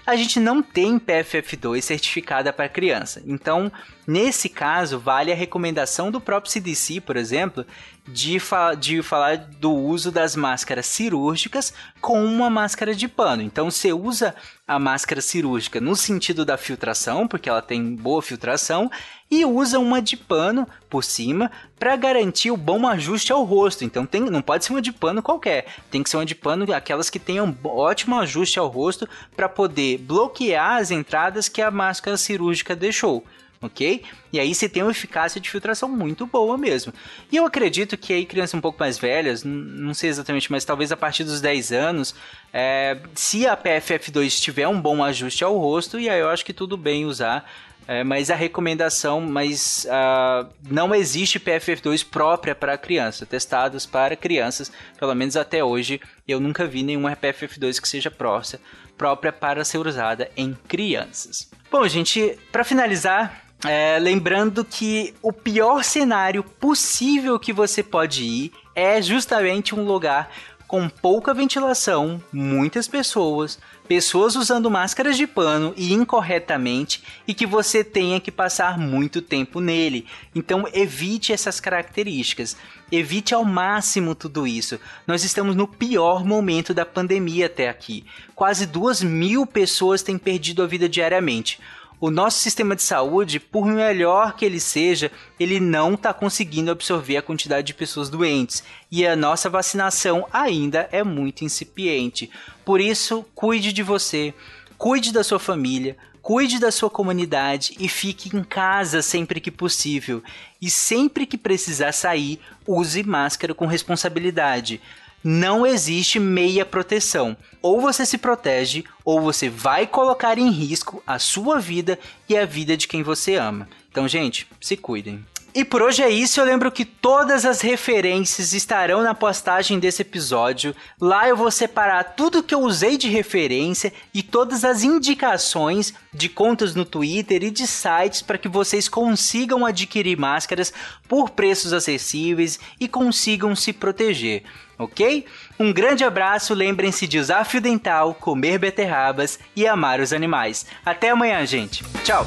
a 0.07 0.17
gente 0.17 0.41
não 0.41 0.63
tem 0.63 0.99
PFF2 0.99 1.81
certificada 1.81 2.53
para 2.53 2.69
criança. 2.69 3.23
Então, 3.25 3.71
nesse 4.07 4.49
caso, 4.49 4.99
vale 4.99 5.31
a 5.31 5.37
recomendação 5.37 6.11
do 6.11 6.21
próprio 6.21 6.53
CDC, 6.53 7.01
por 7.01 7.17
exemplo, 7.17 7.65
de, 8.07 8.41
fa 8.41 8.75
de 8.75 9.03
falar 9.03 9.37
do 9.37 9.73
uso 9.73 10.11
das 10.11 10.35
máscaras 10.35 10.87
cirúrgicas 10.87 11.73
com 12.01 12.25
uma 12.25 12.51
máscara 12.51 12.95
de 12.95 13.07
pano. 13.07 13.43
Então 13.43 13.71
você 13.71 13.93
usa 13.93 14.35
a 14.67 14.79
máscara 14.79 15.21
cirúrgica 15.21 15.81
no 15.81 15.95
sentido 15.95 16.45
da 16.45 16.57
filtração, 16.57 17.29
porque 17.29 17.49
ela 17.49 17.63
tem 17.63 17.95
boa 17.95 18.23
filtração, 18.23 18.91
e 19.31 19.45
usa 19.45 19.79
uma 19.79 20.03
de 20.03 20.17
pano 20.17 20.67
por 20.91 21.03
cima 21.05 21.51
para 21.79 21.97
garantir 21.97 22.51
o 22.51 22.57
bom 22.57 22.87
ajuste 22.87 23.33
ao 23.33 23.45
rosto. 23.45 23.85
Então 23.85 24.05
tem, 24.05 24.23
não 24.23 24.43
pode 24.43 24.65
ser 24.65 24.73
uma 24.73 24.83
de 24.83 24.93
pano 24.93 25.23
qualquer, 25.23 25.67
tem 25.91 26.03
que 26.03 26.11
ser 26.11 26.17
uma 26.17 26.27
de 26.27 26.35
pano 26.35 26.73
aquelas 26.75 27.09
que 27.09 27.19
tenham 27.19 27.57
ótimo 27.65 28.19
ajuste 28.19 28.59
ao 28.59 28.69
rosto 28.69 29.09
para 29.37 29.49
poder 29.49 29.99
bloquear 29.99 30.79
as 30.79 30.91
entradas 30.91 31.49
que 31.49 31.63
a 31.63 31.71
máscara 31.71 32.17
cirúrgica 32.17 32.75
deixou 32.75 33.25
ok? 33.63 34.03
E 34.33 34.41
aí 34.41 34.55
você 34.55 34.69
tem 34.69 34.83
uma 34.83 34.91
eficácia 34.91 35.41
de 35.41 35.49
filtração 35.49 35.89
muito 35.89 36.27
boa 36.27 36.59
mesmo. 36.59 36.93
E 37.31 37.37
eu 37.37 37.47
acredito 37.47 37.97
que 37.97 38.13
aí 38.13 38.27
crianças 38.27 38.55
um 38.55 38.61
pouco 38.61 38.79
mais 38.81 38.99
velhas, 38.99 39.45
não 39.45 39.95
sei 39.95 40.11
exatamente, 40.11 40.51
mas 40.51 40.65
talvez 40.65 40.91
a 40.91 40.97
partir 40.97 41.25
dos 41.25 41.41
10 41.41 41.73
anos, 41.73 42.15
é, 42.53 42.99
se 43.15 43.47
a 43.47 43.57
PFF2 43.57 44.41
tiver 44.41 44.67
um 44.67 44.81
bom 44.81 45.03
ajuste 45.03 45.45
ao 45.45 45.57
rosto, 45.57 45.99
e 46.01 46.11
aí 46.11 46.21
eu 46.21 46.29
acho 46.29 46.45
que 46.45 46.53
tudo 46.53 46.77
bem 46.77 47.07
usar. 47.07 47.49
É, 47.87 48.05
mas 48.05 48.31
a 48.31 48.37
recomendação, 48.37 49.21
mas 49.21 49.87
uh, 49.87 50.49
não 50.71 50.95
existe 50.95 51.41
PFF2 51.41 52.07
própria 52.09 52.55
para 52.55 52.79
criança, 52.79 53.27
testados 53.27 53.85
para 53.85 54.15
crianças, 54.15 54.71
pelo 54.97 55.13
menos 55.17 55.37
até 55.37 55.65
hoje, 55.65 56.01
eu 56.27 56.39
nunca 56.39 56.65
vi 56.65 56.85
nenhuma 56.85 57.17
PFF2 57.17 57.81
que 57.81 57.89
seja 57.89 58.09
própria 58.09 59.33
para 59.33 59.65
ser 59.65 59.85
usada 59.85 60.31
em 60.37 60.57
crianças. 60.69 61.51
Bom, 61.73 61.87
gente, 61.89 62.39
para 62.53 62.63
finalizar, 62.63 63.47
é, 63.65 63.99
lembrando 63.99 64.65
que 64.65 65.15
o 65.23 65.33
pior 65.33 65.85
cenário 65.85 66.43
possível 66.43 67.39
que 67.39 67.53
você 67.53 67.83
pode 67.83 68.25
ir 68.25 68.53
é 68.75 69.01
justamente 69.01 69.75
um 69.75 69.85
lugar 69.85 70.31
com 70.67 70.89
pouca 70.89 71.35
ventilação, 71.35 72.19
muitas 72.33 72.89
pessoas, 72.89 73.59
pessoas 73.87 74.35
usando 74.37 74.71
máscaras 74.71 75.19
de 75.19 75.27
pano 75.27 75.75
e 75.77 75.93
incorretamente 75.93 77.05
e 77.29 77.35
que 77.35 77.45
você 77.45 77.85
tenha 77.85 78.19
que 78.19 78.33
passar 78.33 78.79
muito 78.79 79.21
tempo 79.21 79.61
nele. 79.61 80.07
Então 80.35 80.65
evite 80.73 81.31
essas 81.31 81.61
características. 81.61 82.57
Evite 82.91 83.35
ao 83.35 83.45
máximo 83.45 84.15
tudo 84.15 84.47
isso. 84.47 84.81
Nós 85.07 85.25
estamos 85.25 85.55
no 85.55 85.69
pior 85.69 86.25
momento 86.25 86.73
da 86.73 86.87
pandemia 86.87 87.47
até 87.47 87.69
aqui. 87.69 88.07
Quase 88.35 88.65
duas 88.65 89.03
mil 89.03 89.45
pessoas 89.45 90.03
têm 90.03 90.17
perdido 90.17 90.63
a 90.63 90.67
vida 90.67 90.89
diariamente 90.89 91.61
o 92.03 92.11
nosso 92.11 92.41
sistema 92.41 92.75
de 92.75 92.83
saúde, 92.83 93.39
por 93.39 93.65
melhor 93.65 94.35
que 94.35 94.45
ele 94.45 94.59
seja, 94.59 95.09
ele 95.39 95.61
não 95.61 95.95
está 95.95 96.13
conseguindo 96.13 96.73
absorver 96.73 97.17
a 97.17 97.23
quantidade 97.23 97.69
de 97.69 97.75
pessoas 97.75 98.11
doentes 98.11 98.65
e 98.91 99.07
a 99.07 99.15
nossa 99.15 99.49
vacinação 99.49 100.27
ainda 100.33 100.89
é 100.91 101.05
muito 101.05 101.45
incipiente. 101.45 102.29
Por 102.65 102.81
isso, 102.81 103.25
cuide 103.37 103.73
de 103.73 103.85
você, 103.85 104.35
cuide 104.77 105.13
da 105.13 105.23
sua 105.23 105.39
família, 105.39 105.97
cuide 106.21 106.59
da 106.59 106.73
sua 106.73 106.91
comunidade 106.91 107.77
e 107.79 107.89
fique 107.89 108.37
em 108.37 108.43
casa 108.43 109.01
sempre 109.01 109.41
que 109.41 109.53
possível. 109.53 110.25
E 110.61 110.69
sempre 110.69 111.25
que 111.25 111.39
precisar 111.39 111.93
sair, 111.93 112.41
use 112.67 113.05
máscara 113.05 113.55
com 113.55 113.65
responsabilidade 113.65 114.81
não 115.23 115.67
existe 115.67 116.19
meia 116.19 116.65
proteção. 116.65 117.37
Ou 117.61 117.81
você 117.81 118.05
se 118.05 118.19
protege, 118.19 118.85
ou 119.05 119.21
você 119.21 119.49
vai 119.49 119.87
colocar 119.87 120.39
em 120.39 120.51
risco 120.51 121.03
a 121.07 121.19
sua 121.19 121.59
vida 121.61 121.99
e 122.29 122.37
a 122.37 122.45
vida 122.45 122.77
de 122.77 122.89
quem 122.89 123.03
você 123.03 123.37
ama. 123.37 123.69
Então, 123.91 124.09
gente, 124.09 124.47
se 124.61 124.77
cuidem. 124.77 125.25
E 125.55 125.65
por 125.65 125.83
hoje 125.83 126.03
é 126.03 126.09
isso. 126.09 126.41
Eu 126.41 126.45
lembro 126.45 126.73
que 126.73 126.85
todas 126.85 127.45
as 127.45 127.61
referências 127.61 128.55
estarão 128.55 129.03
na 129.03 129.15
postagem 129.15 129.79
desse 129.79 130.01
episódio. 130.01 130.75
Lá 131.01 131.29
eu 131.29 131.37
vou 131.37 131.51
separar 131.51 132.05
tudo 132.17 132.43
que 132.43 132.55
eu 132.55 132.61
usei 132.61 132.97
de 132.97 133.09
referência 133.09 133.93
e 134.15 134.23
todas 134.23 134.65
as 134.65 134.83
indicações 134.83 135.93
de 136.13 136.29
contas 136.29 136.75
no 136.75 136.85
Twitter 136.85 137.43
e 137.43 137.51
de 137.51 137.67
sites 137.67 138.23
para 138.23 138.39
que 138.39 138.49
vocês 138.49 138.89
consigam 138.89 139.67
adquirir 139.67 140.19
máscaras 140.19 140.73
por 141.07 141.31
preços 141.31 141.73
acessíveis 141.73 142.59
e 142.81 142.89
consigam 142.89 143.55
se 143.55 143.73
proteger 143.73 144.43
ok? 144.79 145.25
Um 145.61 145.73
grande 145.73 146.03
abraço, 146.03 146.55
lembrem-se 146.55 147.07
de 147.07 147.19
usar 147.19 147.45
fio 147.45 147.61
dental, 147.61 148.15
comer 148.15 148.59
beterrabas 148.59 149.39
e 149.55 149.65
amar 149.67 150.01
os 150.01 150.13
animais. 150.13 150.67
Até 150.85 151.11
amanhã, 151.11 151.47
gente. 151.47 151.85
Tchau! 152.03 152.27